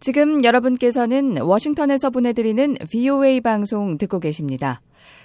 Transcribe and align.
지금 0.00 0.44
여러분께서는 0.44 1.40
워싱턴에서 1.40 2.10
보내드리는 2.10 2.76
VOA 2.90 3.40
방송 3.40 3.96
듣고 3.96 4.20
계십니다. 4.20 4.82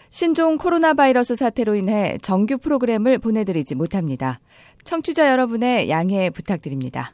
신종 0.09 0.57
코로나 0.57 0.93
바이러스 0.93 1.35
사태로 1.35 1.75
인해 1.75 2.17
정규 2.21 2.57
프로그램을 2.57 3.19
보내드리지 3.19 3.75
못합니다. 3.75 4.39
청취자 4.83 5.29
여러분의 5.31 5.89
양해 5.89 6.29
부탁드립니다. 6.29 7.13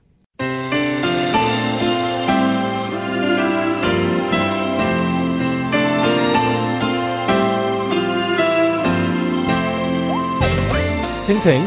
생생 11.26 11.64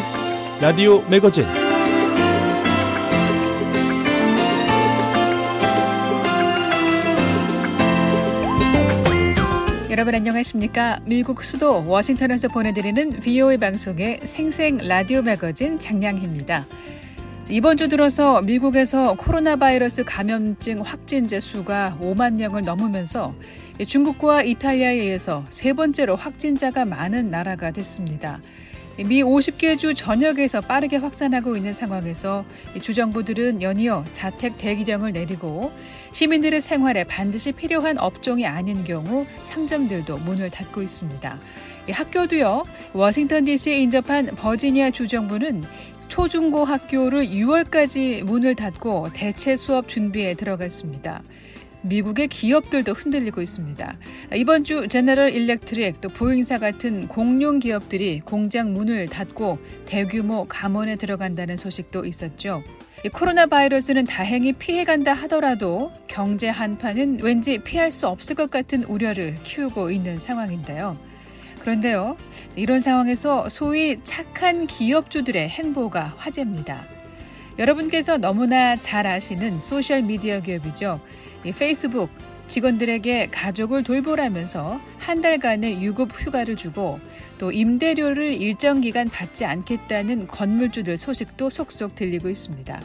라디오 0.61 1.03
매거진 1.11 1.45
여러분 9.99 10.15
안녕하십니까? 10.15 11.01
미국 11.07 11.43
수도 11.43 11.85
워싱턴에서 11.85 12.47
보내드리는 12.47 13.19
VOA 13.19 13.57
방송의 13.57 14.21
생생 14.23 14.77
라디오 14.77 15.23
매거진 15.23 15.81
장량희입니다. 15.81 16.65
이번 17.51 17.77
주 17.77 17.89
들어서 17.89 18.41
미국에서 18.41 19.15
코로나 19.15 19.57
바이러스 19.57 20.05
감염증 20.05 20.83
확진자 20.83 21.41
수가 21.41 21.99
5만 22.01 22.35
명을 22.35 22.63
넘으면서 22.63 23.35
중국과 23.85 24.45
이탈리아에 24.45 24.95
의해서 24.95 25.45
세 25.51 25.73
번째로 25.73 26.15
확진자가 26.15 26.85
많은 26.85 27.33
나라가 27.33 27.73
됐습니다. 27.73 28.41
미 28.99 29.25
50개 29.25 29.77
주 29.77 29.95
전역에서 29.95 30.61
빠르게 30.61 30.99
확산하고 30.99 31.57
있는 31.57 31.73
상황에서 31.73 32.45
주정부들은 32.81 33.63
연이어 33.63 34.05
자택 34.13 34.59
대기령을 34.59 35.11
내리고 35.11 35.73
시민들의 36.13 36.61
생활에 36.61 37.05
반드시 37.05 37.53
필요한 37.53 37.99
업종이 37.99 38.47
아닌 38.47 38.85
경우 38.85 39.27
상점들도 39.43 40.19
문을 40.19 40.51
닫고 40.51 40.83
있습니다. 40.83 41.39
학교도요. 41.91 42.65
워싱턴 42.93 43.45
DC에 43.45 43.79
인접한 43.79 44.27
버지니아 44.37 44.91
주정부는 44.91 45.65
초중고 46.09 46.65
학교를 46.65 47.29
6월까지 47.29 48.25
문을 48.25 48.55
닫고 48.55 49.09
대체 49.13 49.57
수업 49.57 49.89
준비에 49.89 50.35
들어갔습니다. 50.35 51.23
미국의 51.83 52.29
기업들도 52.29 52.93
흔들리고 52.93 53.41
있습니다. 53.41 53.97
이번 54.35 54.65
주 54.65 54.89
제너럴 54.89 55.33
일렉트릭 55.33 56.01
또 56.01 56.09
보잉사 56.09 56.59
같은 56.59 57.07
공룡 57.07 57.61
기업들이 57.61 58.21
공장 58.21 58.73
문을 58.73 59.07
닫고 59.07 59.59
대규모 59.87 60.47
감원에 60.49 60.97
들어간다는 60.97 61.57
소식도 61.57 62.05
있었죠. 62.05 62.63
코로나 63.13 63.47
바이러스는 63.47 64.05
다행히 64.07 64.53
피해간다 64.53 65.13
하더라도 65.13 65.93
경제 66.09 66.49
한파는 66.49 67.21
왠지 67.23 67.59
피할 67.59 67.93
수 67.93 68.09
없을 68.09 68.35
것 68.35 68.51
같은 68.51 68.83
우려를 68.83 69.37
키우고 69.45 69.93
있는 69.93 70.19
상황인데요. 70.19 70.97
그런데요, 71.61 72.17
이런 72.57 72.81
상황에서 72.81 73.49
소위 73.49 73.99
착한 74.03 74.67
기업주들의 74.67 75.49
행보가 75.49 76.15
화제입니다. 76.17 76.85
여러분께서 77.59 78.19
너무나 78.19 78.77
잘 78.77 79.07
아시는 79.07 79.61
소셜미디어 79.61 80.41
기업이죠. 80.41 81.01
페이스북 81.57 82.11
직원들에게 82.49 83.29
가족을 83.31 83.85
돌보라면서 83.85 84.81
한 84.99 85.21
달간의 85.21 85.83
유급 85.83 86.11
휴가를 86.13 86.57
주고 86.57 86.99
또 87.39 87.53
임대료를 87.53 88.33
일정 88.33 88.81
기간 88.81 89.09
받지 89.09 89.45
않겠다는 89.45 90.27
건물주들 90.27 90.97
소식도 90.99 91.51
속속 91.51 91.95
들리고 91.95 92.29
있습니다. 92.29 92.81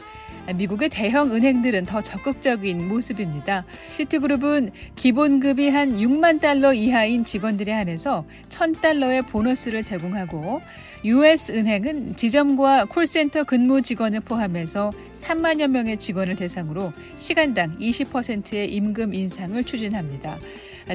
미국의 0.56 0.90
대형 0.90 1.32
은행들은 1.32 1.86
더 1.86 2.02
적극적인 2.02 2.86
모습입니다. 2.86 3.64
시티그룹은 3.96 4.72
기본급이 4.94 5.70
한 5.70 5.96
6만 5.96 6.40
달러 6.40 6.74
이하인 6.74 7.24
직원들에 7.24 7.72
한해서 7.72 8.26
1000달러의 8.50 9.26
보너스를 9.26 9.82
제공하고 9.82 10.60
US은행은 11.04 12.16
지점과 12.16 12.86
콜센터 12.86 13.44
근무 13.44 13.82
직원을 13.82 14.20
포함해서 14.20 14.90
3만여 15.20 15.68
명의 15.68 15.98
직원을 15.98 16.34
대상으로 16.34 16.94
시간당 17.16 17.78
20%의 17.78 18.72
임금 18.72 19.12
인상을 19.12 19.62
추진합니다. 19.64 20.38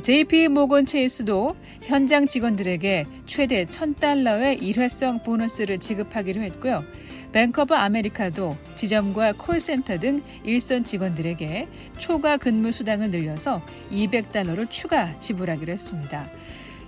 JP 0.02 0.48
모건 0.48 0.88
체이스도 0.88 1.56
현장 1.84 2.26
직원들에게 2.26 3.06
최대 3.28 3.66
1000달러의 3.66 4.64
일회성 4.64 5.22
보너스를 5.22 5.78
지급하기로 5.78 6.42
했고요. 6.42 6.84
뱅크 7.32 7.61
오브 7.61 7.76
아메리카도 7.76 8.58
지점과 8.76 9.34
콜센터 9.34 10.00
등 10.00 10.24
일선 10.44 10.84
직원들에게 10.84 11.68
초과 12.00 12.38
근무 12.38 12.72
수당을 12.72 13.12
늘려서 13.12 13.62
200달러를 13.92 14.70
추가 14.72 15.18
지불하기로 15.20 15.72
했습니다. 15.74 16.28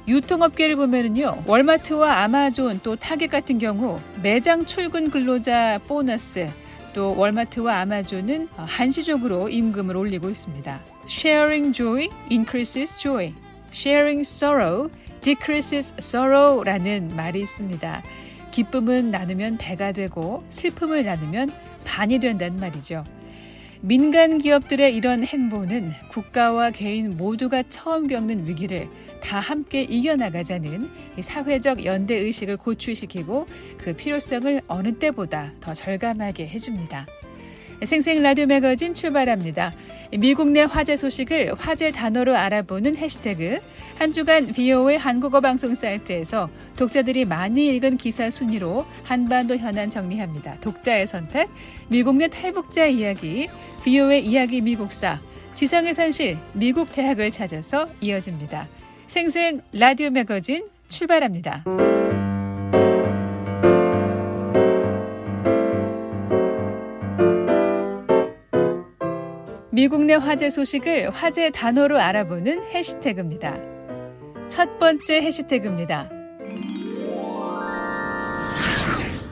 유통업계를 0.07 0.75
보면은요, 0.75 1.44
월마트와 1.45 2.23
아마존 2.23 2.79
또 2.84 2.95
타겟 2.95 3.28
같은 3.28 3.57
경우 3.57 4.00
매장 4.22 4.66
출근 4.66 5.09
근로자 5.09 5.79
보너스 5.88 6.50
또 6.94 7.16
월마트와 7.17 7.79
아마존은 7.79 8.50
한시적으로 8.56 9.47
임금을 9.50 9.95
올리고 9.95 10.29
있습니다. 10.29 10.81
Sharing 11.07 11.73
joy 11.73 12.09
increases 12.29 13.00
joy. 13.00 13.34
Sharing 13.72 14.22
sorrow 14.22 14.90
decreases 15.22 15.94
sorrow라는 15.97 17.16
말이 17.16 17.41
있습니다. 17.41 18.01
기쁨은 18.51 19.11
나누면 19.11 19.57
배가 19.57 19.94
되고 19.94 20.44
슬픔을 20.50 21.06
나누면 21.06 21.50
반이 21.85 22.19
된다는 22.19 22.59
말이죠. 22.59 23.03
민간 23.84 24.38
기업들의 24.38 24.96
이런 24.96 25.24
행보는 25.24 25.92
국가와 26.09 26.69
개인 26.69 27.18
모두가 27.18 27.64
처음 27.68 28.06
겪는 28.06 28.47
위기를 28.47 28.88
다 29.24 29.40
함께 29.40 29.81
이겨나가자는 29.81 30.88
사회적 31.19 31.84
연대 31.84 32.16
의식을 32.16 32.58
고취시키고 32.58 33.47
그 33.80 33.96
필요성을 33.96 34.62
어느 34.68 34.94
때보다 35.00 35.53
더 35.62 35.74
절감하게 35.74 36.47
해줍니다. 36.47 37.08
생생 37.84 38.22
라디오 38.22 38.46
매거진 38.46 38.94
출발합니다. 38.94 39.74
미국 40.20 40.52
내 40.52 40.62
화제 40.62 40.96
소식을 40.96 41.56
화제 41.58 41.90
단어로 41.90 42.36
알아보는 42.36 42.96
해시태그 42.96 43.59
한 43.97 44.14
주간 44.14 44.47
VOA 44.47 44.97
한국어 44.97 45.41
방송 45.41 45.74
사이트에서 45.74 46.50
독자들이 46.75 47.25
많이 47.25 47.68
읽은 47.70 47.97
기사 47.97 48.30
순위로 48.30 48.86
한반도 49.03 49.58
현안 49.58 49.90
정리합니다. 49.90 50.58
독자의 50.62 51.08
선택, 51.08 51.50
미국 51.88 52.18
내 52.18 52.28
탈북자 52.28 52.86
이야기, 52.86 53.47
VOA 53.84 54.19
이야기 54.19 54.62
미국사, 54.62 55.19
지상의 55.56 55.94
산실 55.94 56.38
미국 56.53 56.92
대학을 56.92 57.31
찾아서 57.31 57.88
이어집니다. 58.00 58.68
생생 59.08 59.62
라디오 59.74 60.12
매거진 60.12 60.68
출발합니다. 60.88 61.64
미국 69.72 70.06
내 70.06 70.14
화제 70.14 70.50
소식을 70.50 71.09
화제 71.09 71.50
단어로 71.50 71.97
알아보는 71.97 72.64
해시태그입니다. 72.72 73.58
첫 74.47 74.78
번째 74.78 75.22
해시태그입니다. 75.22 76.09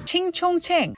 칭총챙. 0.05 0.95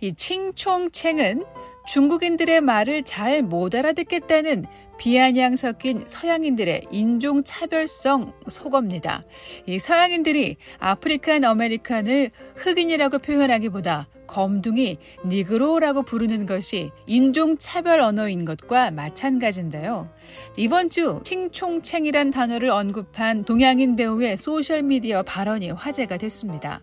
이 0.00 0.14
칭총챙은 0.14 1.44
중국인들의 1.86 2.60
말을 2.60 3.02
잘 3.04 3.42
못 3.42 3.74
알아듣겠다는 3.74 4.66
비아냥 4.98 5.56
섞인 5.56 6.04
서양인들의 6.06 6.88
인종 6.90 7.42
차별성 7.42 8.32
속어입니다. 8.48 9.22
이 9.66 9.78
서양인들이 9.78 10.56
African 10.78 11.44
American을 11.44 12.30
흑인이라고 12.56 13.18
표현하기보다 13.18 14.08
검둥이 14.28 14.98
니그로라고 15.26 16.02
부르는 16.02 16.46
것이 16.46 16.92
인종차별 17.06 17.98
언어인 18.00 18.44
것과 18.44 18.92
마찬가지인데요. 18.92 20.08
이번 20.56 20.90
주 20.90 21.20
칭총챙이란 21.24 22.30
단어를 22.30 22.70
언급한 22.70 23.44
동양인 23.44 23.96
배우의 23.96 24.36
소셜미디어 24.36 25.24
발언이 25.24 25.70
화제가 25.70 26.18
됐습니다. 26.18 26.82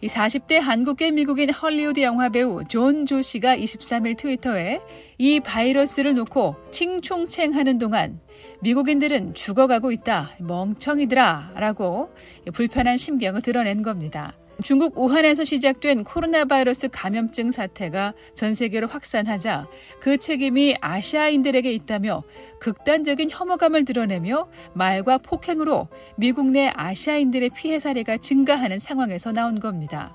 이 0.00 0.06
40대 0.06 0.54
한국계 0.54 1.10
미국인 1.10 1.50
헐리우드 1.50 2.00
영화 2.00 2.28
배우 2.28 2.62
존 2.68 3.04
조씨가 3.04 3.56
23일 3.56 4.16
트위터에 4.16 4.80
이 5.18 5.40
바이러스를 5.40 6.14
놓고 6.14 6.56
칭총챙 6.70 7.52
하는 7.52 7.78
동안 7.78 8.20
미국인들은 8.60 9.34
죽어가고 9.34 9.92
있다. 9.92 10.30
멍청이들아. 10.38 11.52
라고 11.56 12.14
불편한 12.52 12.96
심경을 12.96 13.42
드러낸 13.42 13.82
겁니다. 13.82 14.34
중국 14.62 14.98
우한에서 14.98 15.44
시작된 15.44 16.04
코로나 16.04 16.44
바이러스 16.44 16.88
감염증 16.88 17.50
사태가 17.50 18.14
전 18.34 18.54
세계로 18.54 18.86
확산하자 18.86 19.66
그 20.00 20.18
책임이 20.18 20.76
아시아인들에게 20.80 21.72
있다며 21.72 22.22
극단적인 22.60 23.30
혐오감을 23.30 23.84
드러내며 23.84 24.48
말과 24.74 25.18
폭행으로 25.18 25.88
미국 26.16 26.50
내 26.50 26.72
아시아인들의 26.74 27.50
피해 27.50 27.78
사례가 27.78 28.18
증가하는 28.18 28.78
상황에서 28.78 29.32
나온 29.32 29.60
겁니다. 29.60 30.14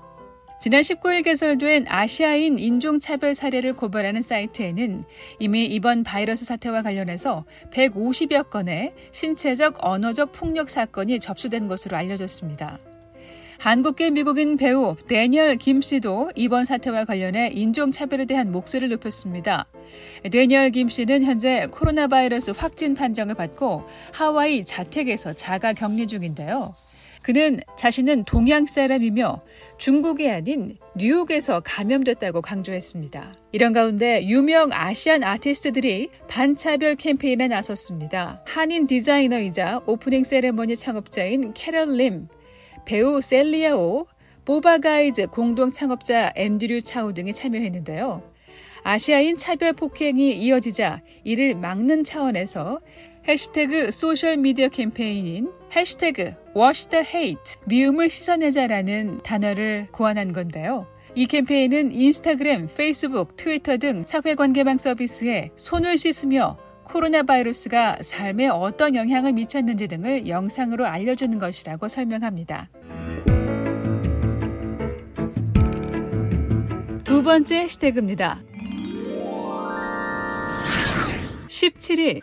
지난 0.60 0.82
19일 0.82 1.24
개설된 1.24 1.86
아시아인 1.88 2.58
인종차별 2.58 3.34
사례를 3.34 3.72
고발하는 3.72 4.20
사이트에는 4.20 5.04
이미 5.38 5.64
이번 5.64 6.02
바이러스 6.02 6.44
사태와 6.44 6.82
관련해서 6.82 7.46
150여 7.72 8.50
건의 8.50 8.92
신체적 9.12 9.76
언어적 9.78 10.32
폭력 10.32 10.68
사건이 10.68 11.20
접수된 11.20 11.66
것으로 11.66 11.96
알려졌습니다. 11.96 12.78
한국계 13.60 14.08
미국인 14.08 14.56
배우 14.56 14.96
데니얼 15.06 15.56
김 15.56 15.82
씨도 15.82 16.30
이번 16.34 16.64
사태와 16.64 17.04
관련해 17.04 17.50
인종차별에 17.52 18.24
대한 18.24 18.50
목소리를 18.52 18.88
높였습니다. 18.88 19.66
데니얼 20.32 20.70
김 20.70 20.88
씨는 20.88 21.24
현재 21.24 21.66
코로나 21.70 22.06
바이러스 22.06 22.52
확진 22.56 22.94
판정을 22.94 23.34
받고 23.34 23.82
하와이 24.12 24.64
자택에서 24.64 25.34
자가 25.34 25.74
격리 25.74 26.06
중인데요. 26.06 26.74
그는 27.20 27.60
자신은 27.76 28.24
동양 28.24 28.64
사람이며 28.64 29.42
중국이 29.76 30.30
아닌 30.30 30.78
뉴욕에서 30.96 31.60
감염됐다고 31.60 32.40
강조했습니다. 32.40 33.34
이런 33.52 33.74
가운데 33.74 34.26
유명 34.26 34.70
아시안 34.72 35.22
아티스트들이 35.22 36.08
반차별 36.28 36.96
캠페인에 36.96 37.48
나섰습니다. 37.48 38.42
한인 38.46 38.86
디자이너이자 38.86 39.82
오프닝 39.84 40.24
세레머니 40.24 40.76
창업자인 40.76 41.52
캐럴 41.52 41.94
림, 41.98 42.28
배우 42.84 43.20
셀리아 43.20 43.85
오, 43.85 44.06
보바가이즈 44.44 45.28
공동 45.28 45.72
창업자 45.72 46.32
앤드류 46.34 46.82
차우 46.82 47.12
등이 47.12 47.32
참여했는데요. 47.32 48.22
아시아인 48.82 49.36
차별 49.36 49.72
폭행이 49.72 50.38
이어지자 50.38 51.02
이를 51.24 51.54
막는 51.54 52.04
차원에서 52.04 52.80
해시태그 53.28 53.90
소셜미디어 53.90 54.68
캠페인인 54.68 55.52
해시태그 55.76 56.34
wash 56.56 56.88
the 56.88 57.04
hate 57.06 57.56
미움을 57.66 58.08
씻어내자라는 58.10 59.20
단어를 59.22 59.88
고안한 59.92 60.32
건데요. 60.32 60.86
이 61.14 61.26
캠페인은 61.26 61.92
인스타그램, 61.92 62.68
페이스북, 62.74 63.36
트위터 63.36 63.76
등 63.76 64.04
사회관계망 64.04 64.78
서비스에 64.78 65.50
손을 65.56 65.98
씻으며 65.98 66.56
코로나 66.92 67.22
바이러스가 67.22 67.98
삶에 68.02 68.48
어떤 68.48 68.96
영향을 68.96 69.32
미쳤는지 69.32 69.86
등을 69.86 70.26
영상으로 70.26 70.86
알려주는 70.86 71.38
것이라고 71.38 71.86
설명합니다. 71.86 72.68
두 77.04 77.22
번째 77.22 77.58
해시태그입니다. 77.58 78.42
17일 81.46 82.22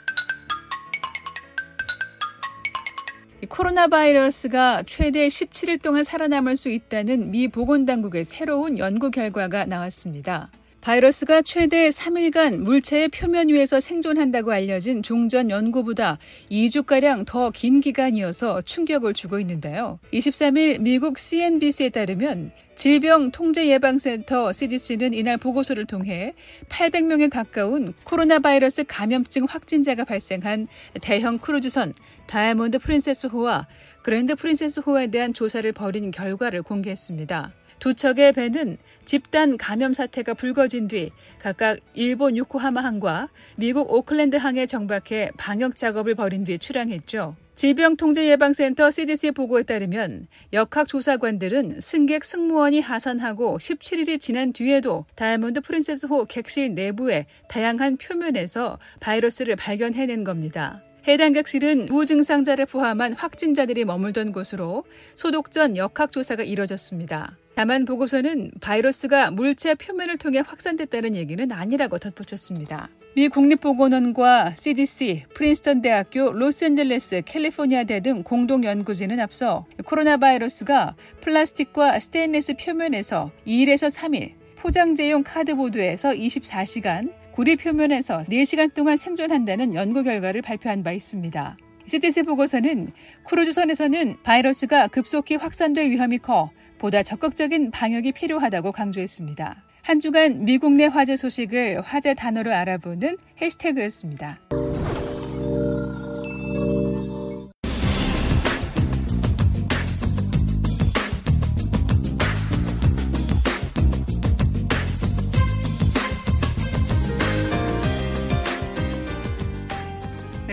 코로나 3.47 3.87
바이러스가 3.87 4.83
최대 4.85 5.27
17일 5.27 5.81
동안 5.81 6.03
살아남을 6.03 6.57
수 6.57 6.67
있다는 6.67 7.31
미 7.31 7.47
보건당국의 7.47 8.25
새로운 8.25 8.77
연구 8.77 9.11
결과가 9.11 9.63
나왔습니다. 9.63 10.51
바이러스가 10.87 11.41
최대 11.41 11.89
3일간 11.89 12.59
물체의 12.59 13.09
표면 13.09 13.49
위에서 13.49 13.81
생존한다고 13.81 14.53
알려진 14.53 15.03
종전 15.03 15.49
연구보다 15.49 16.17
2주가량 16.49 17.25
더 17.25 17.51
긴 17.51 17.81
기간이어서 17.81 18.61
충격을 18.61 19.13
주고 19.13 19.37
있는데요. 19.41 19.99
23일 20.13 20.79
미국 20.79 21.19
CNBC에 21.19 21.89
따르면 21.89 22.51
질병통제예방센터 22.75 24.53
CDC는 24.53 25.13
이날 25.13 25.37
보고서를 25.37 25.83
통해 25.83 26.33
800명에 26.69 27.29
가까운 27.29 27.93
코로나 28.05 28.39
바이러스 28.39 28.85
감염증 28.85 29.43
확진자가 29.43 30.05
발생한 30.05 30.67
대형 31.01 31.37
크루즈선 31.37 31.95
다이아몬드 32.27 32.79
프린세스 32.79 33.27
호와 33.27 33.67
그랜드 34.03 34.35
프린세스 34.35 34.79
호에 34.81 35.07
대한 35.07 35.33
조사를 35.33 35.69
벌인 35.73 36.11
결과를 36.11 36.61
공개했습니다. 36.63 37.51
두 37.79 37.93
척의 37.93 38.33
배는 38.33 38.77
집단 39.05 39.57
감염 39.57 39.93
사태가 39.93 40.33
불거진 40.33 40.87
뒤 40.87 41.11
각각 41.39 41.79
일본 41.93 42.37
요코하마항과 42.37 43.29
미국 43.55 43.91
오클랜드항에 43.91 44.65
정박해 44.65 45.31
방역 45.37 45.75
작업을 45.75 46.15
벌인 46.15 46.43
뒤 46.43 46.57
출항했죠. 46.57 47.35
질병통제예방센터 47.55 48.91
CDC 48.91 49.31
보고에 49.31 49.63
따르면 49.63 50.27
역학조사관들은 50.53 51.81
승객 51.81 52.23
승무원이 52.23 52.81
하선하고 52.81 53.57
17일이 53.57 54.21
지난 54.21 54.53
뒤에도 54.53 55.05
다이아몬드 55.15 55.61
프린세스호 55.61 56.25
객실 56.25 56.75
내부에 56.75 57.25
다양한 57.49 57.97
표면에서 57.97 58.77
바이러스를 58.99 59.55
발견해낸 59.55 60.23
겁니다. 60.23 60.83
해당 61.07 61.33
객실은 61.33 61.87
무증상자를 61.87 62.67
포함한 62.67 63.13
확진자들이 63.13 63.85
머물던 63.85 64.33
곳으로 64.33 64.83
소독 65.15 65.51
전 65.51 65.77
역학조사가 65.77 66.43
이뤄졌습니다. 66.43 67.37
다만 67.57 67.85
보고서는 67.85 68.51
바이러스가 68.61 69.31
물체 69.31 69.73
표면을 69.73 70.19
통해 70.19 70.43
확산됐다는 70.45 71.15
얘기는 71.15 71.51
아니라고 71.51 71.97
덧붙였습니다. 71.97 72.87
미 73.15 73.29
국립보건원과 73.29 74.53
CDC, 74.53 75.23
프린스턴 75.33 75.81
대학교, 75.81 76.31
로스앤젤레스, 76.33 77.23
캘리포니아 77.25 77.83
대 77.85 77.99
등 77.99 78.21
공동 78.21 78.63
연구진은 78.63 79.19
앞서 79.19 79.65
코로나 79.85 80.17
바이러스가 80.17 80.95
플라스틱과 81.21 81.99
스테인레스 81.99 82.53
표면에서 82.63 83.31
2일에서 83.47 83.91
3일, 83.91 84.33
포장재용 84.57 85.23
cardboard에서 85.23 86.11
24시간, 86.11 87.11
구리 87.31 87.55
표면에서 87.55 88.21
4시간 88.21 88.71
동안 88.75 88.97
생존한다는 88.97 89.73
연구 89.73 90.03
결과를 90.03 90.43
발표한 90.43 90.83
바 90.83 90.91
있습니다. 90.91 91.57
CDC 91.87 92.23
보고서는 92.23 92.89
크루즈선에서는 93.23 94.17
바이러스가 94.21 94.89
급속히 94.89 95.37
확산될 95.37 95.89
위험이 95.89 96.19
커 96.19 96.51
보다 96.77 97.03
적극적인 97.03 97.71
방역이 97.71 98.11
필요하다고 98.11 98.71
강조했습니다. 98.71 99.63
한 99.81 99.99
주간 99.99 100.43
미국 100.43 100.73
내 100.73 100.85
화재 100.85 101.15
소식을 101.15 101.81
화재 101.81 102.13
단어로 102.13 102.53
알아보는 102.53 103.17
해시태그였습니다. 103.41 104.39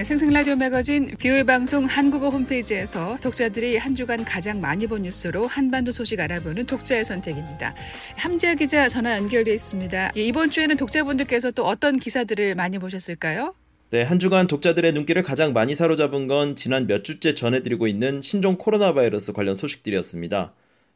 생생 0.05 0.31
라디오 0.31 0.55
매거진 0.55 1.17
비오의 1.19 1.45
방송 1.45 1.87
한국어 1.87 2.29
홈페이지에서 2.29 3.17
독자들이 3.23 3.79
한 3.79 3.95
주간 3.95 4.23
가장 4.23 4.61
많이 4.61 4.87
본 4.87 5.03
뉴스로 5.03 5.47
한반도 5.47 5.93
소식 5.93 6.21
알아보는 6.21 6.67
독자의 6.67 7.07
선택입니다. 7.07 7.75
함지아 8.17 8.55
기자 8.55 8.87
전화 8.87 9.17
연결돼 9.17 9.55
있습니다. 9.55 10.13
예, 10.15 10.23
이번 10.23 10.51
주에는 10.51 10.77
독자분들께서 10.77 11.53
또 11.53 11.65
어떤 11.65 11.99
기사들을 11.99 12.55
많이 12.55 12.79
보셨을까요? 12.79 13.55
네, 13.91 14.03
한 14.03 14.19
주간 14.19 14.47
독자들의 14.47 14.93
눈길을 14.93 15.23
가장 15.23 15.55
많이 15.55 15.75
사로잡은 15.75 16.27
건 16.27 16.55
지난 16.55 16.87
몇 16.87 17.03
주째 17.03 17.35
전해드리고 17.35 17.87
있는 17.87 18.21
신종 18.21 18.59
코로나 18.59 18.93
바이러스 18.93 19.33
관련 19.33 19.55
소식들이었습니다. 19.55 20.53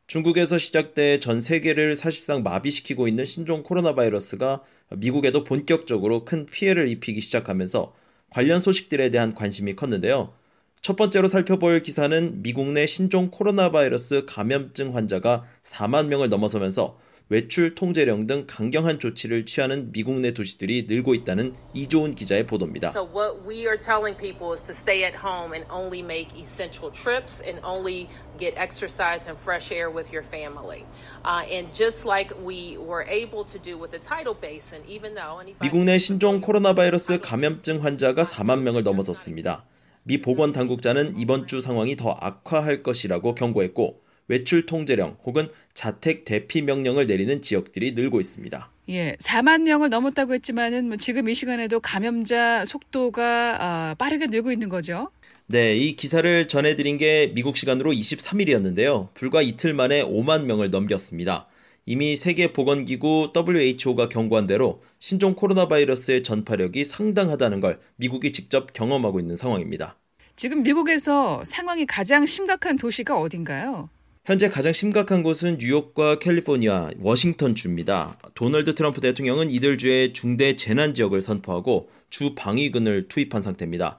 중국에서 0.06 0.58
시작돼 0.58 1.20
전 1.20 1.40
세계를 1.40 1.96
사실상 1.96 2.42
마비시키고 2.42 3.08
있는 3.08 3.24
신종 3.24 3.62
코로나 3.62 3.94
바이러스가 3.94 4.62
미국에도 4.90 5.44
본격적으로 5.44 6.26
큰 6.26 6.44
피해를 6.44 6.88
입히기 6.88 7.22
시작하면서 7.22 7.94
관련 8.30 8.60
소식들에 8.60 9.10
대한 9.10 9.34
관심이 9.34 9.74
컸는데요. 9.74 10.32
첫 10.80 10.96
번째로 10.96 11.28
살펴볼 11.28 11.82
기사는 11.82 12.42
미국 12.42 12.68
내 12.72 12.86
신종 12.86 13.30
코로나 13.30 13.70
바이러스 13.70 14.24
감염증 14.26 14.94
환자가 14.94 15.44
4만 15.64 16.06
명을 16.06 16.28
넘어서면서 16.28 16.98
외출 17.30 17.74
통제령 17.74 18.26
등 18.26 18.44
강경한 18.46 18.98
조치를 18.98 19.44
취하는 19.44 19.92
미국 19.92 20.18
내 20.20 20.32
도시들이 20.32 20.86
늘고 20.88 21.14
있다는 21.14 21.54
이조은 21.74 22.14
기자의 22.14 22.46
보도입니다. 22.46 22.88
So 22.88 23.04
what 23.04 23.46
we 23.46 23.66
are 23.66 23.76
telling 23.78 24.16
people 24.16 24.54
is 24.54 24.64
to 24.64 24.72
stay 24.72 25.04
at 25.04 25.14
home 25.14 25.52
and 25.52 25.68
only 25.70 26.00
make 26.00 26.32
essential 26.40 26.90
trips 26.90 27.44
and 27.44 27.60
only 27.62 28.08
get 28.38 28.56
exercise 28.56 29.28
and 29.28 29.38
fresh 29.38 29.70
air 29.70 29.92
with 29.92 30.08
your 30.10 30.24
family. 30.24 30.86
Uh, 31.22 31.44
and 31.52 31.68
just 31.76 32.08
like 32.08 32.32
we 32.40 32.78
were 32.80 33.04
able 33.04 33.44
to 33.44 33.58
do 33.60 33.76
with 33.76 33.92
the 33.92 34.00
tidal 34.00 34.32
basin, 34.32 34.80
even 34.88 35.12
though 35.12 35.36
미국 35.60 35.84
내 35.84 35.98
신종 35.98 36.40
코로나 36.40 36.72
바이러스 36.72 37.20
감염증 37.20 37.84
환자가 37.84 38.22
4만 38.22 38.62
명을 38.62 38.82
넘어섰습니다. 38.84 39.66
미 40.04 40.22
보건 40.22 40.52
당국자는 40.52 41.18
이번 41.18 41.46
주 41.46 41.60
상황이 41.60 41.94
더 41.94 42.12
악화할 42.12 42.82
것이라고 42.82 43.34
경고했고 43.34 44.07
외출 44.28 44.66
통제령 44.66 45.16
혹은 45.24 45.48
자택 45.74 46.24
대피 46.24 46.62
명령을 46.62 47.06
내리는 47.06 47.42
지역들이 47.42 47.92
늘고 47.92 48.20
있습니다. 48.20 48.70
예, 48.90 49.16
4만 49.20 49.62
명을 49.62 49.90
넘었다고 49.90 50.34
했지만은 50.34 50.88
뭐 50.88 50.96
지금 50.96 51.28
이 51.28 51.34
시간에도 51.34 51.80
감염자 51.80 52.64
속도가 52.64 53.56
아, 53.60 53.94
빠르게 53.98 54.28
늘고 54.28 54.50
있는 54.52 54.68
거죠. 54.68 55.10
네, 55.46 55.76
이 55.76 55.96
기사를 55.96 56.48
전해드린 56.48 56.98
게 56.98 57.32
미국 57.34 57.56
시간으로 57.56 57.92
23일이었는데요. 57.92 59.08
불과 59.14 59.40
이틀 59.42 59.72
만에 59.72 60.02
5만 60.02 60.44
명을 60.44 60.70
넘겼습니다. 60.70 61.46
이미 61.86 62.16
세계보건기구 62.16 63.32
WHO가 63.34 64.10
경고한 64.10 64.46
대로 64.46 64.82
신종 64.98 65.34
코로나 65.34 65.68
바이러스의 65.68 66.22
전파력이 66.22 66.84
상당하다는 66.84 67.60
걸 67.60 67.80
미국이 67.96 68.32
직접 68.32 68.74
경험하고 68.74 69.20
있는 69.20 69.36
상황입니다. 69.36 69.96
지금 70.36 70.62
미국에서 70.62 71.42
상황이 71.46 71.86
가장 71.86 72.26
심각한 72.26 72.76
도시가 72.76 73.18
어딘가요? 73.18 73.88
현재 74.28 74.50
가장 74.50 74.74
심각한 74.74 75.22
곳은 75.22 75.56
뉴욕과 75.58 76.18
캘리포니아, 76.18 76.90
워싱턴 76.98 77.54
주입니다. 77.54 78.18
도널드 78.34 78.74
트럼프 78.74 79.00
대통령은 79.00 79.50
이들 79.50 79.78
주에 79.78 80.12
중대 80.12 80.54
재난 80.54 80.92
지역을 80.92 81.22
선포하고 81.22 81.88
주 82.10 82.34
방위군을 82.34 83.08
투입한 83.08 83.40
상태입니다. 83.40 83.96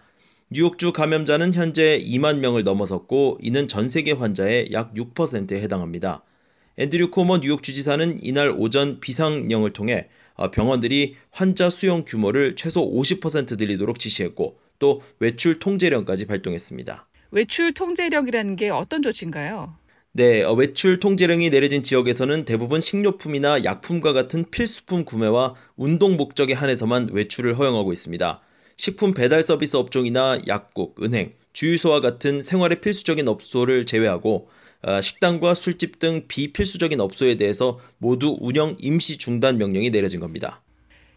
뉴욕주 0.52 0.94
감염자는 0.94 1.56
현재 1.56 1.98
2만 1.98 2.42
명을 2.42 2.64
넘어섰고 2.64 3.40
이는 3.42 3.68
전 3.68 3.90
세계 3.90 4.12
환자의 4.12 4.72
약 4.72 4.94
6%에 4.94 5.60
해당합니다. 5.64 6.24
앤드류 6.78 7.10
코머 7.10 7.40
뉴욕 7.40 7.64
주지사는 7.64 8.20
이날 8.22 8.54
오전 8.56 9.00
비상령을 9.00 9.74
통해 9.74 10.10
어, 10.36 10.52
병원들이 10.52 11.16
환자 11.32 11.72
수용 11.72 12.06
규모를 12.06 12.56
최소 12.56 12.88
50% 12.88 13.58
늘리도록 13.58 13.98
지시했고 13.98 14.60
또 14.78 15.02
외출 15.18 15.58
통제령까지 15.58 16.28
발동했습니다. 16.28 17.08
외출 17.32 17.74
통제령이라는 17.74 18.58
게 18.58 18.70
어떤 18.70 19.02
조치인가요? 19.02 19.80
네, 20.20 20.44
어, 20.44 20.52
외출 20.52 21.00
통제령이 21.00 21.50
내려진 21.50 21.82
지역에서는 21.82 22.44
대부분 22.44 22.82
식료품이나 22.82 23.64
약품과 23.64 24.12
같은 24.12 24.44
필수품 24.52 25.06
구매와 25.06 25.56
운동 25.78 26.18
목적에 26.18 26.52
한해서만 26.52 27.12
외출을 27.14 27.58
허용하고 27.58 27.94
있습니다. 27.94 28.42
식품 28.76 29.14
배달 29.14 29.42
서비스 29.44 29.78
업종이나 29.78 30.42
약국, 30.46 31.02
은행, 31.02 31.32
주유소와 31.54 32.02
같은 32.02 32.42
생활의 32.42 32.82
필수적인 32.82 33.30
업소를 33.30 33.86
제외하고 33.86 34.50
어, 34.82 35.00
식당과 35.00 35.54
술집 35.54 36.00
등 36.00 36.26
비필수적인 36.28 37.00
업소에 37.00 37.36
대해서 37.36 37.80
모두 37.98 38.36
운영 38.42 38.76
임시 38.78 39.18
중단 39.18 39.58
명령이 39.58 39.90
내려진 39.90 40.20
겁니다. 40.20 40.62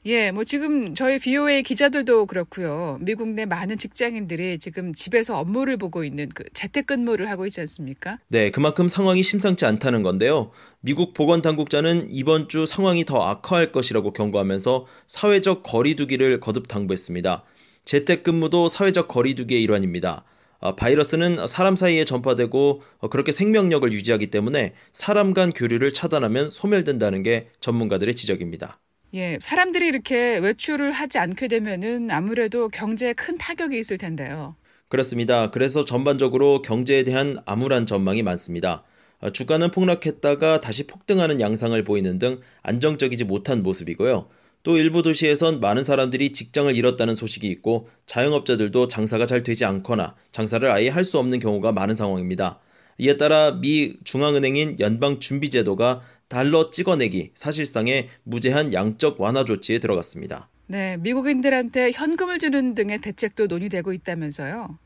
예, 0.04 0.32
뭐 0.32 0.42
지금 0.42 0.96
저희 0.96 1.20
VOA 1.20 1.62
기자들도 1.62 2.26
그렇고요. 2.26 2.98
미국 3.00 3.28
내 3.28 3.46
많은 3.46 3.78
직장인들이 3.78 4.58
지금 4.58 4.92
집에서 4.94 5.38
업무를 5.38 5.76
보고 5.76 6.02
있는 6.02 6.28
그 6.34 6.42
재택근무를 6.54 7.30
하고 7.30 7.46
있지 7.46 7.60
않습니까? 7.60 8.18
네, 8.26 8.50
그만큼 8.50 8.88
상황이 8.88 9.22
심상치 9.22 9.64
않다는 9.64 10.02
건데요. 10.02 10.50
미국 10.80 11.14
보건 11.14 11.40
당국자는 11.40 12.08
이번 12.10 12.48
주 12.48 12.66
상황이 12.66 13.04
더 13.04 13.22
악화할 13.22 13.70
것이라고 13.70 14.12
경고하면서 14.12 14.86
사회적 15.06 15.62
거리두기를 15.62 16.40
거듭 16.40 16.66
당부했습니다. 16.66 17.44
재택근무도 17.84 18.68
사회적 18.68 19.06
거리두기의 19.06 19.62
일환입니다. 19.62 20.24
아, 20.58 20.74
바이러스는 20.74 21.46
사람 21.46 21.76
사이에 21.76 22.04
전파되고 22.04 22.82
어, 22.98 23.08
그렇게 23.08 23.30
생명력을 23.30 23.92
유지하기 23.92 24.28
때문에 24.30 24.74
사람 24.92 25.32
간 25.32 25.50
교류를 25.50 25.92
차단하면 25.92 26.50
소멸된다는 26.50 27.22
게 27.22 27.50
전문가들의 27.60 28.16
지적입니다. 28.16 28.81
예, 29.14 29.38
사람들이 29.42 29.86
이렇게 29.86 30.38
외출을 30.38 30.92
하지 30.92 31.18
않게 31.18 31.48
되면은 31.48 32.10
아무래도 32.10 32.68
경제에 32.68 33.12
큰 33.12 33.36
타격이 33.36 33.78
있을 33.78 33.98
텐데요. 33.98 34.56
그렇습니다. 34.88 35.50
그래서 35.50 35.84
전반적으로 35.84 36.62
경제에 36.62 37.04
대한 37.04 37.36
암울한 37.44 37.86
전망이 37.86 38.22
많습니다. 38.22 38.84
어, 39.20 39.30
주가는 39.30 39.70
폭락했다가 39.70 40.60
다시 40.60 40.86
폭등하는 40.86 41.40
양상을 41.40 41.82
보이는 41.84 42.18
등 42.18 42.40
안정적이지 42.62 43.24
못한 43.24 43.62
모습이고요. 43.62 44.28
또 44.62 44.78
일부 44.78 45.02
도시에선 45.02 45.60
많은 45.60 45.84
사람들이 45.84 46.32
직장을 46.32 46.74
잃었다는 46.74 47.14
소식이 47.14 47.46
있고 47.48 47.88
자영업자들도 48.06 48.88
장사가 48.88 49.26
잘 49.26 49.42
되지 49.42 49.64
않거나 49.64 50.14
장사를 50.30 50.68
아예 50.70 50.88
할 50.88 51.04
수 51.04 51.18
없는 51.18 51.38
경우가 51.38 51.72
많은 51.72 51.96
상황입니다. 51.96 52.60
이에 52.98 53.16
따라 53.16 53.52
미 53.52 53.94
중앙은행인 54.04 54.76
연방준비제도가 54.78 56.02
달러 56.32 56.70
찍어내기 56.70 57.32
사실상의 57.34 58.08
무제한 58.22 58.72
양적 58.72 59.20
완화 59.20 59.44
조치에 59.44 59.78
들어갔습니다. 59.80 60.48
네, 60.66 60.96
미국인들한테 60.96 61.92
현금을 61.92 62.38
주는 62.38 62.72
등의 62.72 63.02
대책도 63.02 63.48
논의되고 63.48 63.92
있다면서요. 63.92 64.78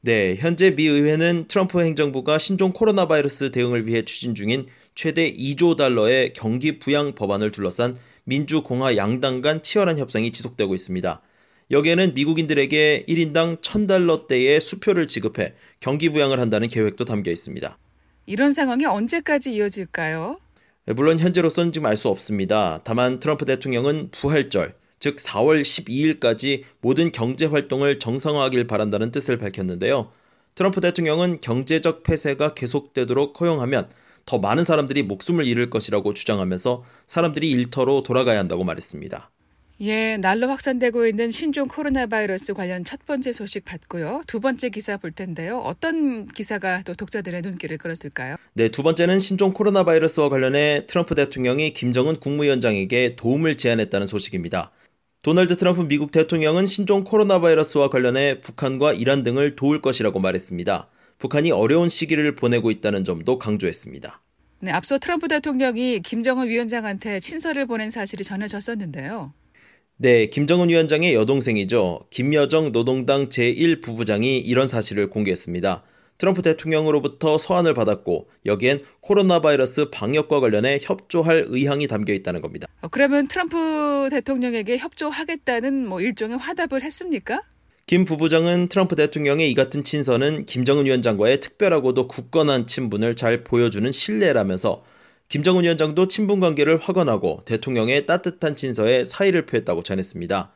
네, 0.00 0.34
현재 0.34 0.74
미 0.74 0.88
의회는 0.88 1.46
트럼프 1.46 1.80
행정부가 1.80 2.38
신종 2.38 2.72
코로나 2.72 3.06
바이러스 3.06 3.52
대응을 3.52 3.86
위해 3.86 4.04
추진 4.04 4.34
중인 4.34 4.66
최대 4.96 5.32
2조 5.32 5.76
달러의 5.76 6.32
경기 6.32 6.80
부양 6.80 7.14
법안을 7.14 7.52
둘러싼 7.52 7.96
민주공화 8.24 8.96
양당 8.96 9.42
간 9.42 9.62
치열한 9.62 9.96
협상이 9.96 10.32
지속되고 10.32 10.74
있습니다. 10.74 11.22
여기에는 11.70 12.14
미국인들에게 12.14 13.04
1인당 13.08 13.60
1000달러대의 13.60 14.60
수표를 14.60 15.06
지급해 15.06 15.54
경기 15.78 16.08
부양을 16.08 16.40
한다는 16.40 16.66
계획도 16.66 17.04
담겨 17.04 17.30
있습니다. 17.30 17.78
이런 18.26 18.50
상황이 18.50 18.86
언제까지 18.86 19.54
이어질까요? 19.54 20.38
네, 20.86 20.94
물론 20.94 21.18
현재로서는 21.18 21.72
지금 21.72 21.86
알 21.86 21.96
수 21.96 22.08
없습니다. 22.08 22.80
다만 22.84 23.20
트럼프 23.20 23.44
대통령은 23.44 24.10
부활절, 24.10 24.74
즉 24.98 25.16
4월 25.16 25.62
12일까지 25.62 26.64
모든 26.80 27.12
경제 27.12 27.46
활동을 27.46 27.98
정상화하길 27.98 28.66
바란다는 28.66 29.12
뜻을 29.12 29.38
밝혔는데요. 29.38 30.10
트럼프 30.54 30.80
대통령은 30.80 31.40
경제적 31.40 32.02
폐쇄가 32.02 32.54
계속되도록 32.54 33.40
허용하면 33.40 33.88
더 34.26 34.38
많은 34.38 34.64
사람들이 34.64 35.02
목숨을 35.04 35.46
잃을 35.46 35.70
것이라고 35.70 36.14
주장하면서 36.14 36.84
사람들이 37.06 37.50
일터로 37.50 38.02
돌아가야 38.02 38.38
한다고 38.38 38.64
말했습니다. 38.64 39.30
예, 39.82 40.18
날로 40.18 40.48
확산되고 40.48 41.06
있는 41.06 41.30
신종 41.30 41.66
코로나 41.66 42.06
바이러스 42.06 42.52
관련 42.52 42.84
첫 42.84 43.06
번째 43.06 43.32
소식 43.32 43.64
받고요. 43.64 44.22
두 44.26 44.38
번째 44.38 44.68
기사 44.68 44.98
볼 44.98 45.10
텐데요. 45.10 45.58
어떤 45.58 46.26
기사가 46.26 46.82
또 46.82 46.92
독자들의 46.92 47.40
눈길을 47.40 47.78
끌었을까요? 47.78 48.36
네, 48.52 48.68
두 48.68 48.82
번째는 48.82 49.18
신종 49.18 49.54
코로나 49.54 49.84
바이러스와 49.84 50.28
관련해 50.28 50.84
트럼프 50.86 51.14
대통령이 51.14 51.72
김정은 51.72 52.16
국무위원장에게 52.16 53.16
도움을 53.16 53.56
제안했다는 53.56 54.06
소식입니다. 54.06 54.70
도널드 55.22 55.56
트럼프 55.56 55.80
미국 55.82 56.10
대통령은 56.12 56.66
신종 56.66 57.02
코로나 57.02 57.40
바이러스와 57.40 57.88
관련해 57.88 58.42
북한과 58.42 58.92
이란 58.92 59.22
등을 59.22 59.56
도울 59.56 59.80
것이라고 59.80 60.20
말했습니다. 60.20 60.90
북한이 61.16 61.52
어려운 61.52 61.88
시기를 61.88 62.36
보내고 62.36 62.70
있다는 62.70 63.04
점도 63.04 63.38
강조했습니다. 63.38 64.20
네, 64.60 64.72
앞서 64.72 64.98
트럼프 64.98 65.26
대통령이 65.28 66.00
김정은 66.00 66.48
위원장한테 66.48 67.20
친서를 67.20 67.64
보낸 67.64 67.88
사실이 67.88 68.24
전해졌었는데요. 68.24 69.32
네, 70.02 70.24
김정은 70.24 70.70
위원장의 70.70 71.12
여동생이죠. 71.12 72.06
김여정 72.08 72.72
노동당 72.72 73.28
제1부부장이 73.28 74.40
이런 74.46 74.66
사실을 74.66 75.10
공개했습니다. 75.10 75.82
트럼프 76.16 76.40
대통령으로부터 76.40 77.36
서한을 77.36 77.74
받았고 77.74 78.30
여기엔 78.46 78.82
코로나 79.00 79.42
바이러스 79.42 79.90
방역과 79.90 80.40
관련해 80.40 80.78
협조할 80.80 81.44
의향이 81.48 81.86
담겨 81.86 82.14
있다는 82.14 82.40
겁니다. 82.40 82.66
어, 82.80 82.88
그러면 82.88 83.28
트럼프 83.28 84.08
대통령에게 84.10 84.78
협조하겠다는 84.78 85.86
뭐 85.86 86.00
일종의 86.00 86.38
화답을 86.38 86.80
했습니까? 86.80 87.42
김 87.84 88.06
부부장은 88.06 88.70
트럼프 88.70 88.96
대통령의 88.96 89.50
이 89.50 89.54
같은 89.54 89.84
친서는 89.84 90.46
김정은 90.46 90.86
위원장과의 90.86 91.40
특별하고도 91.40 92.08
굳건한 92.08 92.66
친분을 92.66 93.16
잘 93.16 93.44
보여주는 93.44 93.92
신뢰라면서 93.92 94.82
김정은 95.30 95.62
위원장도 95.62 96.08
친분 96.08 96.40
관계를 96.40 96.78
확언하고 96.78 97.42
대통령의 97.44 98.04
따뜻한 98.04 98.56
친서에 98.56 99.04
사의를 99.04 99.46
표했다고 99.46 99.84
전했습니다. 99.84 100.50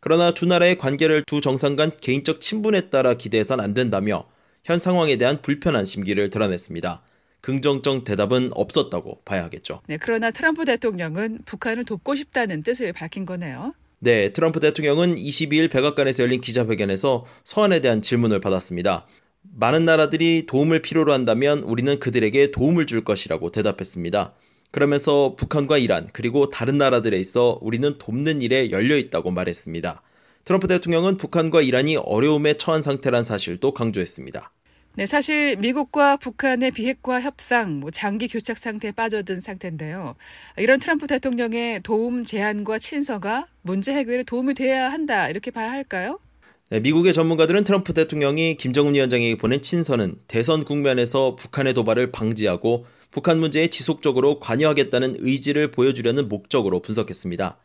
그러나 0.00 0.32
두 0.32 0.44
나라의 0.44 0.76
관계를 0.76 1.24
두 1.26 1.40
정상 1.40 1.76
간 1.76 1.90
개인적 1.96 2.42
친분에 2.42 2.90
따라 2.90 3.14
기대해선 3.14 3.58
안 3.58 3.72
된다며 3.72 4.28
현 4.64 4.78
상황에 4.78 5.16
대한 5.16 5.40
불편한 5.40 5.86
심기를 5.86 6.28
드러냈습니다. 6.28 7.02
긍정적 7.40 8.04
대답은 8.04 8.50
없었다고 8.52 9.22
봐야 9.24 9.44
하겠죠. 9.44 9.80
네, 9.86 9.96
그러나 9.96 10.30
트럼프 10.30 10.66
대통령은 10.66 11.38
북한을 11.46 11.86
돕고 11.86 12.14
싶다는 12.14 12.62
뜻을 12.62 12.92
밝힌 12.92 13.24
거네요. 13.24 13.72
네, 13.98 14.34
트럼프 14.34 14.60
대통령은 14.60 15.16
22일 15.16 15.70
백악관에서 15.70 16.24
열린 16.24 16.42
기자회견에서 16.42 17.24
서한에 17.44 17.80
대한 17.80 18.02
질문을 18.02 18.40
받았습니다. 18.40 19.06
많은 19.54 19.84
나라들이 19.84 20.46
도움을 20.46 20.82
필요로 20.82 21.12
한다면 21.12 21.60
우리는 21.60 21.98
그들에게 21.98 22.50
도움을 22.50 22.86
줄 22.86 23.04
것이라고 23.04 23.50
대답했습니다. 23.50 24.34
그러면서 24.70 25.34
북한과 25.36 25.78
이란 25.78 26.08
그리고 26.12 26.50
다른 26.50 26.78
나라들에 26.78 27.18
있어 27.18 27.58
우리는 27.62 27.96
돕는 27.98 28.42
일에 28.42 28.70
열려 28.70 28.96
있다고 28.96 29.30
말했습니다. 29.30 30.02
트럼프 30.44 30.66
대통령은 30.68 31.16
북한과 31.16 31.62
이란이 31.62 31.96
어려움에 31.96 32.56
처한 32.56 32.82
상태란 32.82 33.24
사실도 33.24 33.74
강조했습니다. 33.74 34.52
네, 34.94 35.06
사실 35.06 35.56
미국과 35.56 36.16
북한의 36.16 36.72
비핵화 36.72 37.20
협상, 37.20 37.78
뭐 37.78 37.90
장기 37.90 38.26
교착 38.26 38.58
상태에 38.58 38.90
빠져든 38.90 39.40
상태인데요. 39.40 40.16
이런 40.56 40.80
트럼프 40.80 41.06
대통령의 41.06 41.82
도움 41.82 42.24
제안과 42.24 42.78
친서가 42.78 43.46
문제 43.62 43.92
해결에 43.92 44.24
도움이 44.24 44.54
돼야 44.54 44.90
한다 44.90 45.28
이렇게 45.28 45.50
봐야 45.50 45.70
할까요? 45.70 46.18
네, 46.70 46.80
미국의 46.80 47.14
전문가들은 47.14 47.64
트럼프 47.64 47.94
대통령이 47.94 48.56
김정은 48.56 48.92
위원장에게 48.92 49.36
보낸 49.36 49.62
친서는 49.62 50.16
대선 50.28 50.64
국면에서 50.64 51.34
북한의 51.34 51.72
도발을 51.72 52.12
방지하고 52.12 52.84
북한 53.10 53.40
문제에 53.40 53.68
지속적으로 53.68 54.38
관여하겠다는 54.38 55.16
의지를 55.20 55.70
보여주려는 55.70 56.28
목적으로 56.28 56.80
분석했습니다. 56.80 57.56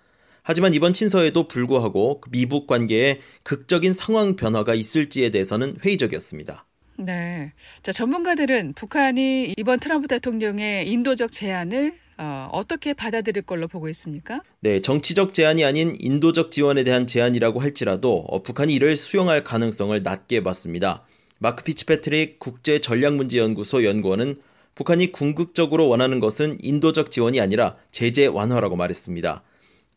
하지만 0.41 0.73
이번 0.73 0.93
친서에도 0.93 1.49
불구하고 1.49 2.21
미북 2.31 2.65
관계에 2.65 3.19
극적인 3.43 3.91
상황 3.91 4.37
변화가 4.37 4.73
있을지에 4.73 5.31
대해서는 5.31 5.79
회의적이었습니다. 5.83 6.65
네. 6.99 7.51
자, 7.81 7.91
전문가들은 7.91 8.73
북한이 8.73 9.55
이번 9.57 9.79
트럼프 9.79 10.07
대통령의 10.07 10.87
인도적 10.89 11.33
제안을 11.33 11.93
어, 12.17 12.49
어떻게 12.51 12.93
받아들일 12.93 13.43
걸로 13.43 13.67
보고 13.67 13.89
있습니까? 13.89 14.41
네, 14.59 14.81
정치적 14.81 15.33
제안이 15.33 15.63
아닌 15.65 15.95
인도적 15.99 16.51
지원에 16.51 16.83
대한 16.83 17.07
제안이라고 17.07 17.59
할지라도 17.59 18.25
어, 18.27 18.43
북한이 18.43 18.73
이를 18.73 18.95
수용할 18.95 19.43
가능성을 19.43 20.01
낮게 20.03 20.43
봤습니다. 20.43 21.05
마크 21.39 21.63
피츠패트릭 21.63 22.39
국제전략문제연구소 22.39 23.83
연구원은 23.83 24.37
북한이 24.75 25.11
궁극적으로 25.11 25.87
원하는 25.89 26.19
것은 26.19 26.57
인도적 26.61 27.11
지원이 27.11 27.39
아니라 27.39 27.77
제재 27.91 28.25
완화라고 28.25 28.75
말했습니다. 28.75 29.43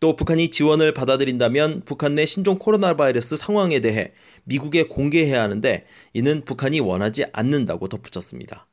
또 0.01 0.17
북한이 0.17 0.51
지원을 0.51 0.93
받아들인다면 0.93 1.83
북한 1.85 2.15
내 2.15 2.27
신종 2.27 2.59
코로나 2.59 2.97
바이러스 2.97 3.37
상황에 3.37 3.81
대해 3.81 4.13
미국에 4.45 4.85
공개해야 4.85 5.43
하는데 5.43 5.87
이는 6.13 6.45
북한이 6.45 6.81
원하지 6.81 7.27
않는다고 7.33 7.89
덧붙였습니다. 7.89 8.67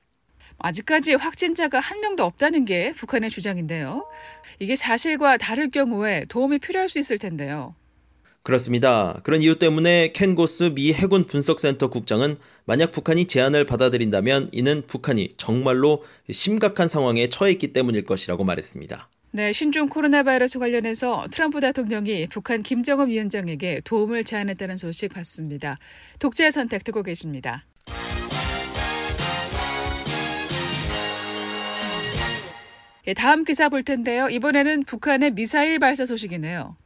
아직까지 0.59 1.15
확진자가 1.15 1.79
한 1.79 1.99
명도 1.99 2.23
없다는 2.23 2.65
게 2.65 2.93
북한의 2.93 3.29
주장인데요. 3.29 4.05
이게 4.59 4.75
사실과 4.75 5.37
다를 5.37 5.69
경우에 5.69 6.25
도움이 6.29 6.59
필요할 6.59 6.89
수 6.89 6.99
있을 6.99 7.17
텐데요. 7.17 7.75
그렇습니다. 8.43 9.19
그런 9.23 9.41
이유 9.41 9.57
때문에 9.57 10.11
켄 10.11 10.35
고스 10.35 10.73
미 10.75 10.91
해군 10.93 11.27
분석센터 11.27 11.89
국장은 11.89 12.35
만약 12.65 12.91
북한이 12.91 13.25
제안을 13.25 13.65
받아들인다면 13.65 14.49
이는 14.51 14.83
북한이 14.85 15.33
정말로 15.37 16.03
심각한 16.29 16.89
상황에 16.89 17.29
처해 17.29 17.51
있기 17.53 17.71
때문일 17.71 18.05
것이라고 18.05 18.43
말했습니다. 18.43 19.09
네, 19.31 19.51
신종 19.51 19.89
코로나 19.89 20.21
바이러스 20.21 20.59
관련해서 20.59 21.25
트럼프 21.31 21.59
대통령이 21.59 22.27
북한 22.27 22.61
김정은 22.61 23.07
위원장에게 23.07 23.81
도움을 23.83 24.23
제안했다는 24.23 24.77
소식 24.77 25.11
봤습니다. 25.13 25.77
독재의 26.19 26.51
선택 26.51 26.83
듣고 26.83 27.01
계십니다. 27.01 27.65
예, 33.05 33.13
다음 33.13 33.43
기사 33.43 33.67
볼 33.67 33.83
텐데요. 33.83 34.29
이번에는 34.29 34.85
북한의 34.85 35.31
미사일 35.31 35.77
발사 35.79 36.05
소식이네요. 36.05 36.77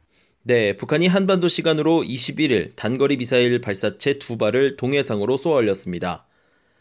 네, 0.42 0.76
북한이 0.76 1.06
한반도 1.06 1.46
시간으로 1.46 2.02
21일 2.02 2.74
단거리 2.74 3.16
미사일 3.16 3.60
발사체 3.60 4.18
두 4.18 4.36
발을 4.36 4.76
동해상으로 4.76 5.36
쏘아 5.36 5.58
올렸습니다. 5.58 6.26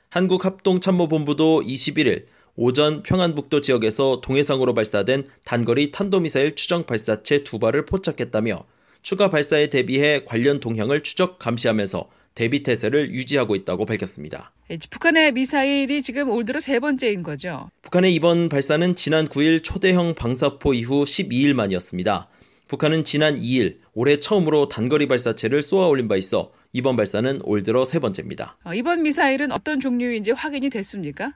한국합동참모본부도 0.10 1.62
21일 1.62 2.25
오전 2.56 3.03
평안북도 3.03 3.62
지역에서 3.62 4.22
동해상으로 4.22 4.74
발사된 4.74 5.27
단거리 5.44 5.91
탄도미사일 5.91 6.56
추정 6.56 6.86
발사체 6.86 7.44
두 7.44 7.60
발을 7.60 7.86
포착했다며 7.86 8.65
추가 9.03 9.29
발사에 9.29 9.67
대비해 9.67 10.24
관련 10.25 10.60
동향을 10.60 11.03
추적 11.03 11.38
감시하면서 11.38 12.10
대비 12.38 12.62
태세를 12.62 13.15
유지하고 13.15 13.56
있다고 13.56 13.88
밝혔습니다. 13.88 14.53
예, 14.70 14.77
북한의 14.91 15.32
미사일이 15.32 16.03
지금 16.03 16.29
올 16.29 16.46
들어 16.46 16.60
세 16.60 16.79
번째인 16.79 17.24
거죠. 17.24 17.72
북한의 17.82 18.13
이번 18.13 18.48
발사는 18.48 18.94
지난 18.94 19.27
9일 19.27 19.63
초대형 19.63 20.13
방사포 20.13 20.75
이후 20.75 21.03
12일 21.03 21.53
만이었습니다. 21.53 22.29
북한은 22.67 23.03
지난 23.06 23.41
2일 23.41 23.79
올해 23.96 24.20
처음으로 24.20 24.70
단거리 24.70 25.08
발사체를 25.08 25.63
쏘아 25.63 25.88
올린 25.88 26.08
바 26.08 26.15
있어 26.15 26.51
이번 26.74 26.96
발사는 26.96 27.41
올 27.44 27.63
들어 27.63 27.86
세 27.86 27.98
번째입니다. 27.98 28.60
어, 28.65 28.74
이번 28.75 29.01
미사일은 29.01 29.51
어떤 29.51 29.79
종류인지 29.79 30.29
확인이 30.29 30.70
됐습니까? 30.70 31.34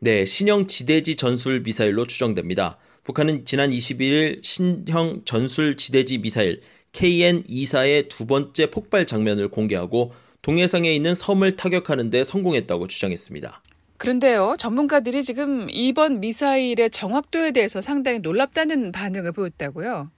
네, 0.00 0.24
신형 0.24 0.66
지대지 0.66 1.14
전술 1.14 1.60
미사일로 1.60 2.08
추정됩니다. 2.08 2.76
북한은 3.04 3.44
지난 3.44 3.70
21일 3.70 4.42
신형 4.42 5.22
전술 5.24 5.76
지대지 5.76 6.18
미사일 6.18 6.60
KN-24의 6.90 8.08
두 8.08 8.26
번째 8.26 8.72
폭발 8.72 9.06
장면을 9.06 9.46
공개하고 9.46 10.12
동해상에 10.42 10.94
있는 10.94 11.14
섬을 11.14 11.56
타격하는 11.56 12.10
데 12.10 12.24
성공했다고 12.24 12.88
주장했습니다. 12.88 13.62
그런데요, 13.98 14.56
전문가들이 14.58 15.22
지금 15.22 15.68
이번 15.70 16.20
미사일의 16.20 16.88
정확도에 16.90 17.52
대해서 17.52 17.82
상당히 17.82 18.20
놀랍다는 18.20 18.92
반응을 18.92 19.32
보였다고요. 19.32 20.10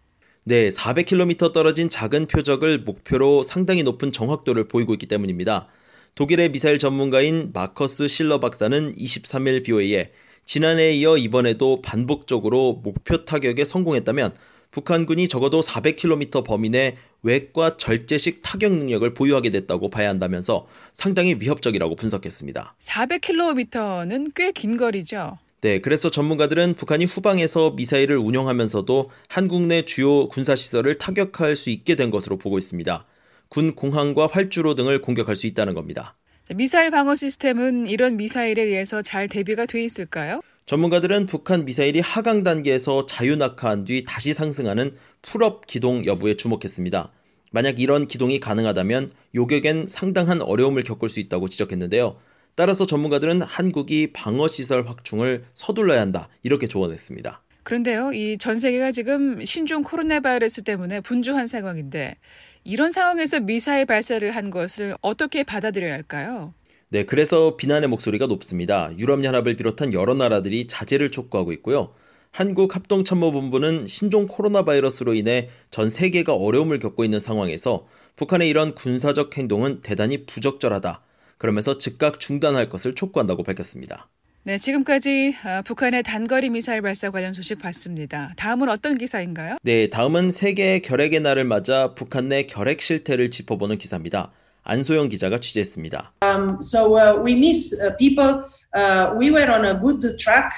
네, 0.44 0.68
400km 0.68 1.52
떨어진 1.52 1.88
작은 1.88 2.26
표적을 2.26 2.78
목표로 2.78 3.42
상당히 3.42 3.82
높은 3.82 4.12
정확도를 4.12 4.68
보이고 4.68 4.92
있기 4.92 5.06
때문입니다. 5.06 5.68
독일의 6.14 6.52
미사일 6.52 6.78
전문가인 6.78 7.50
마커스 7.52 8.06
실러 8.06 8.38
박사는 8.38 8.94
23일 8.94 9.64
BOA에 9.64 10.12
지난해에 10.44 10.92
이어 10.94 11.16
이번에도 11.16 11.80
반복적으로 11.82 12.80
목표 12.84 13.24
타격에 13.24 13.64
성공했다면 13.64 14.34
북한군이 14.72 15.28
적어도 15.28 15.60
400km 15.60 16.44
범위 16.44 16.70
내 16.70 16.96
외과 17.22 17.76
절제식 17.76 18.40
타격 18.42 18.72
능력을 18.72 19.14
보유하게 19.14 19.50
됐다고 19.50 19.90
봐야 19.90 20.08
한다면서 20.08 20.66
상당히 20.92 21.36
위협적이라고 21.38 21.94
분석했습니다. 21.94 22.74
400km는 22.80 24.32
꽤 24.34 24.50
긴 24.52 24.76
거리죠. 24.76 25.38
네, 25.60 25.80
그래서 25.80 26.10
전문가들은 26.10 26.74
북한이 26.74 27.04
후방에서 27.04 27.70
미사일을 27.72 28.16
운영하면서도 28.16 29.10
한국 29.28 29.62
내 29.66 29.84
주요 29.84 30.26
군사시설을 30.28 30.98
타격할 30.98 31.54
수 31.54 31.70
있게 31.70 31.94
된 31.94 32.10
것으로 32.10 32.36
보고 32.38 32.58
있습니다. 32.58 33.06
군 33.48 33.74
공항과 33.76 34.26
활주로 34.32 34.74
등을 34.74 35.00
공격할 35.02 35.36
수 35.36 35.46
있다는 35.46 35.74
겁니다. 35.74 36.16
미사일 36.56 36.90
방어 36.90 37.14
시스템은 37.14 37.86
이런 37.86 38.16
미사일에 38.16 38.62
의해서 38.62 39.02
잘 39.02 39.28
대비가 39.28 39.64
돼 39.66 39.84
있을까요? 39.84 40.40
전문가들은 40.66 41.26
북한 41.26 41.64
미사일이 41.64 42.00
하강 42.00 42.44
단계에서 42.44 43.06
자유낙하한 43.06 43.84
뒤 43.84 44.04
다시 44.06 44.32
상승하는 44.32 44.96
pull-up 45.20 45.66
기동 45.66 46.06
여부에 46.06 46.34
주목했습니다. 46.36 47.12
만약 47.50 47.80
이런 47.80 48.06
기동이 48.06 48.40
가능하다면 48.40 49.10
요격엔 49.34 49.86
상당한 49.88 50.40
어려움을 50.40 50.82
겪을 50.84 51.08
수 51.08 51.20
있다고 51.20 51.48
지적했는데요. 51.48 52.16
따라서 52.54 52.86
전문가들은 52.86 53.42
한국이 53.42 54.12
방어 54.12 54.46
시설 54.48 54.86
확충을 54.86 55.44
서둘러야 55.54 56.00
한다 56.00 56.28
이렇게 56.42 56.66
조언했습니다. 56.66 57.42
그런데요, 57.64 58.12
이 58.12 58.36
전 58.38 58.58
세계가 58.58 58.90
지금 58.92 59.44
신종 59.44 59.82
코로나 59.82 60.20
바이러스 60.20 60.62
때문에 60.62 61.00
분주한 61.00 61.46
상황인데 61.46 62.16
이런 62.64 62.90
상황에서 62.92 63.40
미사일 63.40 63.86
발사를 63.86 64.28
한 64.30 64.50
것을 64.50 64.96
어떻게 65.00 65.44
받아들여야 65.44 65.92
할까요? 65.92 66.54
네, 66.92 67.06
그래서 67.06 67.56
비난의 67.56 67.88
목소리가 67.88 68.26
높습니다. 68.26 68.90
유럽연합을 68.98 69.56
비롯한 69.56 69.94
여러 69.94 70.12
나라들이 70.12 70.66
자제를 70.66 71.10
촉구하고 71.10 71.54
있고요. 71.54 71.94
한국합동참모본부는 72.32 73.86
신종 73.86 74.26
코로나 74.26 74.62
바이러스로 74.66 75.14
인해 75.14 75.48
전 75.70 75.88
세계가 75.88 76.34
어려움을 76.34 76.78
겪고 76.80 77.04
있는 77.04 77.18
상황에서 77.18 77.86
북한의 78.16 78.50
이런 78.50 78.74
군사적 78.74 79.34
행동은 79.38 79.80
대단히 79.80 80.26
부적절하다. 80.26 81.02
그러면서 81.38 81.78
즉각 81.78 82.20
중단할 82.20 82.68
것을 82.68 82.94
촉구한다고 82.94 83.42
밝혔습니다. 83.42 84.10
네, 84.42 84.58
지금까지 84.58 85.34
아, 85.44 85.62
북한의 85.62 86.02
단거리 86.02 86.50
미사일 86.50 86.82
발사 86.82 87.10
관련 87.10 87.32
소식 87.32 87.58
봤습니다. 87.58 88.34
다음은 88.36 88.68
어떤 88.68 88.98
기사인가요? 88.98 89.56
네, 89.62 89.88
다음은 89.88 90.28
세계 90.28 90.80
결핵의 90.80 91.20
날을 91.20 91.44
맞아 91.44 91.94
북한 91.94 92.28
내 92.28 92.42
결핵 92.42 92.82
실태를 92.82 93.30
짚어보는 93.30 93.78
기사입니다. 93.78 94.30
안소영 94.64 95.08
기자가 95.08 95.38
취재했습니다. 95.38 96.14
Um, 96.22 96.58
so 96.60 96.96
uh, 96.96 97.22
we 97.22 97.32
miss 97.34 97.74
uh, 97.82 97.96
people. 97.96 98.44
Uh, 98.74 99.14
we 99.18 99.30
were 99.30 99.50
on 99.50 99.64
a 99.64 99.74
good 99.74 100.16
track. 100.18 100.52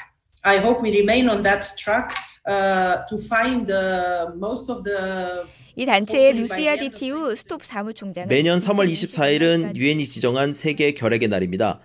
I 0.45 0.59
hope 0.59 0.83
we 0.83 0.91
remain 0.91 1.29
on 1.29 1.43
that 1.43 1.75
track 1.77 2.15
uh, 2.47 3.07
to 3.09 3.17
find 3.17 3.71
uh, 3.71 4.31
most 4.37 4.71
of 4.71 4.85
the 4.85 5.45
이 5.77 5.87
단체의 5.87 6.35
루시아 6.35 6.77
디티우 6.77 7.35
스톱 7.35 7.65
사무총장은 7.65 8.29
매년 8.29 8.61
3월 8.61 8.89
24일은 8.89 9.75
유엔이 9.75 10.05
지정한 10.05 10.53
세계 10.53 10.93
결핵의 10.95 11.29
날입니다. 11.29 11.81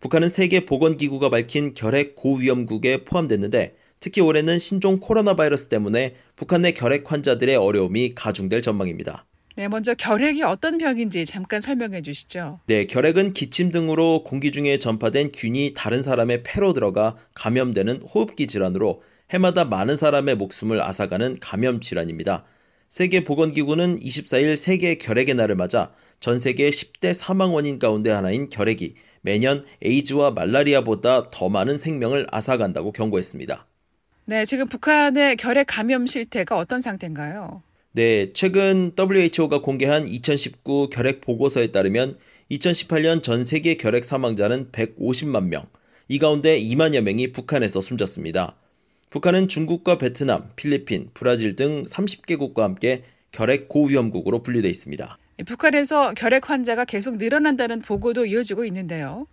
북한은 0.00 0.30
세계 0.30 0.64
보건기구가 0.64 1.28
밝힌 1.28 1.74
결핵 1.74 2.14
고위험국에 2.14 3.04
포함됐는데 3.04 3.76
특히 4.00 4.22
올해는 4.22 4.58
신종 4.58 4.98
코로나 4.98 5.34
바이러스 5.34 5.68
때문에 5.68 6.14
북한 6.36 6.62
내 6.62 6.72
결핵 6.72 7.10
환자들의 7.10 7.56
어려움이 7.56 8.14
가중될 8.14 8.62
전망입니다. 8.62 9.26
네, 9.56 9.68
먼저 9.68 9.94
결핵이 9.94 10.42
어떤 10.42 10.78
병인지 10.78 11.26
잠깐 11.26 11.60
설명해 11.60 12.02
주시죠. 12.02 12.58
네, 12.66 12.86
결핵은 12.86 13.32
기침 13.32 13.70
등으로 13.70 14.24
공기 14.24 14.50
중에 14.50 14.78
전파된 14.78 15.30
균이 15.32 15.74
다른 15.76 16.02
사람의 16.02 16.42
폐로 16.42 16.72
들어가 16.72 17.16
감염되는 17.34 18.02
호흡기 18.02 18.48
질환으로 18.48 19.02
해마다 19.30 19.64
많은 19.64 19.96
사람의 19.96 20.34
목숨을 20.36 20.82
앗아가는 20.82 21.38
감염 21.40 21.80
질환입니다. 21.80 22.44
세계보건기구는 22.88 24.00
24일 24.00 24.56
세계 24.56 24.96
결핵의 24.96 25.36
날을 25.36 25.54
맞아 25.54 25.92
전 26.18 26.40
세계 26.40 26.68
10대 26.70 27.12
사망 27.12 27.54
원인 27.54 27.78
가운데 27.78 28.10
하나인 28.10 28.48
결핵이 28.48 28.94
매년 29.20 29.64
에이즈와 29.82 30.32
말라리아보다 30.32 31.28
더 31.30 31.48
많은 31.48 31.78
생명을 31.78 32.26
앗아간다고 32.30 32.90
경고했습니다. 32.92 33.66
네, 34.26 34.44
지금 34.44 34.66
북한의 34.68 35.36
결핵 35.36 35.66
감염 35.68 36.06
실태가 36.06 36.56
어떤 36.56 36.80
상태인가요? 36.80 37.62
네, 37.96 38.32
최근 38.32 38.90
WHO가 38.98 39.62
공개한 39.62 40.08
2019 40.08 40.88
결핵 40.90 41.20
보고서에 41.20 41.68
따르면 41.68 42.18
2018년 42.50 43.22
전 43.22 43.44
세계 43.44 43.76
결핵 43.76 44.04
사망자는 44.04 44.72
150만 44.72 45.44
명, 45.44 45.66
이 46.08 46.18
가운데 46.18 46.58
2만여 46.58 47.02
명이 47.02 47.30
북한에서 47.30 47.80
숨졌습니다. 47.80 48.56
북한은 49.10 49.46
중국과 49.46 49.98
베트남, 49.98 50.50
필리핀, 50.56 51.10
브라질 51.14 51.54
등 51.54 51.84
30개국과 51.84 52.62
함께 52.62 53.04
결핵 53.30 53.68
고위험국으로 53.68 54.42
분류돼 54.42 54.68
있습니다. 54.68 55.16
북한에서 55.46 56.14
결핵 56.16 56.50
환자가 56.50 56.84
계속 56.86 57.18
늘어난다는 57.18 57.78
보고도 57.78 58.26
이어지고 58.26 58.64
있는데요. 58.64 59.28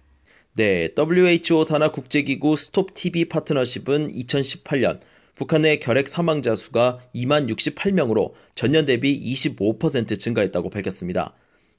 네, 0.53 0.89
WHO 0.95 1.63
산하 1.63 1.89
국제기구 1.89 2.55
스톱 2.57 2.93
TB 2.93 3.25
파트너십은 3.25 4.13
2018년 4.13 4.99
북한의 5.35 5.79
결핵 5.79 6.07
사망자 6.07 6.55
수가 6.55 6.99
2만 7.15 7.49
68명으로 7.49 8.33
전년 8.55 8.85
대비 8.85 9.19
25% 9.33 10.19
증가했다고 10.19 10.69
밝혔습니다. 10.69 11.33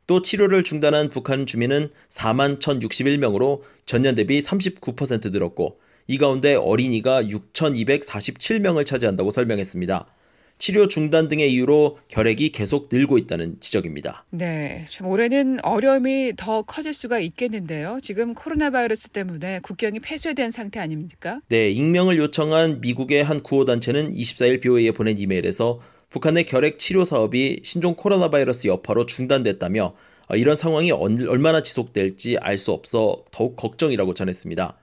또 0.06 0.20
치료를 0.20 0.64
중단한 0.64 1.10
북한 1.10 1.46
주민은 1.46 1.90
4만 2.08 2.58
1,061명으로 2.58 3.62
전년 3.86 4.14
대비 4.14 4.38
39% 4.40 5.30
늘었고 5.32 5.80
이 6.08 6.18
가운데 6.18 6.54
어린이가 6.54 7.22
6,247명을 7.24 8.84
차지한다고 8.84 9.30
설명했습니다. 9.30 10.06
치료 10.62 10.86
중단 10.86 11.26
등의 11.26 11.52
이유로 11.52 11.98
결핵이 12.06 12.50
계속 12.50 12.88
늘고 12.92 13.18
있다는 13.18 13.56
지적입니다. 13.58 14.24
네, 14.30 14.84
참 14.88 15.08
올해는 15.08 15.58
어려움이 15.64 16.34
더 16.36 16.62
커질 16.62 16.94
수가 16.94 17.18
있겠는데요. 17.18 17.98
지금 18.00 18.32
코로나 18.32 18.70
바이러스 18.70 19.08
때문에 19.08 19.58
국경이 19.58 19.98
폐쇄된 19.98 20.52
상태 20.52 20.78
아닙니까? 20.78 21.40
네, 21.48 21.68
익명을 21.68 22.16
요청한 22.16 22.80
미국의 22.80 23.24
한 23.24 23.42
구호 23.42 23.64
단체는 23.64 24.12
24일 24.12 24.60
BOA에 24.60 24.92
보낸 24.92 25.18
이메일에서 25.18 25.80
북한의 26.10 26.46
결핵 26.46 26.78
치료 26.78 27.04
사업이 27.04 27.62
신종 27.64 27.96
코로나 27.96 28.30
바이러스 28.30 28.68
여파로 28.68 29.06
중단됐다며 29.06 29.96
이런 30.34 30.54
상황이 30.54 30.92
얼마나 30.92 31.64
지속될지 31.64 32.38
알 32.38 32.56
수 32.56 32.70
없어 32.70 33.24
더욱 33.32 33.56
걱정이라고 33.56 34.14
전했습니다. 34.14 34.76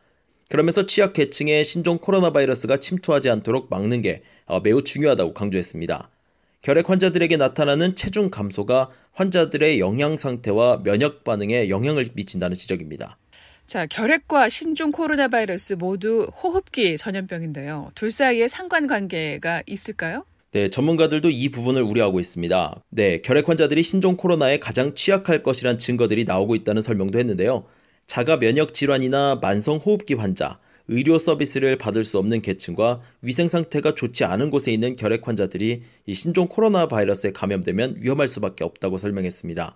그러면서 0.50 0.88
취약 0.88 1.14
계층에 1.14 1.64
신종 1.64 2.00
코로나 2.00 2.34
바이러스가 2.34 2.78
침투하지 2.78 3.30
않도록 3.30 3.68
막는 3.70 4.02
게 4.02 4.24
어, 4.46 4.60
매우 4.60 4.84
중요하다고 4.84 5.34
강조했습니다. 5.34 6.10
결핵 6.62 6.90
환자들에게 6.90 7.38
나타나는 7.38 7.96
체중 7.96 8.30
감소가 8.30 8.90
환자들의 9.14 9.80
영양 9.80 10.18
상태와 10.18 10.82
면역 10.84 11.24
반응에 11.24 11.70
영향을 11.70 12.10
미친다는 12.14 12.56
지적입니다. 12.56 13.18
자, 13.66 13.86
결핵과 13.86 14.50
신종 14.50 14.92
코로나 14.92 15.28
바이러스 15.28 15.74
모두 15.74 16.28
호흡기 16.44 16.98
전염병인데요. 16.98 17.92
둘 17.94 18.12
사이에 18.12 18.48
상관관계가 18.48 19.62
있을까요? 19.68 20.26
네, 20.52 20.68
전문가들도 20.70 21.30
이 21.30 21.50
부분을 21.50 21.84
우려하고 21.84 22.20
있습니다. 22.20 22.82
네, 22.90 23.22
결핵 23.22 23.48
환자들이 23.48 23.84
신종 23.84 24.18
코로나에 24.18 24.58
가장 24.58 24.96
취약할 24.96 25.44
것이란 25.44 25.78
증거들이 25.78 26.24
나오고 26.24 26.56
있다는 26.56 26.82
설명도 26.82 27.20
했는데요. 27.20 27.66
자가 28.10 28.39
면역 28.39 28.74
질환이나 28.74 29.38
만성 29.39 29.78
호흡기 29.78 30.15
환자, 30.15 30.58
의료 30.88 31.19
서비스를 31.19 31.78
받을 31.78 32.04
수 32.04 32.17
없는 32.17 32.41
계층과 32.41 33.02
위생 33.22 33.48
상태가 33.48 33.93
좋지 33.93 34.24
않은 34.24 34.50
곳에 34.50 34.72
있는 34.74 34.93
결핵 34.93 35.28
환자들이 35.28 35.84
이 36.08 36.13
신종 36.15 36.48
코로나 36.48 36.88
바이러스에 36.88 37.34
감염되면 37.34 37.98
위험할 38.00 38.28
수밖에 38.28 38.63
없다고 38.63 38.98
설명했습니다. 38.98 39.76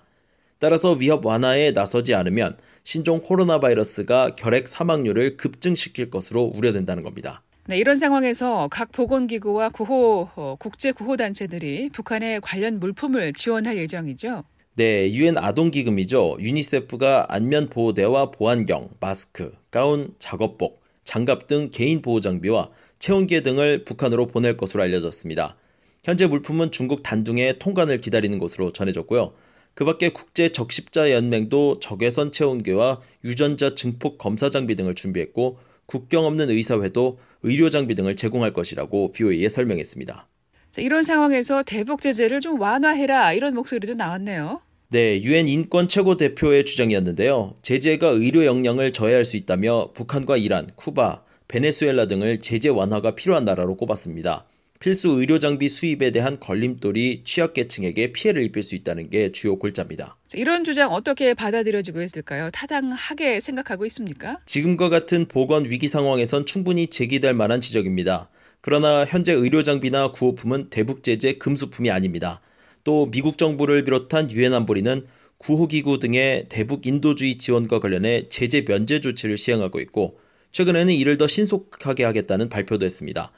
따라서 0.58 0.94
위협 0.94 1.24
완화에 1.24 1.74
나서지 1.74 2.16
않으면 2.16 2.58
신종 2.84 3.22
코로나 3.22 3.60
바이러스가 3.60 4.36
결핵 4.36 4.68
사망률을 4.68 5.38
급증시킬 5.38 6.10
것으로 6.10 6.42
우려된다는 6.42 7.04
겁니다. 7.04 7.44
네, 7.68 7.78
이런 7.78 8.00
상황에서 8.00 8.68
각 8.72 8.92
보건기구와 8.92 9.70
구호 9.70 10.28
어, 10.36 10.56
국제 10.58 10.92
구호 10.92 11.18
단체들이 11.18 11.90
북한의 11.90 12.42
관련 12.42 12.80
물품을 12.80 13.34
지원할 13.34 13.78
예정이죠. 13.78 14.44
네, 14.76 15.14
유엔 15.14 15.38
아동기금이죠. 15.38 16.38
유니세프가 16.40 17.28
안면 17.30 17.70
보호대와 17.70 18.32
보안경, 18.32 18.90
마스크, 19.00 19.54
가운, 19.70 20.16
작업복, 20.18 20.82
장갑 21.04 21.46
등 21.46 21.70
개인 21.72 22.02
보호 22.02 22.20
장비와 22.20 22.72
체온계 22.98 23.42
등을 23.42 23.86
북한으로 23.86 24.26
보낼 24.26 24.58
것으로 24.58 24.82
알려졌습니다. 24.82 25.58
현재 26.04 26.26
물품은 26.26 26.72
중국 26.72 27.04
단둥에 27.04 27.60
통관을 27.60 28.02
기다리는 28.02 28.40
것으로 28.40 28.74
전해졌고요. 28.74 29.36
그 29.76 29.86
밖에 29.86 30.10
국제 30.10 30.50
적십자 30.50 31.12
연맹도 31.12 31.80
적외선 31.80 32.32
체온계와 32.32 33.00
유전자 33.24 33.76
증폭 33.76 34.18
검사 34.18 34.50
장비 34.50 34.76
등을 34.76 34.96
준비했고 34.96 35.60
국경 35.86 36.26
없는 36.26 36.50
의사회도 36.50 37.20
의료 37.44 37.70
장비 37.70 37.94
등을 37.94 38.16
제공할 38.16 38.54
것이라고 38.54 39.12
BOA에 39.12 39.50
설명했습니다. 39.50 40.28
자, 40.74 40.82
이런 40.82 41.04
상황에서 41.04 41.62
대북 41.62 42.02
제재를 42.02 42.40
좀 42.42 42.60
완화해라 42.60 43.34
이런 43.34 43.54
목소리도 43.54 43.94
나왔네요. 43.94 44.60
네, 44.90 45.22
유엔 45.22 45.48
인권 45.48 45.88
최고 45.88 46.18
대표의 46.18 46.66
주장이었는데요. 46.66 47.54
제재가 47.62 48.08
의료 48.08 48.44
역량을 48.44 48.92
저해할 48.92 49.24
수 49.24 49.38
있다며 49.38 49.92
북한과 49.94 50.38
이란, 50.38 50.72
쿠바, 50.74 51.22
베네수엘라 51.48 52.08
등을 52.08 52.42
제재 52.42 52.70
완화가 52.70 53.14
필요한 53.14 53.46
나라로 53.46 53.78
꼽았습니다. 53.78 54.48
필수 54.80 55.10
의료 55.10 55.38
장비 55.38 55.70
수입에 55.70 56.10
대한 56.10 56.40
걸림돌이 56.40 57.22
취약계층에게 57.24 58.12
피해를 58.12 58.42
입힐 58.42 58.64
수 58.64 58.74
있다는 58.74 59.12
게 59.12 59.32
주요 59.32 59.60
골자입니다. 59.60 60.18
이런 60.34 60.64
주장 60.64 60.92
어떻게 60.92 61.36
받아들여지고 61.36 62.02
있을까요? 62.02 62.50
타당하게 62.52 63.40
생각하고 63.40 63.86
있습니까? 63.86 64.40
지금과 64.48 64.90
같은 64.90 65.28
보건 65.28 65.70
위기 65.70 65.88
상황에선 65.88 66.48
충분히 66.48 66.88
제기될 66.88 67.36
만한 67.36 67.62
지적입니다. 67.62 68.28
그러나 68.66 69.04
현재 69.04 69.34
의료 69.34 69.62
장비나 69.62 70.14
구호품은 70.14 70.70
대북 70.70 71.04
제재 71.04 71.34
금수품이 71.34 71.92
아닙니다. 71.92 72.40
또 72.86 73.12
미국 73.12 73.38
정부를 73.38 73.84
비롯한 73.84 74.32
유엔 74.32 74.54
안보리는 74.54 75.06
구호기구 75.38 76.00
등의 76.00 76.46
대북 76.48 76.86
인도주의 76.86 77.38
지원과 77.38 77.82
관련해 77.82 78.30
제재 78.30 78.64
면제 78.64 79.02
조치를 79.02 79.38
시행하고 79.38 79.82
있고 79.82 80.18
최근에는 80.54 80.94
이를 80.94 81.18
더 81.18 81.28
신속하게 81.28 82.06
하겠다는 82.06 82.48
발표도 82.48 82.86
했습니다. 82.86 83.34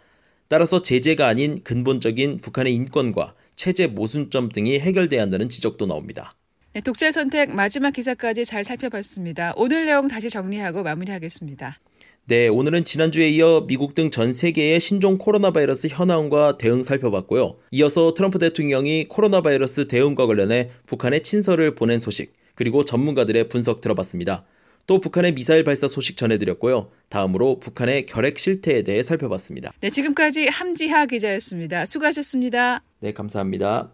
따라서 0.48 0.84
제재가 0.84 1.26
아닌 1.26 1.64
근본적인 1.64 2.38
북한의 2.42 2.76
인권과 2.76 3.34
체제 3.56 3.88
모순점 3.88 4.50
등이 4.50 4.80
해결돼야 4.80 5.24
한다는 5.24 5.50
지적도 5.50 5.88
나옵니다. 5.88 6.36
네, 6.74 6.82
독재 6.82 7.12
선택 7.12 7.50
마지막 7.50 7.94
기사까지 7.94 8.46
잘 8.46 8.64
살펴봤습니다. 8.64 9.54
오늘 9.56 9.88
내용 9.88 10.08
다시 10.08 10.30
정리하고 10.30 10.84
마무리하겠습니다. 10.84 11.80
네, 12.28 12.48
오늘은 12.48 12.86
지난주에 12.86 13.30
이어 13.30 13.66
미국 13.68 13.94
등 13.94 14.10
전 14.10 14.34
세계의 14.34 14.80
신종 14.80 15.20
코로나 15.20 15.52
바이러스 15.52 15.88
현황과 15.88 16.58
대응 16.58 16.82
살펴봤고요. 16.82 17.58
이어서 17.72 18.16
트럼프 18.16 18.40
대통령이 18.40 19.08
코로나 19.08 19.42
바이러스 19.42 19.88
대응과 19.88 20.26
관련해 20.26 20.72
북한에 20.88 21.20
친서를 21.20 21.76
보낸 21.76 22.00
소식, 22.00 22.34
그리고 22.56 22.84
전문가들의 22.84 23.48
분석 23.50 23.80
들어봤습니다. 23.80 24.44
또 24.88 25.00
북한의 25.02 25.36
미사일 25.36 25.64
발사 25.64 25.88
소식 25.88 26.18
전해드렸고요. 26.18 26.90
다음으로 27.10 27.60
북한의 27.60 28.06
결핵 28.06 28.40
실태에 28.40 28.82
대해 28.82 29.04
살펴봤습니다. 29.04 29.74
네, 29.82 29.92
지금까지 29.92 30.48
함지하 30.48 31.06
기자였습니다. 31.06 31.86
수고하셨습니다. 31.86 32.82
네, 33.02 33.14
감사합니다. 33.14 33.92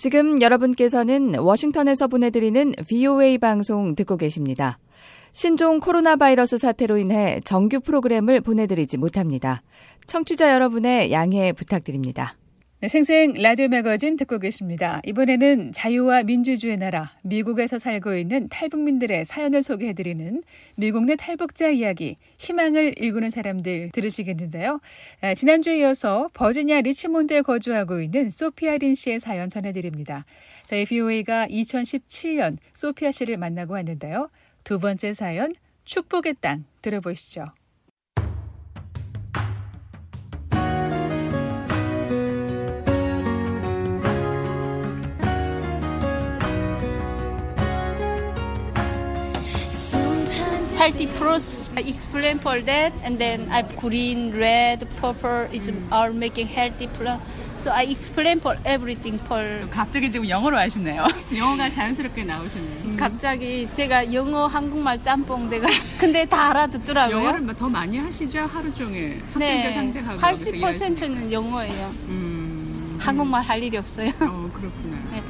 지금 0.00 0.40
여러분께서는 0.40 1.34
워싱턴에서 1.40 2.08
보내드리는 2.08 2.72
VOA 2.88 3.36
방송 3.36 3.94
듣고 3.94 4.16
계십니다. 4.16 4.78
신종 5.34 5.78
코로나 5.78 6.16
바이러스 6.16 6.56
사태로 6.56 6.96
인해 6.96 7.38
정규 7.44 7.80
프로그램을 7.80 8.40
보내드리지 8.40 8.96
못합니다. 8.96 9.60
청취자 10.06 10.54
여러분의 10.54 11.12
양해 11.12 11.52
부탁드립니다. 11.52 12.39
네, 12.82 12.88
생생 12.88 13.34
라디오 13.34 13.68
매거진 13.68 14.16
듣고 14.16 14.38
계십니다. 14.38 15.02
이번에는 15.04 15.72
자유와 15.72 16.22
민주주의 16.22 16.78
나라 16.78 17.12
미국에서 17.20 17.76
살고 17.76 18.16
있는 18.16 18.48
탈북민들의 18.48 19.26
사연을 19.26 19.62
소개해드리는 19.62 20.42
미국 20.76 21.04
내 21.04 21.14
탈북자 21.14 21.68
이야기 21.68 22.16
희망을 22.38 22.94
일구는 22.96 23.28
사람들 23.28 23.90
들으시겠는데요. 23.92 24.80
아, 25.20 25.34
지난주에 25.34 25.80
이어서 25.80 26.30
버지니아 26.32 26.80
리치몬드에 26.80 27.42
거주하고 27.42 28.00
있는 28.00 28.30
소피아 28.30 28.78
린 28.78 28.94
씨의 28.94 29.20
사연 29.20 29.50
전해드립니다. 29.50 30.24
저희 30.64 30.86
VOA가 30.86 31.48
2017년 31.48 32.56
소피아 32.72 33.10
씨를 33.10 33.36
만나고 33.36 33.74
왔는데요. 33.74 34.30
두 34.64 34.78
번째 34.78 35.12
사연 35.12 35.52
축복의 35.84 36.36
땅 36.40 36.64
들어보시죠. 36.80 37.44
Healthy 50.90 51.06
plus 51.06 51.70
I 51.76 51.80
explain 51.86 52.38
for 52.38 52.60
that 52.62 52.92
and 53.04 53.18
then 53.18 53.48
I 53.50 53.62
green, 53.62 54.32
red, 54.36 54.86
purple 55.00 55.46
is 55.52 55.70
are 55.92 56.12
making 56.12 56.48
healthy 56.48 56.88
plus. 56.88 57.20
So 57.54 57.70
I 57.70 57.84
explain 57.84 58.40
for 58.40 58.56
everything 58.64 59.18
for. 59.26 59.68
갑자기 59.70 60.10
지금 60.10 60.28
영어로 60.28 60.56
하시네요. 60.56 61.06
영어가 61.36 61.70
자연스럽게 61.70 62.24
나오시네요. 62.24 62.82
음. 62.84 62.96
갑자기 62.98 63.68
제가 63.74 64.12
영어, 64.12 64.46
한국말 64.46 65.02
짬뽕 65.02 65.48
내가 65.48 65.68
근데 65.98 66.24
다 66.24 66.50
알아듣더라고요. 66.50 67.16
영어를 67.16 67.54
더 67.56 67.68
많이 67.68 67.98
하시죠 67.98 68.40
하루 68.40 68.72
종일 68.72 69.20
학생들 69.34 69.40
네, 69.40 69.72
상대하고. 69.72 70.20
80%는 70.20 71.32
영어예요. 71.32 71.94
음, 72.08 72.96
한국말 72.98 73.42
할 73.42 73.62
일이 73.62 73.76
없어요. 73.76 74.08
어 74.20 74.50
그렇구나. 74.54 74.96
네. 75.12 75.22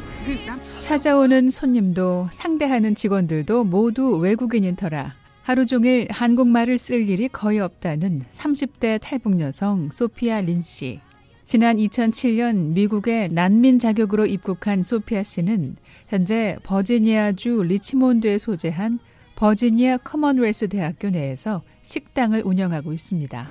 찾아오는 0.79 1.51
손님도 1.51 2.29
상대하는 2.31 2.94
직원들도 2.94 3.64
모두 3.64 4.16
외국인인 4.18 4.77
터라 4.77 5.14
하루 5.42 5.66
종일 5.66 6.07
한국말을 6.11 6.79
쓸 6.79 7.09
일이 7.09 7.29
거의 7.29 7.61
없다는 7.61 8.22
30대 8.31 9.00
탈북 9.00 9.40
여성 9.40 9.90
소피아 9.90 10.42
린 10.42 10.62
씨. 10.62 11.00
지난 11.44 11.79
2007년 11.79 12.72
미국의 12.74 13.31
난민 13.31 13.79
자격으로 13.79 14.26
입국한 14.26 14.83
소피아 14.83 15.22
씨는 15.22 15.76
현재 16.09 16.57
버지니아주 16.62 17.64
리치몬드에 17.64 18.38
소재한 18.38 19.00
버지니아 19.35 19.96
커먼웰스 19.98 20.68
대학교 20.68 21.11
내에서 21.11 21.62
식당을 21.83 22.42
운영하고 22.44 22.92
있습니다. 22.92 23.48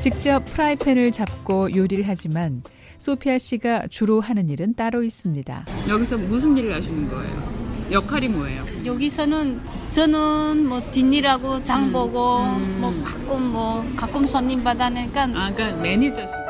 직접 0.00 0.44
프라이팬을 0.46 1.10
잡고 1.10 1.74
요리를 1.74 2.04
하지만 2.06 2.62
소피아 2.96 3.36
씨가 3.38 3.88
주로 3.88 4.20
하는 4.20 4.48
일은 4.48 4.74
따로 4.74 5.02
있습니다. 5.02 5.66
여기서 5.88 6.16
무슨 6.16 6.56
일을 6.56 6.72
하시는 6.72 7.08
거예요? 7.08 7.65
역할이 7.90 8.28
뭐예요? 8.28 8.64
여기서는 8.84 9.60
저는 9.90 10.66
뭐 10.66 10.80
뒷일하고 10.90 11.62
장 11.62 11.92
보고 11.92 12.38
음. 12.38 12.78
뭐 12.80 12.92
가끔 13.04 13.52
뭐 13.52 13.84
가끔 13.96 14.26
손님 14.26 14.62
받아내니까 14.64 15.22
아 15.34 15.52
그러니까 15.54 15.80
매니저시고 15.80 16.46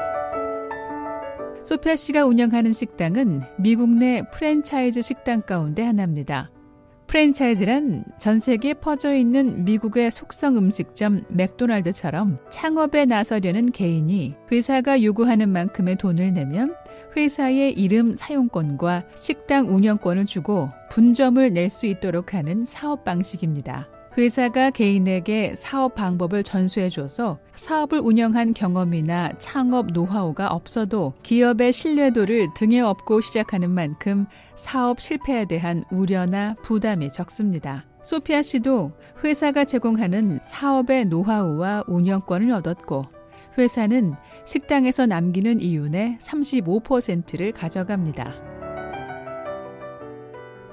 소피아 1.64 1.96
씨가 1.96 2.24
운영하는 2.24 2.72
식당은 2.72 3.42
미국 3.58 3.90
내 3.90 4.22
프랜차이즈 4.32 5.02
식당 5.02 5.42
가운데 5.42 5.82
하나입니다. 5.82 6.50
프랜차이즈란 7.08 8.04
전 8.18 8.38
세계에 8.38 8.74
퍼져 8.74 9.14
있는 9.14 9.64
미국의 9.64 10.10
속성 10.10 10.56
음식점 10.56 11.24
맥도날드처럼 11.28 12.38
창업에 12.50 13.04
나서려는 13.04 13.70
개인이 13.70 14.34
회사가 14.50 15.02
요구하는 15.02 15.50
만큼의 15.50 15.96
돈을 15.96 16.32
내면 16.34 16.74
회사의 17.16 17.72
이름 17.72 18.14
사용권과 18.14 19.04
식당 19.14 19.74
운영권을 19.74 20.26
주고 20.26 20.70
분점을 20.90 21.52
낼 21.52 21.70
수 21.70 21.86
있도록 21.86 22.34
하는 22.34 22.64
사업 22.64 23.04
방식입니다. 23.04 23.88
회사가 24.16 24.70
개인에게 24.70 25.54
사업 25.54 25.94
방법을 25.94 26.42
전수해 26.42 26.88
줘서 26.88 27.38
사업을 27.54 28.00
운영한 28.00 28.54
경험이나 28.54 29.32
창업 29.38 29.92
노하우가 29.92 30.48
없어도 30.48 31.14
기업의 31.22 31.72
신뢰도를 31.72 32.48
등에 32.54 32.80
업고 32.80 33.20
시작하는 33.20 33.70
만큼 33.70 34.26
사업 34.54 35.00
실패에 35.00 35.46
대한 35.46 35.84
우려나 35.90 36.54
부담이 36.62 37.10
적습니다. 37.10 37.84
소피아 38.02 38.42
씨도 38.42 38.92
회사가 39.24 39.64
제공하는 39.64 40.38
사업의 40.44 41.06
노하우와 41.06 41.84
운영권을 41.88 42.52
얻었고 42.52 43.15
회사는 43.58 44.14
식당에서 44.44 45.06
남기는 45.06 45.60
이윤의 45.60 46.18
35%를 46.20 47.52
가져갑니다. 47.52 48.34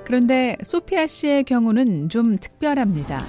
그런데 0.06 0.58
소피아 0.64 1.08
씨의 1.08 1.46
경우는 1.46 2.10
좀 2.10 2.38
특별합니다. 2.38 3.20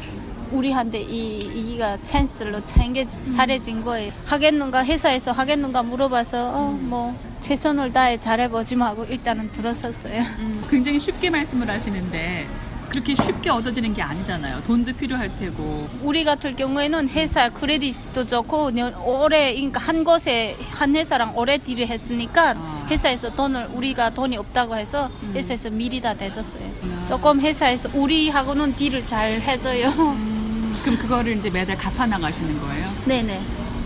우리한테 0.51 1.01
이 1.01 1.41
이기가 1.41 1.99
찬스로 2.03 2.65
챙겨 2.65 3.05
잘해진 3.05 3.83
거예요. 3.83 4.13
하겠는가 4.27 4.85
회사에서 4.85 5.33
하겠는가 5.33 5.83
물어봐서 5.83 6.53
어, 6.55 6.71
뭐 6.81 7.15
최선을 7.41 7.93
다해 7.93 8.21
잘해보지 8.21 8.77
하고 8.77 9.05
일단은 9.05 9.51
들어섰어요. 9.53 10.21
음, 10.39 10.65
굉장히 10.71 10.99
쉽게 10.99 11.31
말씀을 11.31 11.69
하시는데 11.69 12.47
그렇게 12.95 13.13
쉽게 13.17 13.51
얻어지는 13.51 13.93
게 13.93 14.03
아니잖아요. 14.03 14.63
돈도 14.63 14.93
필요할 14.93 15.37
테고. 15.37 15.89
우리 16.03 16.23
같은 16.23 16.55
경우에는 16.55 17.09
회사 17.09 17.49
크레딧도 17.49 18.25
좋고 18.29 18.71
오래 19.05 19.53
그러니까 19.53 19.81
한 19.81 20.05
곳에 20.05 20.57
한 20.71 20.95
회사랑 20.95 21.37
오래 21.37 21.59
딜을 21.59 21.89
했으니까 21.89 22.55
아. 22.57 22.87
회사에서 22.89 23.35
돈을 23.35 23.71
우리가 23.75 24.11
돈이 24.11 24.37
없다고 24.37 24.77
해서 24.77 25.11
음. 25.25 25.33
회사에서 25.35 25.71
미리 25.71 26.01
다 26.01 26.15
내줬어요. 26.15 26.63
아. 26.85 27.07
조금 27.09 27.41
회사에서 27.41 27.89
우리하고는 27.93 28.77
딜을 28.77 29.09
잘 29.09 29.41
해줘요. 29.41 29.89
음, 29.89 30.79
그럼 30.85 30.97
그거를 30.97 31.37
이제 31.37 31.51
매달 31.51 31.77
갚아 31.77 32.07
나가시는 32.07 32.61
거예요? 32.61 32.93
네네. 33.07 33.37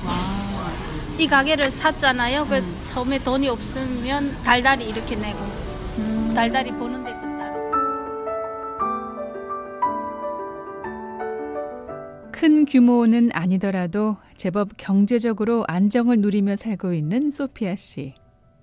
와. 0.04 0.12
이 1.16 1.26
가게를 1.26 1.70
샀잖아요. 1.70 2.46
그 2.46 2.56
음. 2.56 2.80
처음에 2.84 3.18
돈이 3.20 3.48
없으면 3.48 4.42
달달이 4.42 4.84
이렇게 4.84 5.16
내고 5.16 5.38
음. 5.96 6.32
달달이 6.34 6.72
보는 6.72 7.06
데서 7.06 7.27
큰 12.38 12.64
규모는 12.64 13.30
아니더라도 13.32 14.16
제법 14.36 14.76
경제적으로 14.76 15.64
안정을 15.66 16.20
누리며 16.20 16.54
살고 16.54 16.92
있는 16.92 17.32
소피아 17.32 17.74
씨. 17.74 18.14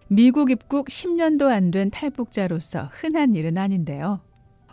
미국 0.07 0.49
입국 0.49 0.87
10년도 0.87 1.49
안 1.49 1.71
된 1.71 1.91
탈북자로서 1.91 2.89
흔한 2.93 3.35
일은 3.35 3.57
아닌데요. 3.57 4.21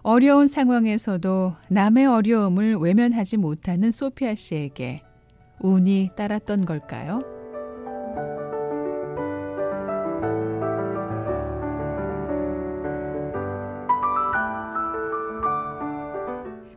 어려운 0.02 0.46
상황에서도 0.46 1.54
남의 1.68 2.06
어려움을 2.06 2.76
외면하지 2.76 3.38
못하는 3.38 3.90
소피아 3.90 4.36
씨에게 4.36 5.00
운이 5.60 6.10
따랐던 6.16 6.64
걸까요? 6.64 7.18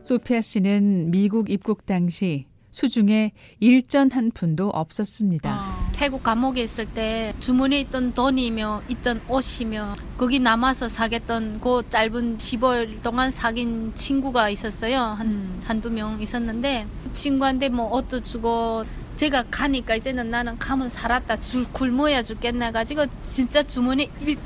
소피아 0.06 0.40
씨는 0.40 1.10
미국 1.10 1.50
입국 1.50 1.84
당시 1.84 2.46
수중에 2.70 3.32
일전 3.58 4.08
한 4.12 4.30
푼도 4.30 4.68
없었습니다. 4.68 5.50
아. 5.50 5.90
태국 5.96 6.22
감옥에 6.22 6.62
있을 6.62 6.86
때 6.86 7.34
주머니에 7.40 7.80
있던 7.80 8.14
돈이며 8.14 8.82
있던 8.88 9.20
옷이며 9.26 9.94
거기 10.16 10.38
남아서 10.38 10.88
사겠던 10.88 11.60
그 11.60 11.82
짧은 11.90 12.38
15일 12.38 13.02
동안 13.02 13.32
사귄 13.32 13.92
친구가 13.96 14.48
있었어요. 14.50 14.96
한, 14.96 15.26
음. 15.26 15.60
한두 15.64 15.90
명 15.90 16.20
있었는데 16.20 16.86
친구한테 17.12 17.68
뭐 17.68 17.92
옷도 17.96 18.20
주고 18.20 18.84
제가 19.16 19.46
가니까 19.50 19.96
이제는 19.96 20.30
나는 20.30 20.56
가면 20.56 20.88
살았다 20.88 21.40
줄 21.40 21.64
굶어야 21.72 22.22
죽겠나 22.22 22.70
가지고 22.70 23.06
진짜 23.28 23.60
주머니 23.64 24.08
1 24.20 24.36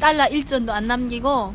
달러 0.00 0.24
1전도 0.24 0.70
안 0.70 0.88
남기고 0.88 1.54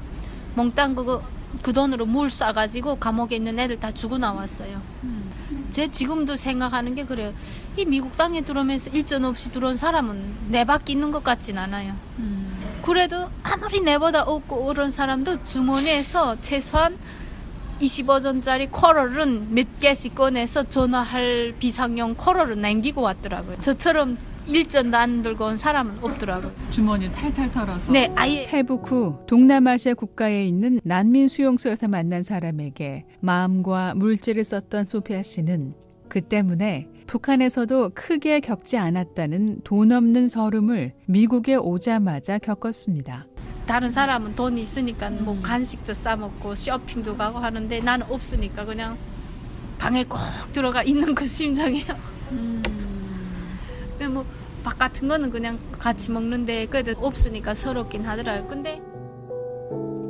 몽땅 0.56 0.96
그거 0.96 1.22
그 1.62 1.74
돈으로 1.74 2.06
물 2.06 2.30
싸가지고 2.30 2.98
감옥에 2.98 3.36
있는 3.36 3.60
애들 3.60 3.80
다 3.80 3.92
주고 3.92 4.18
나왔어요. 4.18 4.82
음. 5.04 5.32
제 5.72 5.88
지금도 5.88 6.36
생각하는 6.36 6.96
게 6.96 7.06
그래요. 7.06 7.34
이 7.78 7.86
미국 7.86 8.16
땅에 8.18 8.42
들어오면서 8.42 8.92
일전 8.92 9.26
없이 9.26 9.52
들어온 9.52 9.78
사람은 9.78 10.50
내 10.50 10.66
밖에 10.66 10.94
있는 10.94 11.12
것 11.12 11.24
같진 11.24 11.58
않아요. 11.58 11.96
음. 12.20 12.50
그래도 12.84 13.30
아무리 13.44 13.82
내보다 13.82 14.24
없고 14.24 14.66
오른 14.66 14.90
사람도 14.90 15.44
주머니에서 15.44 16.40
최소한 16.42 16.98
25전짜리 17.82 18.70
쿼럴은 18.72 19.54
몇 19.54 19.80
개씩 19.80 20.16
꺼내서 20.16 20.68
전화할 20.70 21.56
비상용 21.60 22.16
쿼럴을 22.16 22.60
남기고 22.60 23.02
왔더라고요. 23.02 23.62
저처럼 23.62 24.18
일전도 24.50 24.98
안 24.98 25.22
들고 25.22 25.46
온 25.46 25.58
사람은 25.58 25.98
없더라고요. 26.02 26.52
주머니 26.72 27.12
탈탈 27.12 27.52
털어서. 27.52 27.92
네, 27.92 28.12
아예. 28.16 28.46
탈북 28.46 28.92
후 28.92 29.20
동남아시아 29.28 29.94
국가에 29.94 30.46
있는 30.46 30.80
난민 30.84 31.28
수용소에서 31.28 31.88
만난 31.88 32.24
사람에게 32.24 33.06
마음과 33.22 33.94
물질을 33.96 34.44
썼던 34.44 34.86
소피아 34.86 35.22
씨는 35.22 35.74
그 36.08 36.22
때문에 36.22 36.88
북한에서도 37.06 37.92
크게 37.94 38.40
겪지 38.40 38.78
않았다는 38.78 39.62
돈 39.64 39.92
없는 39.92 40.28
서름을 40.28 40.94
미국에 41.06 41.56
오자마자 41.56 42.40
겪었습니다. 42.40 43.28
다른 43.66 43.92
사람은 43.92 44.36
돈이 44.36 44.62
있으니까 44.64 45.12
뭐 45.12 45.36
음. 45.36 45.42
간식도 45.44 45.94
싸 45.94 46.16
먹고 46.16 46.56
쇼핑도 46.56 47.16
가고 47.16 47.38
하는데 47.38 47.80
나는 47.82 48.06
없으니까 48.10 48.66
그냥 48.66 48.98
방에 49.78 50.04
꼭 50.04 50.20
들어가 50.52 50.82
있는 50.82 51.14
그 51.14 51.26
심정이에요. 51.28 51.96
음. 52.32 52.64
뭐 54.12 54.26
밥 54.64 54.78
같은 54.78 55.08
거는 55.08 55.30
그냥 55.30 55.60
같이 55.80 56.12
먹는데 56.12 56.66
그래도 56.68 56.92
없으니까 57.06 57.54
서럽긴 57.54 58.06
하더라고요. 58.06 58.48
근데 58.48 58.82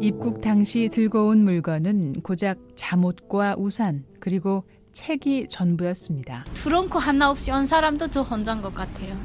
입국 0.01 0.41
당시 0.41 0.89
들고 0.91 1.27
온 1.27 1.43
물건은 1.43 2.21
고작 2.21 2.57
잠옷과 2.75 3.55
우산 3.57 4.05
그리고 4.19 4.63
책이 4.93 5.47
전부였습니다. 5.49 6.45
트렁크 6.53 6.97
하나 6.97 7.29
없이 7.29 7.51
온 7.51 7.65
사람도 7.65 8.07
저 8.09 8.21
혼자인 8.21 8.61
것 8.61 8.73
같아요. 8.73 9.15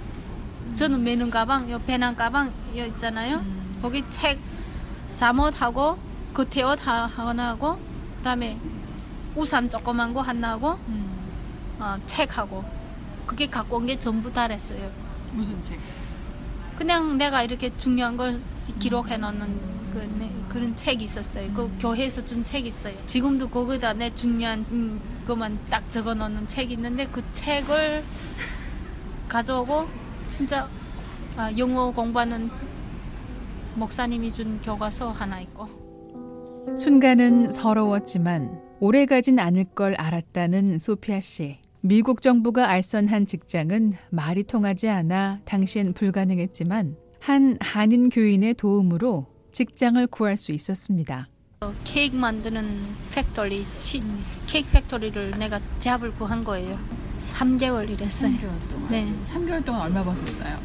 저는 0.75 1.03
매는 1.05 1.31
가방, 1.31 1.71
요 1.71 1.81
배낭 1.87 2.17
가방 2.17 2.53
여 2.77 2.85
있잖아요. 2.87 3.37
음. 3.37 3.79
거기 3.81 4.03
책, 4.11 4.39
잠옷하고 5.17 5.97
겉에 6.35 6.63
옷 6.65 6.79
하나 6.87 7.49
하고 7.51 7.79
그다음에 8.19 8.59
우산 9.37 9.71
조그만 9.71 10.13
거 10.13 10.21
하나 10.21 10.51
하고 10.53 10.73
음. 10.89 11.11
어, 11.79 11.97
책하고 12.07 12.65
그게 13.27 13.47
갖고 13.47 13.77
온 13.77 13.87
게 13.87 13.97
전부 13.99 14.33
다랬어요. 14.33 14.91
무슨 15.35 15.63
책? 15.65 15.79
그냥 16.77 17.19
내가 17.19 17.43
이렇게 17.43 17.75
중요한 17.77 18.17
걸 18.17 18.41
기록해 18.79 19.17
놓는 19.17 19.75
그, 19.93 19.99
네, 20.19 20.31
그런 20.49 20.75
책이 20.75 21.05
있었어요. 21.05 21.53
그 21.53 21.63
음. 21.63 21.79
교회에서 21.81 22.25
준책 22.25 22.67
있어요. 22.67 22.95
지금도 23.07 23.49
거기다 23.49 23.93
내 23.93 24.13
중요한 24.13 24.65
음, 24.71 25.01
것만 25.27 25.59
딱 25.71 25.91
적어 25.93 26.15
놓는 26.15 26.47
책이 26.47 26.75
있는데 26.75 27.07
그 27.07 27.23
책을 27.33 28.05
가져오고 29.29 29.87
진짜 30.29 30.69
아, 31.37 31.51
영어 31.57 31.91
공부하는 31.93 32.51
목사님이 33.75 34.33
준 34.33 34.61
교과서 34.63 35.11
하나 35.11 35.41
있고 35.41 35.69
순간은 36.77 37.51
서러웠지만 37.51 38.61
오래 38.81 39.07
가진 39.07 39.39
않을 39.39 39.65
걸 39.75 39.95
알았다는 39.95 40.79
소피아 40.79 41.21
씨. 41.21 41.64
미국 41.87 42.23
정부가 42.23 42.71
알선한 42.71 43.27
직장은 43.27 43.93
말이 44.09 44.43
통하지 44.45 44.89
않아 44.89 45.41
당시엔 45.45 45.93
불가능했지만 45.93 46.97
한 47.21 47.59
한인 47.61 48.09
교인의 48.09 48.55
도움으로 48.55 49.27
직장을 49.53 50.07
구할 50.07 50.39
수 50.39 50.53
있었습니다. 50.53 51.29
케이크 51.85 52.17
만드는 52.17 52.81
factory, 53.13 53.67
치, 53.77 54.03
케이크 54.47 54.71
factory를 54.71 55.33
내가 55.33 55.61
job을 55.79 56.11
구한 56.15 56.43
거예요. 56.43 56.79
3개월 57.19 57.91
일했어요. 57.91 58.31
3개월 58.33 58.71
동안. 58.71 58.89
네. 58.91 59.15
3개월 59.27 59.63
동안 59.63 59.83
얼마 59.83 60.03
버셨어요? 60.05 60.59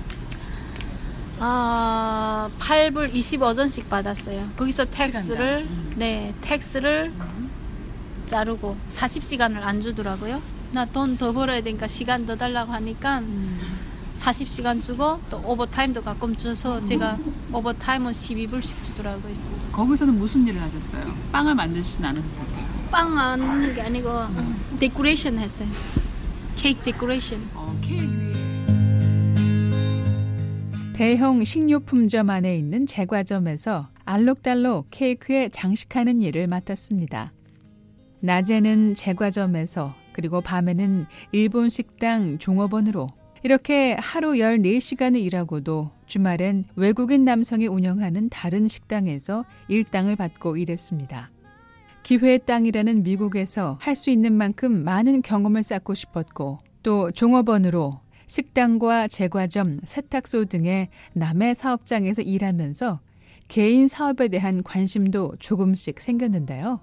아, 1.40 2.50
8불 2.60 3.12
25전씩 3.14 3.90
받았어요. 3.90 4.52
거기서 4.56 4.86
tax를 4.86 5.68
음. 5.70 5.96
네, 5.98 6.34
tax를 6.40 7.12
자르고 8.26 8.78
40시간을 8.88 9.58
안 9.58 9.82
주더라고요. 9.82 10.59
나 10.72 10.86
돈 10.86 11.18
더 11.18 11.32
벌어야 11.32 11.62
되니까 11.62 11.88
시간 11.88 12.26
더 12.26 12.36
달라고 12.36 12.72
하니까 12.74 13.20
음. 13.20 13.60
40시간 14.16 14.82
주고 14.82 15.20
또 15.30 15.38
overtime도 15.46 16.02
가끔 16.04 16.36
줘서 16.36 16.84
제가 16.86 17.18
overtime은 17.54 18.12
12불씩 18.12 18.84
주더라고요. 18.86 19.34
거기서는 19.72 20.16
무슨 20.16 20.46
일을 20.46 20.62
하셨어요? 20.62 21.14
빵을 21.32 21.56
만드시진 21.56 22.04
않으셨을 22.04 22.44
테고요. 22.46 22.66
빵 22.92 23.18
하는 23.18 23.74
게 23.74 23.82
아니고 23.82 24.10
데코레이션 24.80 25.38
했어요. 25.40 25.70
케이크 26.56 26.84
데코레이션. 26.84 27.50
어, 27.54 27.78
케이크 27.82 28.20
대형 30.94 31.44
식료품점 31.46 32.30
안에 32.30 32.58
있는 32.58 32.86
제과점에서 32.86 33.88
알록달록 34.04 34.88
케이크에 34.92 35.48
장식하는 35.48 36.22
일을 36.22 36.48
맡았습니다. 36.48 37.32
낮에는 38.20 38.96
제과점에서 38.96 39.96
그리고 40.20 40.42
밤에는 40.42 41.06
일본 41.32 41.70
식당 41.70 42.40
종업원으로 42.40 43.08
이렇게 43.42 43.96
하루 43.98 44.34
14시간을 44.34 45.18
일하고도 45.22 45.92
주말엔 46.08 46.66
외국인 46.76 47.24
남성이 47.24 47.68
운영하는 47.68 48.28
다른 48.28 48.68
식당에서 48.68 49.46
일당을 49.70 50.18
받고 50.18 50.58
일했습니다. 50.58 51.30
기회의 52.04 52.38
땅이라는 52.40 53.04
미국에서 53.04 53.78
할 53.80 53.96
수 53.96 54.10
있는 54.10 54.34
만큼 54.34 54.84
많은 54.84 55.22
경험을 55.22 55.64
쌓고 55.64 55.94
싶었고 55.94 56.60
또 56.84 57.12
종업원으로 57.12 57.94
식당과 58.28 59.08
제과점, 59.08 59.80
세탁소 59.86 60.46
등의 60.46 60.90
남의 61.14 61.56
사업장에서 61.56 62.24
일하면서 62.24 63.00
개인 63.48 63.88
사업에 63.88 64.28
대한 64.28 64.64
관심도 64.64 65.36
조금씩 65.40 66.02
생겼는데요. 66.02 66.82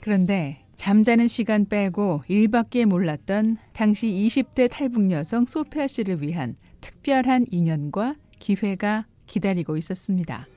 그런데 0.00 0.61
잠자는 0.82 1.28
시간 1.28 1.64
빼고 1.68 2.24
일밖에 2.26 2.86
몰랐던 2.86 3.56
당시 3.72 4.08
20대 4.08 4.68
탈북 4.68 5.12
여성 5.12 5.46
소피아 5.46 5.86
씨를 5.86 6.22
위한 6.22 6.56
특별한 6.80 7.46
인연과 7.52 8.16
기회가 8.40 9.06
기다리고 9.28 9.76
있었습니다. 9.76 10.48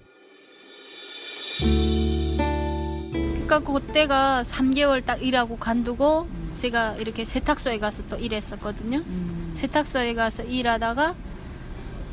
그러니까 3.12 3.60
그때가 3.60 4.42
3개월 4.42 5.06
딱 5.06 5.22
일하고 5.22 5.58
간두고 5.58 6.28
제가 6.58 6.96
이렇게 6.96 7.24
세탁소에 7.24 7.78
가서 7.78 8.02
또 8.10 8.16
일했었거든요. 8.16 9.04
음. 9.06 9.52
세탁소에 9.54 10.16
가서 10.16 10.42
일하다가 10.42 11.16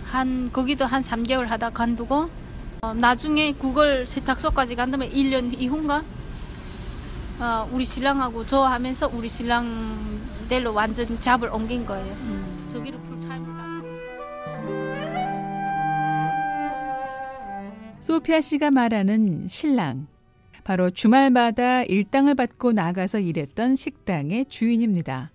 한 0.05 0.53
거기도 0.53 0.85
한 0.85 1.01
3개월 1.01 1.47
하다 1.47 1.71
간두고 1.71 2.29
어, 2.83 2.93
나중에 2.93 3.53
그걸 3.53 4.07
세탁소까지 4.07 4.75
간 4.75 4.91
다음에 4.91 5.09
1년 5.09 5.59
이후인가 5.59 6.05
어, 7.43 7.69
우리 7.73 7.85
신랑하고 7.85 8.47
좋아하면서 8.47 9.11
우리 9.13 9.29
신랑 9.29 10.21
대로 10.49 10.73
완전 10.73 11.19
잡을 11.19 11.49
옮긴 11.49 11.85
거예요. 11.85 12.17
저기를 12.69 13.01
풀타임으로 13.01 13.53
가. 13.53 13.83
소피아 18.01 18.41
씨가 18.41 18.71
말하는 18.71 19.49
신랑. 19.49 20.07
바로 20.63 20.91
주말마다 20.91 21.83
일당을 21.83 22.37
받고 22.37 22.71
나가서 22.71 23.19
일했던 23.19 23.75
식당의 23.75 24.47
주인입니다. 24.49 25.32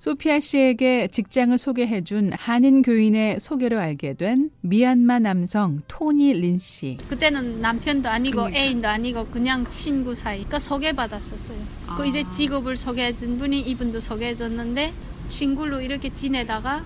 소피아 0.00 0.40
씨에게 0.40 1.08
직장을 1.08 1.58
소개해준 1.58 2.30
한인 2.32 2.80
교인의 2.80 3.38
소개로 3.38 3.78
알게 3.78 4.14
된 4.14 4.50
미얀마 4.62 5.18
남성 5.18 5.82
토니 5.88 6.32
린 6.32 6.56
씨. 6.56 6.96
그때는 7.06 7.60
남편도 7.60 8.08
아니고 8.08 8.36
그러니까. 8.38 8.58
애인도 8.58 8.88
아니고 8.88 9.26
그냥 9.26 9.68
친구 9.68 10.14
사이. 10.14 10.38
그러니까 10.38 10.58
소개받았었어요. 10.58 11.58
그 11.98 12.02
아. 12.02 12.06
이제 12.06 12.26
직업을 12.26 12.76
소개해준 12.76 13.36
분이 13.36 13.60
이분도 13.60 14.00
소개해줬는데 14.00 14.94
친구로 15.28 15.82
이렇게 15.82 16.10
지내다가 16.10 16.82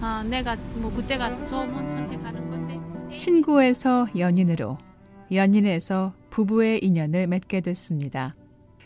아, 0.00 0.22
내가 0.22 0.54
뭐 0.76 0.92
그때 0.94 1.18
가서 1.18 1.44
좋은 1.46 1.88
선택하는 1.88 2.48
건데 2.48 2.80
친구에서 3.16 4.06
연인으로, 4.16 4.78
연인에서 5.32 6.14
부부의 6.30 6.78
인연을 6.84 7.26
맺게 7.26 7.60
됐습니다. 7.60 8.36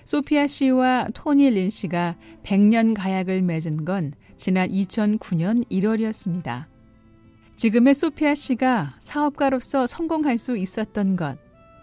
소피아 0.07 0.47
씨와 0.47 1.09
토니 1.15 1.51
린 1.51 1.69
씨가 1.69 2.15
100년 2.45 2.95
가약을 2.95 3.43
맺은 3.43 3.85
건 3.85 4.13
지난 4.37 4.69
2009년 4.69 5.69
1월이었습니다. 5.69 6.67
지금의 7.57 7.97
소피아 7.97 8.37
씨가 8.37 8.95
사업가로서 9.01 9.89
성공할 9.89 10.39
수 10.39 10.57
있었던 10.57 11.17
것, 11.17 11.37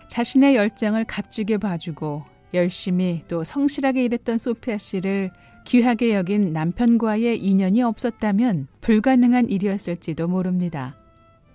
자신의 0.07 0.55
열정을 0.55 1.03
값지게 1.03 1.57
봐주고 1.57 2.23
열심히 2.53 3.23
또 3.27 3.43
성실하게 3.43 4.05
일했던 4.05 4.37
소피아 4.37 4.77
씨를 4.77 5.29
귀하게 5.65 6.13
여긴 6.13 6.53
남편과의 6.53 7.43
인연이 7.43 7.83
없었다면 7.83 8.67
불가능한 8.79 9.49
일이었을지도 9.49 10.29
모릅니다. 10.29 10.95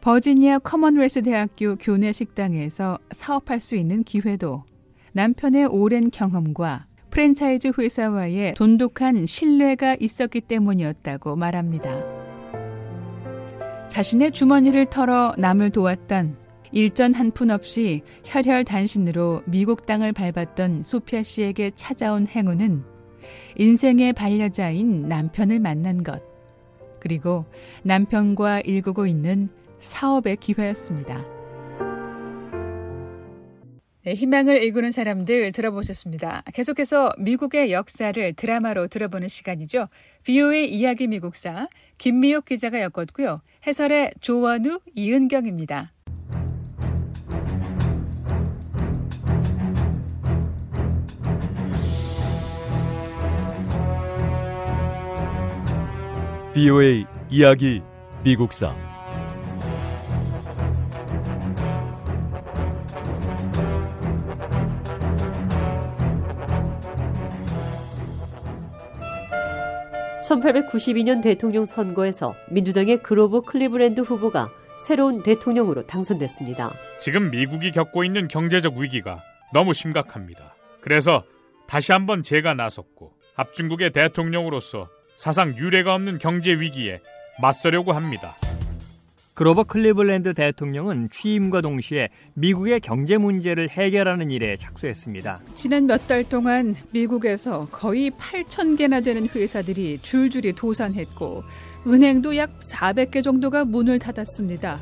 버지니아 0.02 0.58
커먼웰스 0.58 1.22
대학교 1.22 1.76
교내 1.76 2.12
식당에서 2.12 2.98
사업할 3.12 3.58
수 3.58 3.74
있는 3.74 4.04
기회도 4.04 4.64
남편의 5.12 5.66
오랜 5.66 6.10
경험과 6.10 6.86
프랜차이즈 7.10 7.72
회사와의 7.78 8.54
돈독한 8.54 9.26
신뢰가 9.26 9.96
있었기 9.98 10.42
때문이었다고 10.42 11.36
말합니다. 11.36 11.90
자신의 13.88 14.32
주머니를 14.32 14.86
털어 14.86 15.34
남을 15.38 15.70
도왔던 15.70 16.36
일전 16.72 17.14
한 17.14 17.30
푼 17.30 17.50
없이 17.50 18.02
혈혈단신으로 18.24 19.42
미국 19.46 19.86
땅을 19.86 20.12
밟았던 20.12 20.82
소피아 20.82 21.22
씨에게 21.22 21.70
찾아온 21.74 22.26
행운은 22.26 22.84
인생의 23.56 24.12
반려자인 24.12 25.08
남편을 25.08 25.60
만난 25.60 26.02
것, 26.02 26.22
그리고 27.00 27.46
남편과 27.84 28.60
일구고 28.60 29.06
있는 29.06 29.48
사업의 29.80 30.36
기회였습니다. 30.36 31.37
네, 34.08 34.14
희망을 34.14 34.62
일구는 34.62 34.90
사람들 34.90 35.52
들어보셨습니다. 35.52 36.42
계속해서 36.54 37.12
미국의 37.18 37.72
역사를 37.72 38.32
드라마로 38.32 38.86
들어보는 38.88 39.28
시간이죠. 39.28 39.88
VOA 40.24 40.66
이야기 40.66 41.06
미국사 41.06 41.68
김미옥 41.98 42.46
기자가 42.46 42.80
엮었고요. 42.80 43.42
해설의 43.66 44.12
조원우, 44.22 44.80
이은경입니다. 44.94 45.92
VOA 56.54 57.04
이야기 57.28 57.82
미국사 58.24 58.87
(1892년) 70.28 71.22
대통령 71.22 71.64
선거에서 71.64 72.34
민주당의 72.50 73.02
그로브 73.02 73.40
클리브랜드 73.42 74.02
후보가 74.02 74.50
새로운 74.76 75.22
대통령으로 75.22 75.86
당선됐습니다. 75.86 76.70
지금 77.00 77.30
미국이 77.30 77.72
겪고 77.72 78.04
있는 78.04 78.28
경제적 78.28 78.76
위기가 78.76 79.22
너무 79.52 79.72
심각합니다. 79.72 80.54
그래서 80.80 81.24
다시 81.66 81.92
한번 81.92 82.22
제가 82.22 82.54
나섰고 82.54 83.12
합중국의 83.34 83.92
대통령으로서 83.92 84.88
사상 85.16 85.56
유례가 85.56 85.94
없는 85.94 86.18
경제 86.18 86.52
위기에 86.52 87.00
맞서려고 87.40 87.92
합니다. 87.92 88.36
그로버 89.38 89.62
클리블랜드 89.62 90.34
대통령은 90.34 91.10
취임과 91.10 91.60
동시에 91.60 92.08
미국의 92.34 92.80
경제 92.80 93.18
문제를 93.18 93.70
해결하는 93.70 94.32
일에 94.32 94.56
착수했습니다. 94.56 95.38
지난 95.54 95.86
몇 95.86 96.08
달 96.08 96.24
동안 96.28 96.74
미국에서 96.92 97.68
거의 97.70 98.10
8천 98.10 98.76
개나 98.76 99.00
되는 99.00 99.28
회사들이 99.28 100.00
줄줄이 100.02 100.54
도산했고 100.54 101.44
은행도 101.86 102.36
약 102.36 102.50
400개 102.58 103.22
정도가 103.22 103.64
문을 103.64 104.00
닫았습니다. 104.00 104.80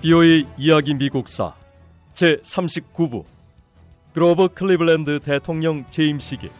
VOA 0.00 0.46
이야기 0.58 0.94
미국사 0.94 1.54
제 2.14 2.36
39부 2.36 3.24
그로버 4.14 4.46
클리블랜드 4.54 5.18
대통령 5.18 5.84
재임식이 5.90 6.50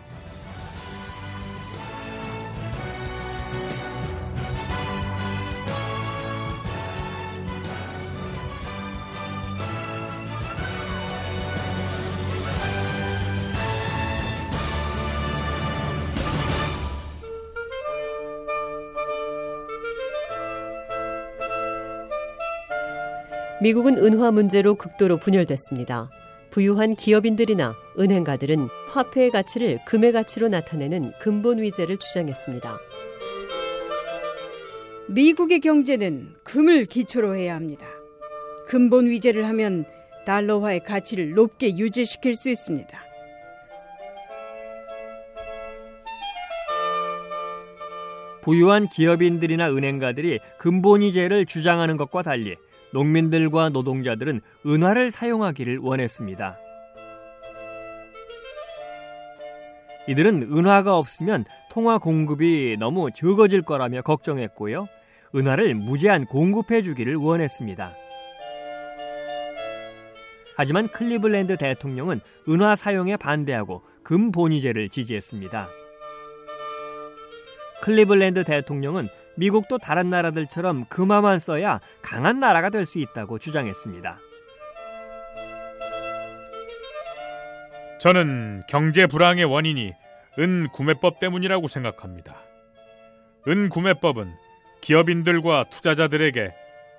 미국은 23.63 23.99
은화 23.99 24.31
문제로 24.31 24.75
극도로 24.75 25.19
분열됐습니다. 25.19 26.09
부유한 26.51 26.95
기업인들이나 26.95 27.77
은행가들은 27.99 28.69
화폐의 28.89 29.31
가치를 29.31 29.81
금의 29.87 30.13
가치로 30.13 30.49
나타내는 30.49 31.13
근본 31.21 31.61
위제를 31.61 31.99
주장했습니다. 31.99 32.79
미국의 35.09 35.61
경제는 35.61 36.37
금을 36.43 36.87
기초로 36.87 37.37
해야 37.37 37.55
합니다. 37.55 37.87
근본 38.67 39.07
위제를 39.07 39.47
하면 39.49 39.85
달러화의 40.25 40.81
가치를 40.81 41.35
높게 41.35 41.77
유지시킬 41.77 42.37
수 42.37 42.49
있습니다. 42.49 42.99
부유한 48.41 48.89
기업인들이나 48.89 49.69
은행가들이 49.71 50.39
근본 50.57 51.03
위제를 51.03 51.45
주장하는 51.45 51.99
것과 51.99 52.23
달리 52.23 52.57
농민들과 52.93 53.69
노동자들은 53.71 54.41
은화를 54.67 55.11
사용하기를 55.11 55.79
원했습니다. 55.79 56.59
이들은 60.09 60.51
은화가 60.57 60.97
없으면 60.97 61.45
통화 61.71 61.99
공급이 61.99 62.77
너무 62.79 63.11
적어질 63.13 63.63
거라며 63.63 64.03
걱정했고요. 64.03 64.89
은화를 65.35 65.75
무제한 65.75 66.25
공급해 66.27 66.83
주기를 66.83 67.17
원했습니다. 67.17 67.93
하지만 70.57 70.89
클리블랜드 70.89 71.57
대통령은 71.57 72.21
은화 72.49 72.75
사용에 72.77 73.17
반대하고 73.17 73.83
금 74.03 74.33
본위제를 74.33 74.89
지지했습니다. 74.89 75.69
클리블랜드 77.83 78.45
대통령은 78.45 79.09
미국도 79.41 79.79
다른 79.79 80.11
나라들처럼 80.11 80.85
금화만 80.91 81.39
써야 81.39 81.81
강한 82.03 82.41
나라가 82.41 82.69
될 82.69 82.85
수 82.85 82.99
있다고 82.99 83.39
주장했습니다. 83.39 84.19
저는 87.99 88.63
경제 88.69 89.07
불황의 89.07 89.45
원인이 89.45 89.93
은 90.39 90.69
구매법 90.73 91.21
때문이라고 91.21 91.69
생각합니다. 91.69 92.35
은 93.49 93.69
구매법은 93.71 94.31
기업인들과 94.83 95.65
투자자들에게 95.71 96.55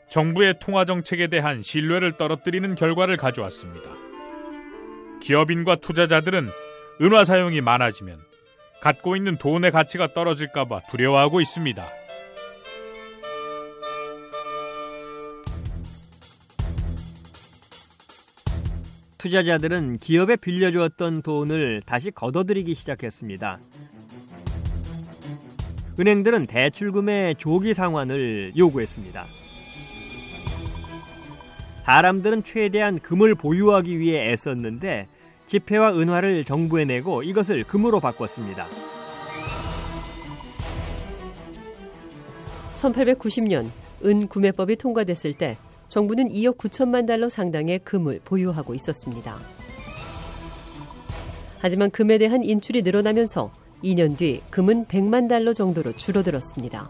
정부의 0.10 0.56
통화 0.60 0.86
정책에 0.86 1.28
대한 1.28 1.62
신뢰를 1.62 2.14
떨어뜨리는 2.14 2.74
결과를 2.76 3.18
가져왔습니다. 3.18 3.90
기업인과 5.22 5.76
투자자들은 5.78 6.50
은화 7.02 7.24
사용이 7.24 7.62
많아지면 7.62 8.20
갖고 8.82 9.16
있는 9.16 9.38
돈의 9.38 9.72
가치가 9.72 10.08
떨어질까봐 10.14 10.82
두려워하고 10.90 11.40
있습니다. 11.42 12.01
투자자들은 19.22 20.00
기업에 20.00 20.36
빌려주었던 20.36 21.22
돈을 21.22 21.84
다시 21.86 22.10
걷어들이기 22.10 22.74
시작했습니다. 22.74 23.60
은행들은 26.00 26.48
대출금의 26.48 27.36
조기 27.36 27.76
상환을 27.76 28.54
요구했습니다. 28.58 29.24
사람들은 31.84 32.44
최대한 32.44 32.98
금을 32.98 33.36
보유하기 33.36 34.00
위해 34.00 34.32
애썼는데 34.32 35.08
지폐와 35.46 35.92
은화를 36.00 36.44
정부에 36.44 36.86
내고 36.86 37.22
이것을 37.22 37.64
금으로 37.66 38.00
바꿨습니다. 38.00 38.68
1890년 42.74 43.70
은 44.04 44.28
구매법이 44.28 44.78
통과됐을 44.78 45.34
때 45.34 45.58
정부는 45.92 46.30
2억 46.30 46.58
9천만 46.58 47.06
달러 47.06 47.28
상당의 47.28 47.80
금을 47.80 48.22
보유하고 48.24 48.74
있었습니다. 48.76 49.36
하지만 51.60 51.92
금에 51.92 52.18
대한 52.18 52.46
인출이 52.46 52.82
늘어나면서 52.82 53.52
2년 53.84 54.18
뒤 54.18 54.42
금은 54.50 54.86
100만 54.86 55.28
달러 55.28 55.52
정도로 55.52 55.92
줄어들었습니다. 55.92 56.90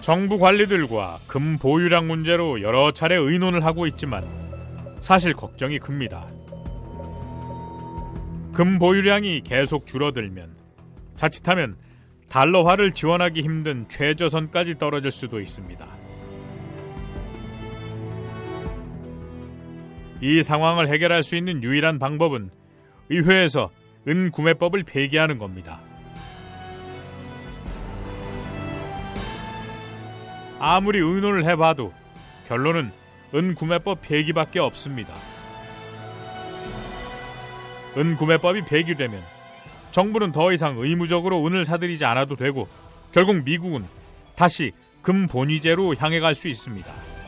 정부 0.00 0.36
관리들과 0.38 1.20
금 1.28 1.56
보유량 1.58 2.08
문제로 2.08 2.60
여러 2.60 2.90
차례 2.90 3.14
의논을 3.14 3.64
하고 3.64 3.86
있지만 3.86 4.26
사실 5.00 5.32
걱정이 5.32 5.78
큽니다. 5.78 6.26
금 8.52 8.80
보유량이 8.80 9.42
계속 9.42 9.86
줄어들면 9.86 10.56
자칫하면 11.14 11.76
달러화를 12.28 12.94
지원하기 12.94 13.42
힘든 13.42 13.88
최저선까지 13.88 14.78
떨어질 14.78 15.12
수도 15.12 15.40
있습니다. 15.40 15.99
이 20.20 20.42
상황을 20.42 20.88
해결할 20.88 21.22
수 21.22 21.36
있는 21.36 21.62
유일한 21.62 21.98
방법은 21.98 22.50
의회에서 23.08 23.70
은구매법을 24.06 24.84
폐기하는 24.84 25.38
겁니다. 25.38 25.80
아무리 30.58 30.98
의논을 30.98 31.44
해봐도 31.46 31.92
결론은 32.48 32.92
은구매법 33.34 34.02
폐기밖에 34.02 34.58
없습니다. 34.58 35.14
은구매법이 37.96 38.62
폐기되면 38.66 39.22
정부는 39.90 40.32
더 40.32 40.52
이상 40.52 40.78
의무적으로 40.78 41.44
은을 41.46 41.64
사들이지 41.64 42.04
않아도 42.04 42.36
되고 42.36 42.68
결국 43.12 43.42
미국은 43.42 43.84
다시 44.36 44.72
금본위제로 45.02 45.94
향해 45.96 46.20
갈 46.20 46.34
수 46.34 46.46
있습니다. 46.46 47.19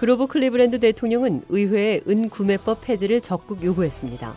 그로브 0.00 0.28
클리브랜드 0.28 0.80
대통령은 0.80 1.42
의회에 1.50 2.00
은구매법 2.08 2.80
폐지를 2.80 3.20
적극 3.20 3.62
요구했습니다. 3.62 4.32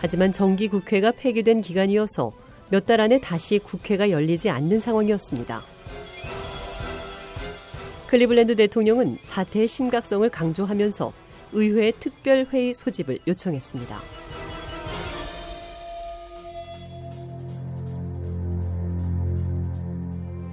하지만 0.00 0.32
정기 0.32 0.68
국회가 0.68 1.12
폐기된 1.12 1.60
기간이어서 1.60 2.32
몇 2.70 2.86
달 2.86 3.02
안에 3.02 3.20
다시 3.20 3.58
국회가 3.58 4.08
열리지 4.08 4.48
않는 4.48 4.80
상황이었습니다. 4.80 5.60
클리블랜드 8.06 8.56
대통령은 8.56 9.18
사태의 9.20 9.68
심각성을 9.68 10.26
강조하면서 10.30 11.12
의회 11.52 11.90
특별회의 11.90 12.72
소집을 12.72 13.18
요청했습니다. 13.28 14.17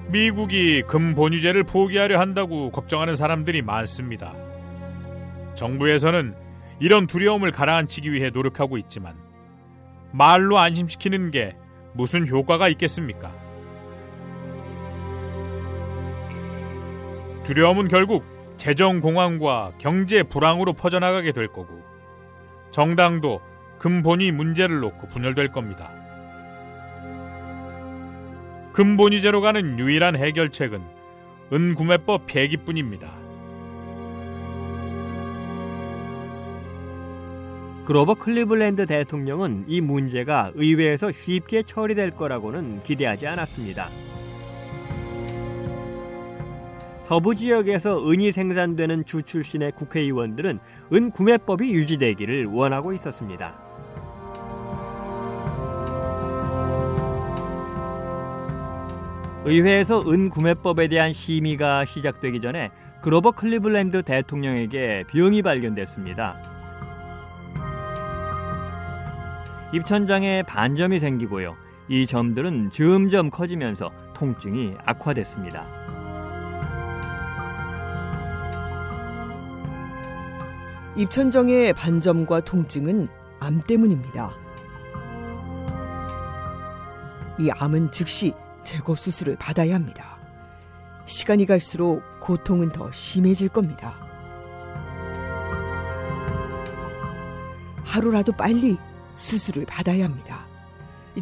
미국이 0.08 0.84
금본위제를 0.84 1.64
포기하려 1.64 2.20
한다고 2.20 2.70
걱정하는 2.70 3.16
사람들이 3.16 3.62
많습니다. 3.62 4.34
정부에서는 5.56 6.36
이런 6.80 7.08
두려움을 7.08 7.51
가라앉히기 7.51 8.12
위해 8.12 8.30
노력하고 8.30 8.78
있지만 8.78 9.16
말로 10.12 10.58
안심시키는 10.60 11.32
게 11.32 11.56
무슨 11.93 12.28
효과가 12.28 12.68
있겠습니까? 12.70 13.34
두려움은 17.43 17.88
결국 17.88 18.26
재정 18.58 19.01
공황과 19.01 19.74
경제 19.78 20.24
불황으로 20.24 20.74
퍼져나가게 20.74 21.32
될 21.32 21.47
거고 21.47 21.82
정당도 22.72 23.41
근본위 23.80 24.32
문제를 24.32 24.80
놓고 24.80 25.10
분열될 25.10 25.51
겁니다. 25.51 26.05
근본위제로 28.76 29.39
가는 29.39 29.80
유일한 29.80 30.17
해결책은 30.17 30.82
은구매법 31.53 32.26
폐기뿐입니다. 32.28 33.09
그로버 37.86 38.15
클리블랜드 38.15 38.86
대통령은 38.86 39.63
이 39.69 39.80
문제가 39.80 40.51
의회에서 40.55 41.13
쉽게 41.13 41.63
처리될 41.63 42.11
거라고는 42.11 42.84
기대하지 42.84 43.28
않았습니다. 43.28 43.88
서부 47.03 47.34
지역에서 47.34 48.09
은이 48.09 48.34
생산되는 48.34 49.05
주 49.05 49.23
출신의 49.23 49.71
국회의원들은 49.71 50.59
은 50.91 51.11
구매법이 51.11 51.71
유지되기를 51.73 52.47
원하고 52.47 52.91
있었습니다. 52.91 53.64
의회에서 59.48 60.02
은구매법에 60.02 60.88
대한 60.88 61.14
심의가 61.14 61.86
시작되기 61.86 62.41
전에 62.41 62.72
그로버 63.02 63.30
클리블랜드 63.30 64.02
대통령에게 64.02 65.04
병이 65.08 65.43
발견됐습니다. 65.43 66.36
입천장에 69.72 70.41
반점이 70.41 71.00
생기고요. 71.00 71.56
이 71.89 72.08
점들은 72.08 72.72
점점 72.72 73.30
커지면서 73.30 73.91
통증이 74.16 74.74
악화됐습니다. 74.84 75.64
입천정의 80.96 81.74
반점과 81.74 82.39
통증은 82.39 83.08
암 83.39 83.60
때문입니다. 83.60 84.32
이 87.38 87.52
암은 87.52 87.91
즉시 87.91 88.34
제거 88.66 88.95
수술을 88.95 89.38
받아야 89.38 89.76
합니다. 89.76 90.18
시간이 91.05 91.45
갈수록 91.45 92.01
고통은 92.20 92.72
더 92.72 92.91
심해질 92.91 93.49
겁니다. 93.49 93.95
하루라도 97.84 98.34
빨리 98.34 98.78
수술을 99.16 99.66
받아야 99.66 100.03
합니다. 100.03 100.45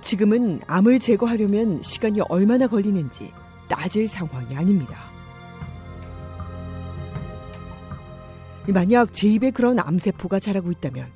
지금은 0.01 0.61
암을 0.65 0.99
제거하려면 0.99 1.83
시간이 1.83 2.21
얼마나 2.29 2.65
걸리는지 2.67 3.31
따질 3.67 4.07
상황이 4.07 4.55
아닙니다. 4.55 5.11
만약 8.67 9.13
제 9.13 9.27
입에 9.27 9.51
그런 9.51 9.77
암세포가 9.77 10.39
자라고 10.39 10.71
있다면 10.71 11.11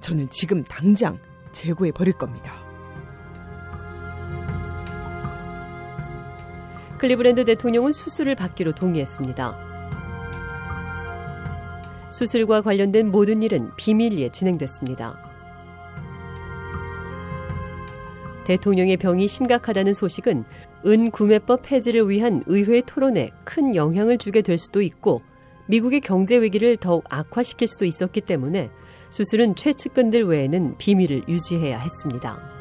저는 0.00 0.28
지금 0.30 0.64
당장 0.64 1.18
제거해 1.52 1.92
버릴 1.92 2.12
겁니다. 2.14 2.69
클리브랜드 7.00 7.46
대통령은 7.46 7.92
수술을 7.92 8.34
받기로 8.34 8.72
동의했습니다. 8.72 9.56
수술과 12.10 12.60
관련된 12.60 13.10
모든 13.10 13.42
일은 13.42 13.70
비밀리에 13.76 14.28
진행됐습니다. 14.28 15.18
대통령의 18.44 18.98
병이 18.98 19.28
심각하다는 19.28 19.94
소식은 19.94 20.44
은구매법 20.84 21.62
폐지를 21.62 22.06
위한 22.10 22.42
의회 22.46 22.82
토론에 22.82 23.30
큰 23.44 23.74
영향을 23.74 24.18
주게 24.18 24.42
될 24.42 24.58
수도 24.58 24.82
있고 24.82 25.20
미국의 25.68 26.02
경제 26.02 26.38
위기를 26.42 26.76
더욱 26.76 27.04
악화시킬 27.08 27.66
수도 27.68 27.86
있었기 27.86 28.20
때문에 28.20 28.68
수술은 29.08 29.56
최측근들 29.56 30.24
외에는 30.24 30.76
비밀을 30.76 31.22
유지해야 31.28 31.78
했습니다. 31.78 32.59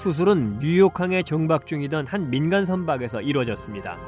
수술은 0.00 0.60
뉴욕항에 0.60 1.22
정박 1.22 1.66
중이던 1.66 2.06
한 2.06 2.30
민간 2.30 2.64
선박에서 2.64 3.20
이루어졌습니다. 3.20 3.98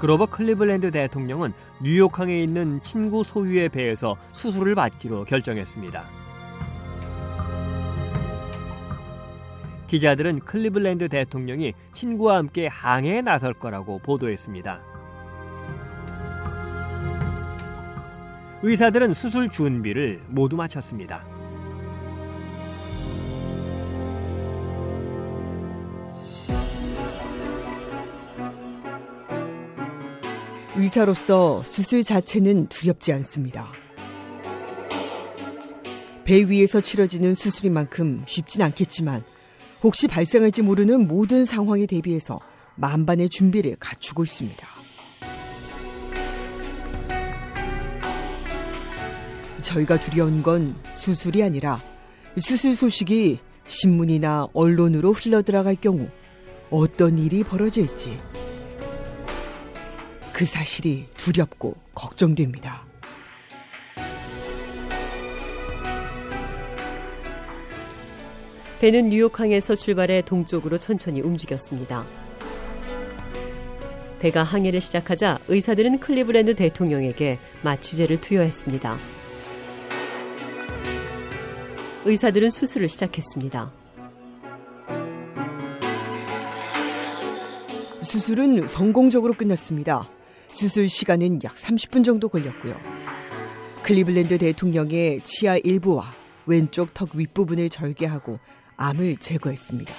그로버 0.00 0.26
클리블랜드 0.26 0.90
대통령은 0.90 1.52
뉴욕항에 1.80 2.42
있는 2.42 2.82
친구 2.82 3.22
소유의 3.22 3.68
배에서 3.68 4.16
수술을 4.32 4.74
받기로 4.74 5.24
결정했습니다. 5.26 6.04
기자들은 9.86 10.40
클리블랜드 10.40 11.08
대통령이 11.08 11.74
친구와 11.92 12.38
함께 12.38 12.66
항해에 12.66 13.22
나설 13.22 13.54
거라고 13.54 14.00
보도했습니다. 14.00 14.80
의사들은 18.64 19.14
수술 19.14 19.48
준비를 19.48 20.24
모두 20.26 20.56
마쳤습니다. 20.56 21.37
의사로서 30.78 31.64
수술 31.64 32.04
자체는 32.04 32.68
두렵지 32.68 33.12
않습니다. 33.14 33.66
배 36.24 36.48
위에서 36.48 36.80
치러지는 36.80 37.34
수술인 37.34 37.72
만큼 37.72 38.22
쉽진 38.26 38.62
않겠지만 38.62 39.24
혹시 39.82 40.06
발생할지 40.06 40.62
모르는 40.62 41.08
모든 41.08 41.44
상황에 41.44 41.86
대비해서 41.86 42.38
만반의 42.76 43.28
준비를 43.28 43.74
갖추고 43.80 44.22
있습니다. 44.22 44.68
저희가 49.60 49.98
두려운 49.98 50.44
건 50.44 50.76
수술이 50.96 51.42
아니라 51.42 51.82
수술 52.36 52.76
소식이 52.76 53.40
신문이나 53.66 54.46
언론으로 54.52 55.12
흘러들어갈 55.12 55.74
경우 55.74 56.08
어떤 56.70 57.18
일이 57.18 57.42
벌어질지 57.42 58.16
그 60.38 60.46
사실이 60.46 61.08
두렵고 61.16 61.74
걱정됩니다. 61.96 62.86
배는 68.80 69.08
뉴욕항에서 69.08 69.74
출발해 69.74 70.22
동쪽으로 70.22 70.78
천천히 70.78 71.20
움직였습니다. 71.22 72.06
배가 74.20 74.44
항해를 74.44 74.80
시작하자 74.80 75.40
의사들은 75.48 75.98
클리브랜드 75.98 76.54
대통령에게 76.54 77.40
마취제를 77.64 78.20
투여했습니다. 78.20 78.96
의사들은 82.04 82.50
수술을 82.50 82.88
시작했습니다. 82.88 83.72
수술은 88.02 88.68
성공적으로 88.68 89.34
끝났습니다. 89.34 90.08
수술 90.50 90.88
시간은 90.88 91.40
약 91.44 91.54
30분 91.54 92.04
정도 92.04 92.28
걸렸고요. 92.28 92.76
클리블랜드 93.82 94.38
대통령의 94.38 95.20
치아 95.22 95.56
일부와 95.56 96.14
왼쪽 96.46 96.94
턱 96.94 97.14
윗부분을 97.14 97.68
절개하고 97.68 98.38
암을 98.76 99.16
제거했습니다. 99.16 99.92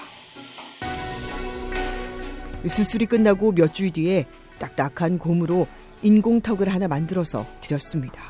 수술이 2.68 3.06
끝나고 3.06 3.52
몇주 3.54 3.92
뒤에 3.92 4.26
딱딱한 4.58 5.18
고무로 5.18 5.68
인공턱을 6.04 6.68
하나 6.68 6.88
만들어서 6.88 7.46
드렸습니다. 7.62 8.22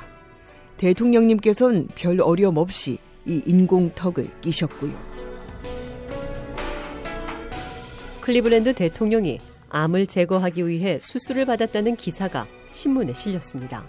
대통령님께선 0.78 1.90
별 1.96 2.22
어려움 2.22 2.58
없이 2.58 2.98
이 3.26 3.42
인공턱을 3.46 4.42
끼셨고요. 4.42 4.94
클리블랜드 8.22 8.74
대통령이 8.76 9.40
암을 9.70 10.08
제거하기 10.08 10.68
위해 10.68 11.00
수술을 11.02 11.46
받았다는 11.46 11.96
기사가 11.96 12.48
신문에 12.72 13.14
실렸습니다. 13.14 13.86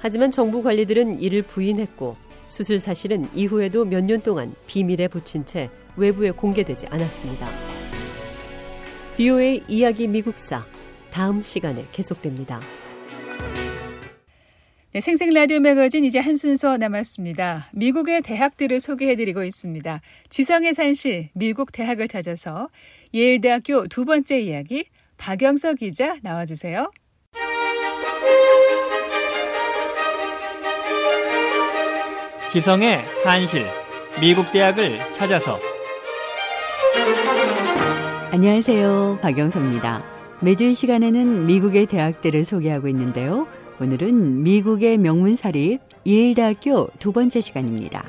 하지만 0.00 0.30
정부 0.30 0.62
관리들은 0.62 1.20
이를 1.20 1.42
부인했고 1.42 2.16
수술 2.46 2.80
사실은 2.80 3.28
이후에도 3.34 3.84
몇 3.84 4.02
년 4.04 4.20
동안 4.20 4.54
비밀에 4.66 5.08
붙인 5.08 5.44
채 5.46 5.70
외부에 5.96 6.30
공개되지 6.30 6.86
않았습니다. 6.86 7.46
BOA 9.16 9.62
이야기 9.68 10.06
미국사 10.08 10.64
다음 11.10 11.42
시간에 11.42 11.84
계속됩니다. 11.92 12.60
네, 14.92 15.00
생생 15.00 15.32
라디오 15.32 15.60
매거진 15.60 16.04
이제 16.04 16.18
한 16.18 16.34
순서 16.34 16.76
남았습니다. 16.76 17.68
미국의 17.72 18.22
대학들을 18.22 18.80
소개해드리고 18.80 19.44
있습니다. 19.44 20.00
지성의 20.30 20.74
산실 20.74 21.28
미국 21.34 21.70
대학을 21.70 22.08
찾아서 22.08 22.68
예일대학교 23.14 23.86
두 23.86 24.04
번째 24.04 24.40
이야기 24.40 24.86
박영서 25.20 25.74
기자 25.74 26.16
나와주세요. 26.22 26.90
지성의 32.50 33.04
산실 33.22 33.66
미국 34.18 34.50
대학을 34.50 34.98
찾아서 35.12 35.60
안녕하세요. 38.32 39.18
박영서입니다. 39.20 40.02
매주 40.40 40.64
이 40.64 40.74
시간에는 40.74 41.46
미국의 41.46 41.86
대학들을 41.86 42.42
소개하고 42.42 42.88
있는데요. 42.88 43.46
오늘은 43.78 44.42
미국의 44.42 44.96
명문사립 44.96 45.80
예일대학교 46.06 46.88
두 46.98 47.12
번째 47.12 47.42
시간입니다. 47.42 48.08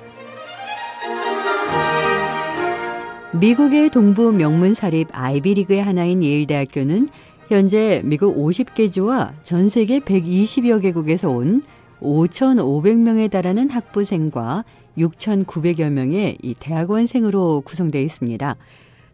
미국의 3.33 3.89
동부 3.91 4.33
명문 4.33 4.73
사립 4.73 5.07
아이비리그의 5.13 5.81
하나인 5.81 6.21
예일대학교는 6.21 7.07
현재 7.47 8.01
미국 8.03 8.35
50개 8.35 8.91
주와 8.91 9.33
전 9.41 9.69
세계 9.69 9.99
120여 9.99 10.81
개국에서 10.81 11.29
온 11.29 11.63
5,500명에 12.01 13.31
달하는 13.31 13.69
학부생과 13.69 14.65
6,900여 14.97 15.89
명의 15.89 16.37
이 16.41 16.53
대학원생으로 16.59 17.61
구성되어 17.61 18.01
있습니다. 18.01 18.57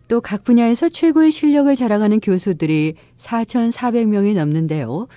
또 0.07 0.22
각 0.22 0.43
분야에서 0.43 0.89
최고의 0.89 1.30
실력을 1.32 1.76
자랑하는 1.76 2.20
교수들이 2.20 2.95
4,400명이 3.20 4.34
넘는데요. 4.34 5.07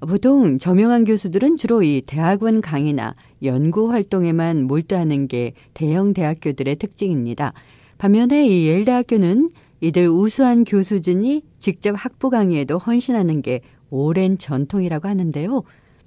보통 0.00 0.56
저명한 0.56 1.04
교수들은 1.04 1.58
주로 1.58 1.82
이 1.82 2.02
대학원 2.06 2.62
강의나 2.62 3.14
연구 3.42 3.90
활동에만 3.90 4.62
몰두하는 4.62 5.28
게 5.28 5.52
대형 5.74 6.14
대학교들의 6.14 6.76
특징입니다. 6.76 7.52
반면에 7.98 8.46
이 8.46 8.68
예일대학교는 8.68 9.50
이들 9.80 10.08
우수한 10.08 10.64
교수진이 10.64 11.42
직접 11.58 11.94
학부 11.96 12.30
강의에도 12.30 12.78
헌신하는 12.78 13.42
게 13.42 13.60
오랜 13.90 14.36
전통이라고 14.38 15.08
하는데요. 15.08 15.62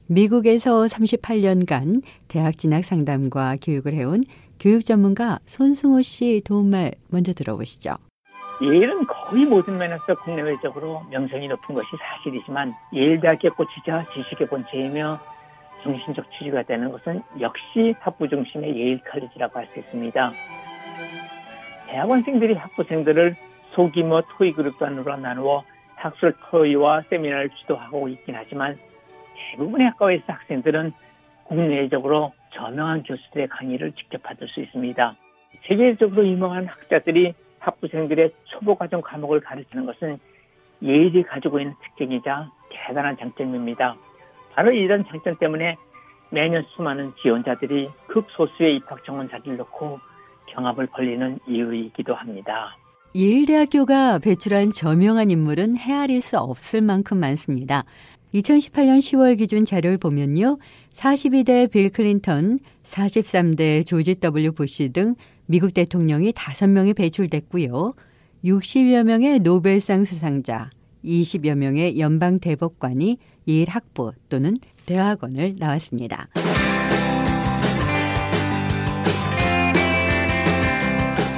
미국에서 0.08 0.86
38년간 0.86 2.02
대학 2.28 2.56
진학 2.56 2.84
상담과 2.84 3.58
교육을 3.62 3.94
해온 3.94 4.24
교육 4.60 4.86
전문가 4.86 5.40
손승호 5.46 6.02
씨 6.02 6.42
도움말 6.46 6.94
먼저 7.10 7.34
들어보시죠. 7.34 7.96
예일은 8.62 9.06
거의 9.08 9.46
모든 9.46 9.78
면에서 9.78 10.16
국내외적으로 10.16 11.04
명성이 11.10 11.48
높은 11.48 11.76
것이 11.76 11.88
사실이지만 11.98 12.74
예일대학교 12.94 13.54
꽃이자 13.56 14.06
지식의 14.14 14.48
본체이며 14.48 15.20
정신적 15.84 16.26
취지가 16.38 16.64
되는 16.64 16.92
것은 16.92 17.22
역시 17.40 17.96
학부 18.00 18.28
중심의 18.28 18.76
예일 18.76 19.00
칼리지라고 19.10 19.60
할 19.60 19.68
수 19.74 19.80
있습니다. 19.80 20.34
대학원생들이 21.90 22.54
학부생들을 22.54 23.36
소규모 23.72 24.22
토의 24.22 24.54
그룹단으로 24.54 25.18
나누어 25.18 25.64
학술 25.96 26.34
토의와 26.50 27.04
세미나를 27.10 27.50
주도하고 27.50 28.08
있긴 28.10 28.36
하지만 28.36 28.78
대부분의 29.52 29.88
학과에서 29.88 30.24
학생들은 30.28 30.94
국내적으로 31.46 32.32
저명한 32.54 33.04
교수들의 33.04 33.48
강의를 33.48 33.94
직접 33.94 34.22
받을 34.22 34.48
수 34.48 34.62
있습니다. 34.62 35.16
세계적으로 35.68 36.28
유명한 36.28 36.68
학자들이 36.68 37.34
학부생들의 37.60 38.32
초보 38.46 38.76
과정 38.76 39.02
과목을 39.02 39.42
가르치는 39.42 39.86
것은 39.86 40.20
예일이 40.84 41.24
가지고 41.24 41.60
있는 41.60 41.74
특징이자 41.84 42.50
대단한 42.70 43.18
장점입니다. 43.18 43.96
바로 44.54 44.72
이런 44.72 45.06
장점 45.06 45.36
때문에 45.38 45.76
매년 46.30 46.64
수많은 46.70 47.14
지원자들이 47.22 47.90
극소수의 48.08 48.76
입학 48.78 49.04
정원 49.04 49.30
자리를 49.30 49.58
놓고 49.58 50.00
경합을 50.54 50.88
벌리는 50.88 51.40
이유이기도 51.48 52.14
합니다. 52.14 52.78
예일대학교가 53.16 54.20
배출한 54.20 54.72
저명한 54.72 55.32
인물은 55.32 55.78
헤아릴 55.78 56.22
수 56.22 56.38
없을 56.38 56.82
만큼 56.82 57.20
많습니다. 57.20 57.84
2018년 58.34 59.00
10월 59.00 59.38
기준 59.38 59.66
자료를 59.66 59.98
보면요. 59.98 60.60
42대 60.94 61.72
빌 61.72 61.90
클린턴, 61.90 62.60
43대 62.84 63.86
조지 63.86 64.16
W 64.16 64.52
부시 64.52 64.90
등 64.90 65.16
미국 65.48 65.74
대통령이 65.74 66.32
5명이 66.34 66.96
배출됐고요. 66.96 67.94
60여 68.46 69.04
명의 69.04 69.40
노벨상 69.40 70.04
수상자, 70.04 70.70
20여 71.04 71.56
명의 71.56 72.00
연방 72.00 72.40
대법관이 72.40 73.18
예일 73.48 73.70
학부 73.70 74.12
또는 74.30 74.56
대학원을 74.86 75.56
나왔습니다. 75.58 76.28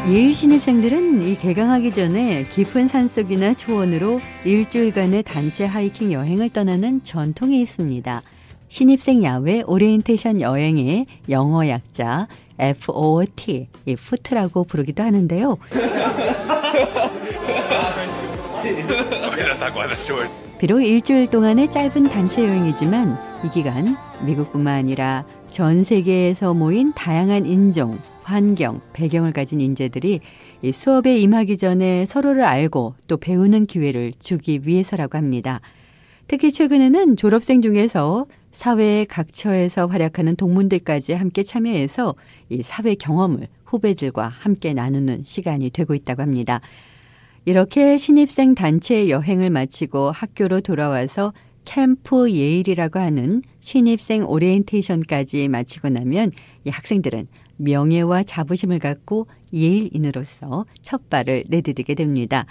예일 0.07 0.33
신입생들은 0.33 1.21
이 1.21 1.37
개강하기 1.37 1.93
전에 1.93 2.45
깊은 2.49 2.87
산속이나 2.87 3.53
초원으로 3.53 4.19
일주일간의 4.43 5.21
단체 5.23 5.65
하이킹 5.65 6.11
여행을 6.11 6.49
떠나는 6.49 7.03
전통이 7.03 7.61
있습니다. 7.61 8.23
신입생 8.67 9.23
야외 9.23 9.61
오리엔테이션 9.61 10.41
여행의 10.41 11.05
영어 11.29 11.67
약자 11.67 12.27
FOOT, 12.57 13.67
이 13.85 13.95
FOOT라고 13.95 14.63
부르기도 14.63 15.03
하는데요. 15.03 15.57
비록 20.59 20.81
일주일 20.81 21.27
동안의 21.29 21.69
짧은 21.69 22.09
단체 22.09 22.43
여행이지만 22.43 23.17
이 23.45 23.49
기간 23.49 23.95
미국뿐만 24.25 24.73
아니라 24.75 25.25
전 25.47 25.83
세계에서 25.83 26.55
모인 26.55 26.91
다양한 26.93 27.45
인종, 27.45 27.99
환경, 28.23 28.81
배경을 28.93 29.33
가진 29.33 29.59
인재들이 29.61 30.19
이 30.61 30.71
수업에 30.71 31.17
임하기 31.19 31.57
전에 31.57 32.05
서로를 32.05 32.43
알고 32.43 32.95
또 33.07 33.17
배우는 33.17 33.65
기회를 33.65 34.13
주기 34.19 34.61
위해서라고 34.63 35.17
합니다. 35.17 35.61
특히 36.27 36.51
최근에는 36.51 37.17
졸업생 37.17 37.61
중에서 37.61 38.25
사회의 38.51 39.05
각처에서 39.05 39.87
활약하는 39.87 40.35
동문들까지 40.35 41.13
함께 41.13 41.43
참여해서 41.43 42.15
이 42.49 42.61
사회 42.61 42.95
경험을 42.95 43.47
후배들과 43.65 44.27
함께 44.27 44.73
나누는 44.73 45.23
시간이 45.23 45.69
되고 45.71 45.95
있다고 45.95 46.21
합니다. 46.21 46.61
이렇게 47.45 47.97
신입생 47.97 48.55
단체 48.55 49.09
여행을 49.09 49.49
마치고 49.49 50.11
학교로 50.11 50.61
돌아와서 50.61 51.33
캠프 51.65 52.31
예일이라고 52.31 52.99
하는 52.99 53.41
신입생 53.59 54.25
오리엔테이션까지 54.25 55.47
마치고 55.47 55.89
나면 55.89 56.31
이 56.65 56.69
학생들은 56.69 57.27
명예와 57.61 58.23
자부심을 58.23 58.79
갖고 58.79 59.27
예일인으로서 59.53 60.65
첫 60.81 61.09
발을 61.09 61.45
내디디게 61.47 61.95
됩니다. 61.95 62.45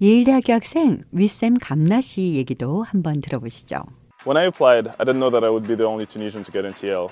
예일대학교 0.00 0.52
학생 0.52 1.02
위샘 1.12 1.54
감나 1.54 2.00
씨 2.00 2.34
얘기도 2.34 2.82
한번 2.82 3.20
들어보시죠. 3.20 3.84
When 4.26 4.36
I 4.36 4.46
applied, 4.46 4.90
I 4.98 5.04
didn't 5.04 5.20
know 5.20 5.30
that 5.30 5.44
I 5.44 5.50
would 5.50 5.66
be 5.66 5.76
the 5.76 5.86
only 5.86 6.06
Tunisian 6.06 6.44
to 6.44 6.52
get 6.52 6.66
into 6.66 6.86
Yale. 6.86 7.08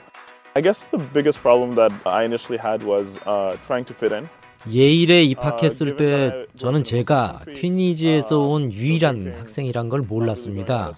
I 0.57 0.63
guess 0.63 0.85
the 0.91 0.99
biggest 1.13 1.41
problem 1.41 1.75
that 1.77 1.93
I 2.05 2.25
initially 2.25 2.59
had 2.59 2.85
was 2.85 3.07
uh, 3.27 3.57
trying 3.67 3.87
to 3.87 3.95
fit 3.95 4.13
in. 4.15 4.29
예일에 4.71 5.23
입학했을 5.25 5.97
때 5.97 6.47
저는 6.57 6.85
제가 6.85 7.41
튀니지에서 7.55 8.39
온 8.39 8.73
유일한 8.73 9.35
학생이란 9.41 9.91
걸 9.91 10.01
몰랐습니다. 10.01 10.93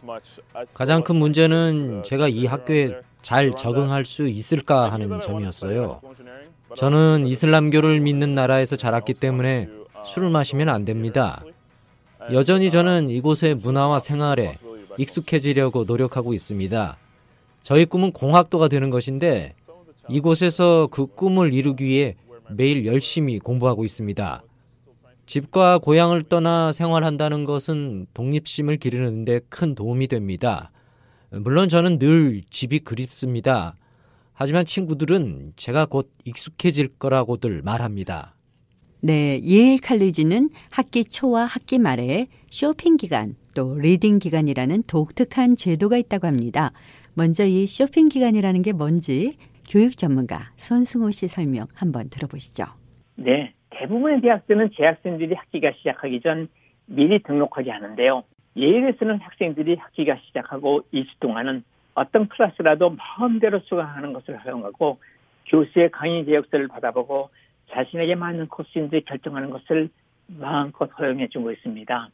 가장 0.73 1.03
큰 1.03 1.17
문제는 1.17 2.05
제가 2.05 2.29
이 2.29 2.47
학교에 2.47 3.01
잘 3.27 3.51
적응할 3.57 4.05
수 4.05 4.29
있을까 4.29 4.93
하는 4.93 5.21
점이었어요. 5.21 5.99
저는 6.77 7.27
이슬람교를 7.27 7.99
믿는 7.99 8.37
나라에서 8.37 8.77
자랐기 8.77 9.15
때문에 9.15 9.69
술을 10.05 10.31
마시면 10.31 10.69
안 10.69 10.85
됩니다. 10.85 11.43
여전히 12.31 12.71
저는 12.71 13.09
이곳의 13.09 13.57
문화와 13.57 13.99
생활에 13.99 14.55
익숙해지려고 14.97 15.83
노력하고 15.89 16.35
있습니다. 16.35 16.97
저희 17.65 17.85
꿈은 17.85 18.13
공학도가 18.13 18.69
되는 18.69 18.91
것인데 18.91 19.55
이곳에서 20.09 20.87
그 20.93 21.07
꿈을 21.07 21.53
이루기 21.53 21.83
위해 21.83 22.15
매일 22.51 22.87
열심히 22.87 23.41
공부하고 23.41 23.85
있습니다. 23.85 24.41
집과 25.27 25.79
고향을 25.79 26.23
떠나 26.23 26.71
생활한다는 26.71 27.45
것은 27.45 28.07
독립심을 28.15 28.77
기르는데 28.77 29.41
큰 29.49 29.75
도움이 29.75 30.07
됩니다. 30.07 30.71
물론 31.31 31.69
저는 31.69 31.99
늘 31.99 32.43
집이 32.51 32.81
그립습니다. 32.81 33.75
하지만 34.33 34.65
친구들은 34.65 35.53
제가 35.57 35.87
곧 35.87 36.11
익숙해질 36.25 36.99
거라고들 36.99 37.63
말합니다. 37.63 38.35
네, 39.01 39.41
예일 39.43 39.81
칼리지는 39.81 40.51
학기 40.71 41.05
초와 41.05 41.45
학기 41.45 41.79
말에 41.79 42.27
쇼핑 42.51 42.97
기간 42.97 43.35
또 43.55 43.79
reading 43.79 44.19
기간이라는 44.19 44.83
독특한 44.87 45.57
제도가 45.57 45.97
있다고 45.97 46.27
합니다. 46.27 46.73
먼저 47.15 47.47
이 47.47 47.67
쇼핑 47.67 48.09
기간이라는 48.09 48.63
게 48.63 48.73
뭔지 48.73 49.37
교육 49.69 49.97
전문가 49.97 50.51
손승호 50.57 51.11
씨 51.11 51.29
설명 51.29 51.67
한번 51.75 52.09
들어보시죠. 52.11 52.65
네, 53.17 53.53
대부분의 53.71 54.21
대학들은 54.21 54.71
재학생들이 54.77 55.35
학기가 55.35 55.73
시작하기 55.79 56.21
전 56.23 56.49
미리 56.87 57.23
등록하게 57.23 57.71
하는데요. 57.71 58.23
예일에서는 58.57 59.21
학생들이 59.21 59.77
학기가 59.77 60.17
시작하고 60.27 60.83
2주 60.93 61.09
동안은 61.21 61.63
어떤 61.95 62.29
클래스라도 62.29 62.91
마음대로 62.91 63.61
수강하는 63.61 64.13
것을 64.13 64.39
허용하고 64.45 64.99
교수의 65.47 65.91
강의 65.91 66.25
계획서를 66.25 66.69
받아보고 66.69 67.31
자신에게 67.71 68.15
맞는 68.15 68.49
코스인지 68.49 69.03
결정하는 69.07 69.51
것을 69.51 69.89
마음껏 70.27 70.91
허용해 70.99 71.29
주고 71.29 71.53
있습니다. 71.53 72.09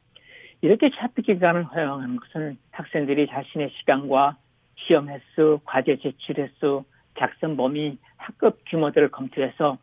이렇게 0.63 0.91
차트 0.91 1.23
기간을 1.23 1.65
허용하는 1.65 2.17
것은 2.17 2.59
학생들이 2.71 3.27
자신의 3.29 3.71
시간과 3.79 4.37
시험 4.77 5.09
횟수, 5.09 5.61
과제 5.65 5.97
제출 5.97 6.39
횟수, 6.39 6.85
작성 7.19 7.57
범위, 7.57 7.99
학급 8.17 8.61
규모들을 8.67 9.11
검토해서 9.11 9.79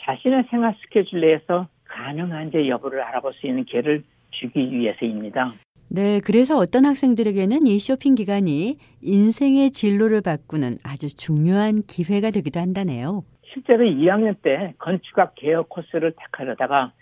자신의 0.00 0.44
생활 0.50 0.74
스케줄 0.82 1.20
내에서 1.20 1.68
가능한지 1.84 2.68
여부를 2.68 3.02
알아볼 3.02 3.34
수 3.34 3.46
있는 3.46 3.64
기회를 3.64 4.02
주기 4.30 4.70
위해서입니다. 4.70 5.54
네, 5.94 6.20
그래서 6.24 6.56
어떤 6.56 6.86
학생들에게는 6.86 7.66
이 7.66 7.78
쇼핑 7.78 8.14
기간이 8.14 8.78
인생의 9.02 9.72
진로를 9.72 10.22
바꾸는 10.22 10.78
아주 10.82 11.14
중요한 11.14 11.82
기회가 11.86 12.30
되기도 12.30 12.60
한다네요. 12.60 13.24
실제로 13.52 13.84
2학년 13.84 14.34
때 14.40 14.72
건축학 14.78 15.34
개혁 15.34 15.68
코스를 15.68 16.14
택하려다가 16.16 16.92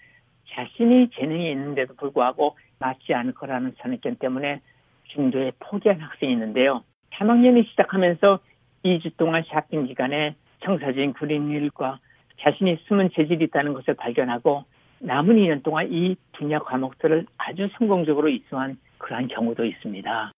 자신이 0.49 1.11
재능이 1.15 1.53
있는데도 1.53 1.95
불구하고 1.95 2.57
맞지 2.81 3.15
않을 3.15 3.33
거라는 3.35 3.75
선입견 3.81 4.17
때문에 4.17 4.61
중도에 5.15 5.53
포기한 5.61 6.01
학생이 6.01 6.33
있는데요. 6.33 6.83
3학년이 7.13 7.69
시작하면서 7.69 8.41
2주 8.85 9.17
동안 9.17 9.45
샤핑 9.51 9.87
기간에 9.87 10.35
청사진 10.65 11.13
그리는 11.13 11.53
일과 11.53 12.01
자신의 12.41 12.79
숨은 12.89 13.11
재질이 13.15 13.45
있다는 13.45 13.73
것을 13.73 13.95
발견하고 13.95 14.65
남은 15.01 15.37
2년 15.37 15.63
동안 15.63 15.89
이 15.91 16.17
분야 16.37 16.59
과목들을 16.59 17.27
아주 17.39 17.69
성공적으로 17.79 18.29
이수한 18.29 18.77
그러한 18.99 19.29
경우도 19.29 19.65
있습니다. 19.65 20.33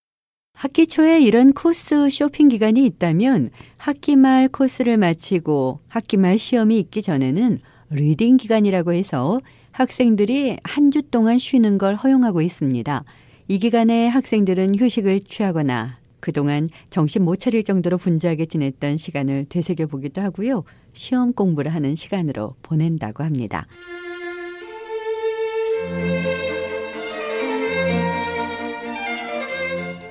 학기 0.55 0.87
초에 0.87 1.19
이런 1.19 1.51
코스 1.51 2.09
쇼핑 2.09 2.47
기간이 2.47 2.85
있다면 2.85 3.49
학기 3.77 4.15
말 4.15 4.47
코스를 4.47 4.97
마치고 4.97 5.79
학기 5.89 6.15
말 6.17 6.37
시험이 6.37 6.79
있기 6.79 7.01
전에는 7.01 7.59
reading 7.89 8.37
기간이라고 8.37 8.93
해서 8.93 9.39
학생들이 9.71 10.57
한 10.63 10.91
주 10.91 11.01
동안 11.09 11.37
쉬는 11.39 11.77
걸 11.79 11.95
허용하고 11.95 12.41
있습니다. 12.41 13.03
이 13.47 13.59
기간에 13.59 14.07
학생들은 14.07 14.77
휴식을 14.79 15.21
취하거나 15.21 15.97
그동안 16.19 16.69
정신 16.89 17.23
못 17.23 17.35
차릴 17.37 17.63
정도로 17.63 17.97
분주하게 17.97 18.45
지냈던 18.45 18.97
시간을 18.97 19.47
되새겨 19.49 19.87
보기도 19.87 20.21
하고요. 20.21 20.63
시험 20.93 21.33
공부를 21.33 21.73
하는 21.73 21.95
시간으로 21.95 22.55
보낸다고 22.61 23.23
합니다. 23.23 23.65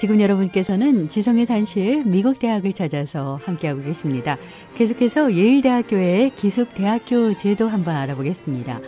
지금 0.02 0.20
여러분께서는 0.20 1.06
지성의 1.06 1.46
산실 1.46 2.02
미국 2.04 2.40
대학을 2.40 2.72
찾아서 2.72 3.36
함께하고 3.36 3.82
계십니다. 3.82 4.36
계속해서 4.74 5.32
예일대학교의 5.32 6.30
기숙대학교 6.30 7.34
제도 7.34 7.68
한번 7.68 7.94
알아보겠습니다. 7.94 8.80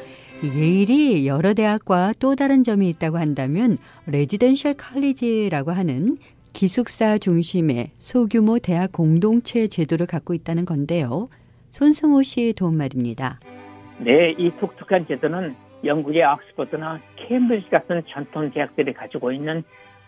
예일이 0.43 1.29
여러 1.29 1.55
대학과 1.55 2.11
또 2.19 2.35
다른 2.35 2.65
점이 2.65 2.89
있다고 2.89 3.19
한다면 3.19 3.79
레지던셜 4.09 4.75
칼리지라고 4.77 5.71
하는 5.71 6.17
기숙사 6.53 7.17
중심의 7.19 7.93
소규모 7.99 8.59
대학 8.59 8.91
공동체 8.91 9.69
제도를 9.69 10.07
갖고 10.07 10.35
있다는 10.35 10.65
건데요. 10.65 11.29
손승호 11.71 12.25
씨 12.25 12.55
도움 12.57 12.77
말입니다. 12.79 13.39
네, 13.99 14.33
이 14.37 14.51
독특한 14.59 15.07
제도는 15.07 15.55
영국의 15.85 16.25
옥스퍼드나 16.25 17.01
케임브리지 17.15 17.71
같은 17.71 18.03
전통 18.09 18.51
대학들이 18.51 18.93
가지고 18.95 19.31
있는 19.31 19.63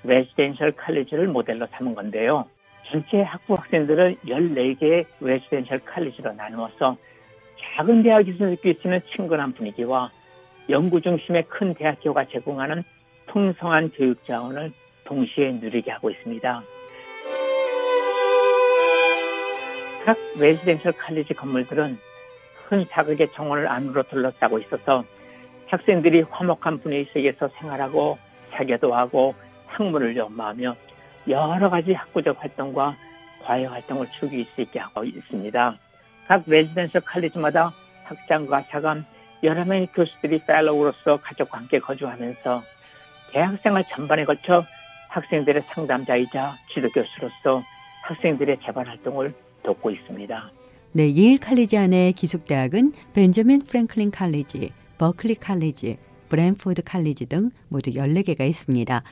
레지덴셜 0.06 0.72
칼리지를 0.72 1.28
모델로 1.28 1.66
삼은 1.72 1.94
건데요. 1.94 2.46
전체 2.90 3.20
학부 3.20 3.54
학생들을 3.54 4.16
14개의 4.26 5.06
레지덴셜 5.20 5.80
칼리지로 5.80 6.32
나누어서 6.32 6.96
작은 7.76 8.02
대학에서 8.02 8.44
느낄 8.46 8.74
수 8.74 8.86
있는 8.86 9.00
친근한 9.14 9.52
분위기와 9.52 10.10
연구 10.70 11.00
중심의 11.00 11.44
큰 11.48 11.74
대학교가 11.74 12.26
제공하는 12.26 12.82
풍성한 13.26 13.90
교육 13.90 14.24
자원을 14.24 14.72
동시에 15.04 15.52
누리게 15.52 15.90
하고 15.90 16.10
있습니다. 16.10 16.62
각 20.04 20.16
residential 20.38 20.92
college 20.92 21.34
건물들은 21.34 21.98
큰 22.68 22.84
사각의 22.90 23.32
정원을 23.34 23.68
안으로 23.68 24.04
둘러싸고 24.04 24.60
있어서 24.60 25.04
학생들이 25.66 26.22
화목한 26.22 26.78
분위기 26.78 27.10
속에서 27.12 27.48
생활하고 27.58 28.16
사교도 28.50 28.94
하고 28.94 29.34
학문을 29.76 30.16
연마하며 30.16 30.74
여러 31.28 31.70
가지 31.70 31.92
학구적 31.92 32.42
활동과 32.42 32.96
과외 33.42 33.66
활동을 33.66 34.06
즐길 34.18 34.46
수 34.54 34.62
있게 34.62 34.78
하고 34.78 35.04
있습니다. 35.04 35.78
각 36.28 36.42
레지던셜 36.46 37.02
칼리지마다 37.02 37.72
학장과 38.04 38.64
차관, 38.68 39.04
여러 39.42 39.64
명의 39.64 39.86
교수들이 39.94 40.40
fellow로서 40.46 41.18
가족과 41.18 41.58
함께 41.58 41.78
거주하면서 41.78 42.62
대학생활 43.32 43.84
전반에 43.84 44.24
걸쳐 44.24 44.64
학생들의 45.08 45.62
상담자이자 45.68 46.56
지도교수로서 46.72 47.62
학생들의 48.02 48.58
제반 48.64 48.88
활동을 48.88 49.34
돕고 49.62 49.90
있습니다. 49.90 50.50
네, 50.92 51.14
예일 51.14 51.38
칼리지 51.38 51.76
안에 51.76 52.12
기숙대학은 52.12 52.92
벤저민 53.12 53.62
프랭클린 53.62 54.10
칼리지, 54.10 54.70
버클리 54.98 55.34
칼리지, 55.36 55.98
브랜포드 56.28 56.82
칼리지 56.82 57.26
등 57.26 57.50
모두 57.68 57.90
14개가 57.90 58.40
있습니다. 58.48 59.02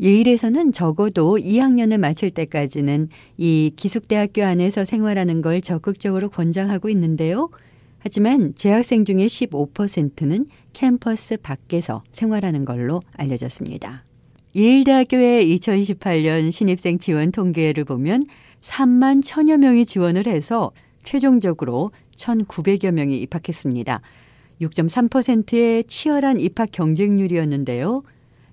예일에서는 0.00 0.72
적어도 0.72 1.36
2학년을 1.38 1.98
마칠 1.98 2.30
때까지는 2.30 3.08
이 3.38 3.72
기숙대학교 3.76 4.44
안에서 4.44 4.84
생활하는 4.84 5.40
걸 5.40 5.60
적극적으로 5.60 6.28
권장하고 6.28 6.88
있는데요. 6.90 7.48
하지만 7.98 8.54
재학생 8.54 9.04
중에 9.04 9.26
15%는 9.26 10.46
캠퍼스 10.72 11.36
밖에서 11.38 12.04
생활하는 12.12 12.64
걸로 12.64 13.00
알려졌습니다. 13.16 14.04
예일대학교의 14.54 15.56
2018년 15.56 16.52
신입생 16.52 16.98
지원 16.98 17.32
통계를 17.32 17.84
보면 17.84 18.24
3만 18.62 19.22
천여 19.24 19.58
명이 19.58 19.86
지원을 19.86 20.26
해서 20.26 20.72
최종적으로 21.02 21.90
1,900여 22.16 22.90
명이 22.90 23.18
입학했습니다. 23.20 24.00
6.3%의 24.60 25.84
치열한 25.84 26.40
입학 26.40 26.70
경쟁률이었는데요. 26.72 28.02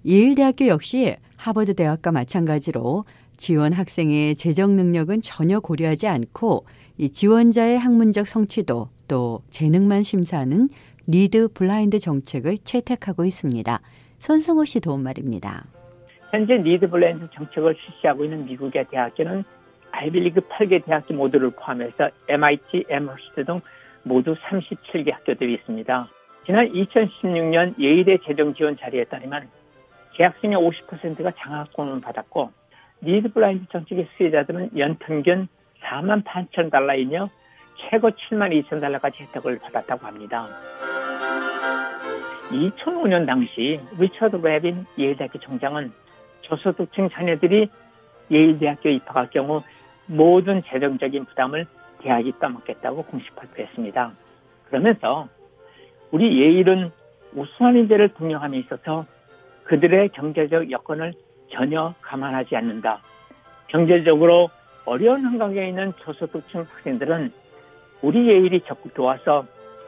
예일대학교 0.06 0.68
역시 0.68 1.16
하버드 1.44 1.74
대학과 1.74 2.14
마찬가지로 2.14 3.04
지원 3.36 3.74
학생의 3.74 4.36
재정 4.36 4.78
능력은 4.78 5.20
전혀 5.22 5.60
고려하지 5.60 6.08
않고 6.08 6.66
이 6.98 7.10
지원자의 7.10 7.78
학문적 7.78 8.28
성취도 8.28 8.88
또 9.10 9.42
재능만 9.50 10.04
심사하는 10.04 10.70
need-blind 11.06 12.00
정책을 12.00 12.60
채택하고 12.60 13.26
있습니다. 13.26 13.78
손승호 14.20 14.64
씨 14.64 14.80
도움 14.80 15.04
말입니다. 15.04 15.66
현재 16.32 16.54
need-blind 16.54 17.28
정책을 17.34 17.76
실시하고 17.76 18.24
있는 18.24 18.46
미국의 18.46 18.86
대학교는 18.90 19.44
아이비리그 19.92 20.40
8개 20.48 20.86
대학교 20.86 21.14
모두를 21.14 21.52
포함해서 21.52 22.10
MIT, 22.30 22.86
애머스트 22.88 23.44
등 23.44 23.60
모두 24.04 24.34
37개 24.34 25.12
학교들이 25.12 25.56
있습니다. 25.56 26.08
지난 26.46 26.72
2016년 26.72 27.78
예일의 27.78 28.20
재정 28.26 28.56
지원 28.56 28.78
자료에 28.78 29.04
따르면 29.04 29.50
재학생의 30.18 30.58
50%가 30.58 31.32
장학금을 31.38 32.02
받았고 32.02 32.52
need-blind 33.02 33.66
정책의 33.72 34.08
수혜자들은 34.16 34.78
연 34.78 34.98
평균 34.98 35.48
4만 35.82 36.24
8천 36.24 36.72
달러이며 36.72 37.30
최고 37.78 38.10
7만 38.10 38.64
2천 38.64 38.80
달러까지 38.80 39.24
혜택을 39.24 39.60
받았다고 39.60 40.06
합니다. 40.06 40.48
2005년 42.52 43.26
당시 43.26 43.80
리처드 43.98 44.42
랩인 44.42 44.86
예일대학교 44.98 45.40
총장은 45.40 45.92
저소득층 46.44 47.10
자녀들이 47.10 47.70
예일대학교에 48.32 48.94
입학할 48.94 49.30
경우 49.32 49.62
모든 50.06 50.62
재정적인 50.64 51.26
부담을 51.26 51.66
대학이 52.02 52.34
떠맡겠다고 52.40 53.04
공식 53.04 53.36
발표했습니다. 53.36 54.12
그러면서 54.68 55.28
우리 56.12 56.42
예일은 56.42 56.92
우수한 57.34 57.76
인재를 57.76 58.10
등용함에 58.10 58.58
있어서 58.60 59.06
그들의 59.66 60.10
경제적 60.10 60.72
여건을 60.72 61.14
전혀 61.52 61.94
감안하지 62.02 62.56
않는다. 62.56 63.02
경제적으로 63.68 64.50
어려운 64.86 65.26
환경에 65.26 65.70
있는 65.70 65.94
저소득층 66.02 66.62
학생들은 66.62 67.32
우리 68.02 68.28
예일이 68.28 68.62
적극 68.68 68.94
도와서 68.94 69.46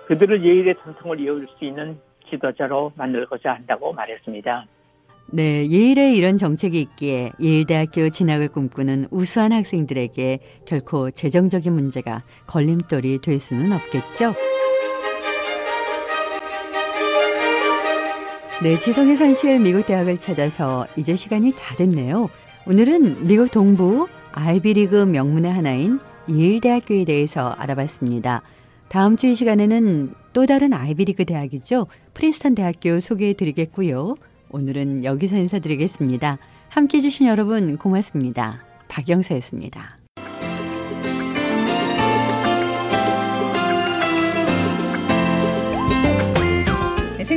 그들을 0.07 0.43
예일의 0.43 0.75
전통을 0.83 1.19
이어올 1.19 1.47
수 1.57 1.65
있는 1.65 1.97
지도자로 2.29 2.93
만들고자 2.95 3.53
한다고 3.53 3.91
말했습니다. 3.93 4.65
네, 5.31 5.67
예일에 5.69 6.13
이런 6.13 6.37
정책이 6.37 6.79
있기에 6.81 7.31
예일대학교 7.41 8.09
진학을 8.09 8.47
꿈꾸는 8.49 9.07
우수한 9.09 9.51
학생들에게 9.51 10.39
결코 10.65 11.09
재정적인 11.09 11.73
문제가 11.73 12.21
걸림돌이 12.47 13.19
될 13.21 13.39
수는 13.39 13.73
없겠죠. 13.73 14.33
네, 18.63 18.79
지성의 18.79 19.17
산실 19.17 19.59
미국 19.59 19.85
대학을 19.85 20.17
찾아서 20.17 20.87
이제 20.95 21.15
시간이 21.15 21.51
다 21.51 21.75
됐네요. 21.75 22.29
오늘은 22.65 23.27
미국 23.27 23.51
동부 23.51 24.07
아이비리그 24.31 25.05
명문의 25.05 25.51
하나인 25.51 25.99
예일대학교에 26.29 27.05
대해서 27.05 27.49
알아봤습니다. 27.51 28.41
다음 28.87 29.17
주 29.17 29.27
이 29.27 29.35
시간에는 29.35 30.13
또 30.33 30.45
다른 30.45 30.73
아이비리그 30.73 31.25
대학이죠. 31.25 31.87
프린스턴 32.13 32.55
대학교 32.55 32.99
소개해 32.99 33.33
드리겠고요. 33.33 34.15
오늘은 34.49 35.03
여기서 35.03 35.37
인사드리겠습니다. 35.37 36.37
함께 36.69 36.97
해주신 36.97 37.27
여러분 37.27 37.77
고맙습니다. 37.77 38.63
박영사였습니다. 38.87 40.04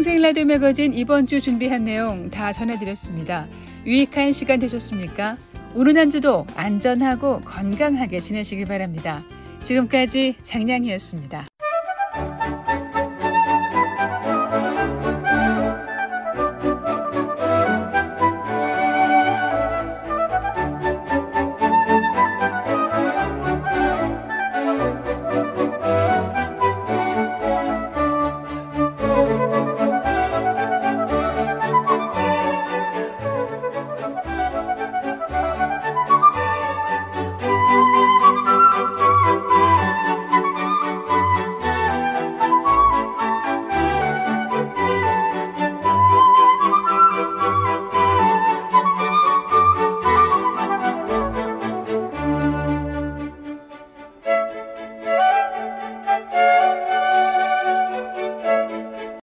생생 0.08 0.22
라디오 0.22 0.46
매거진 0.46 0.94
이번 0.94 1.26
주 1.26 1.38
준비한 1.38 1.84
내용 1.84 2.30
다 2.30 2.50
전해드렸습니다. 2.50 3.46
유익한 3.84 4.32
시간 4.32 4.58
되셨습니까? 4.58 5.36
오늘 5.74 5.98
한 5.98 6.08
주도 6.08 6.46
안전하고 6.56 7.40
건강하게 7.42 8.18
지내시기 8.20 8.64
바랍니다. 8.64 9.22
지금까지 9.60 10.36
장량이었습니다. 10.42 11.47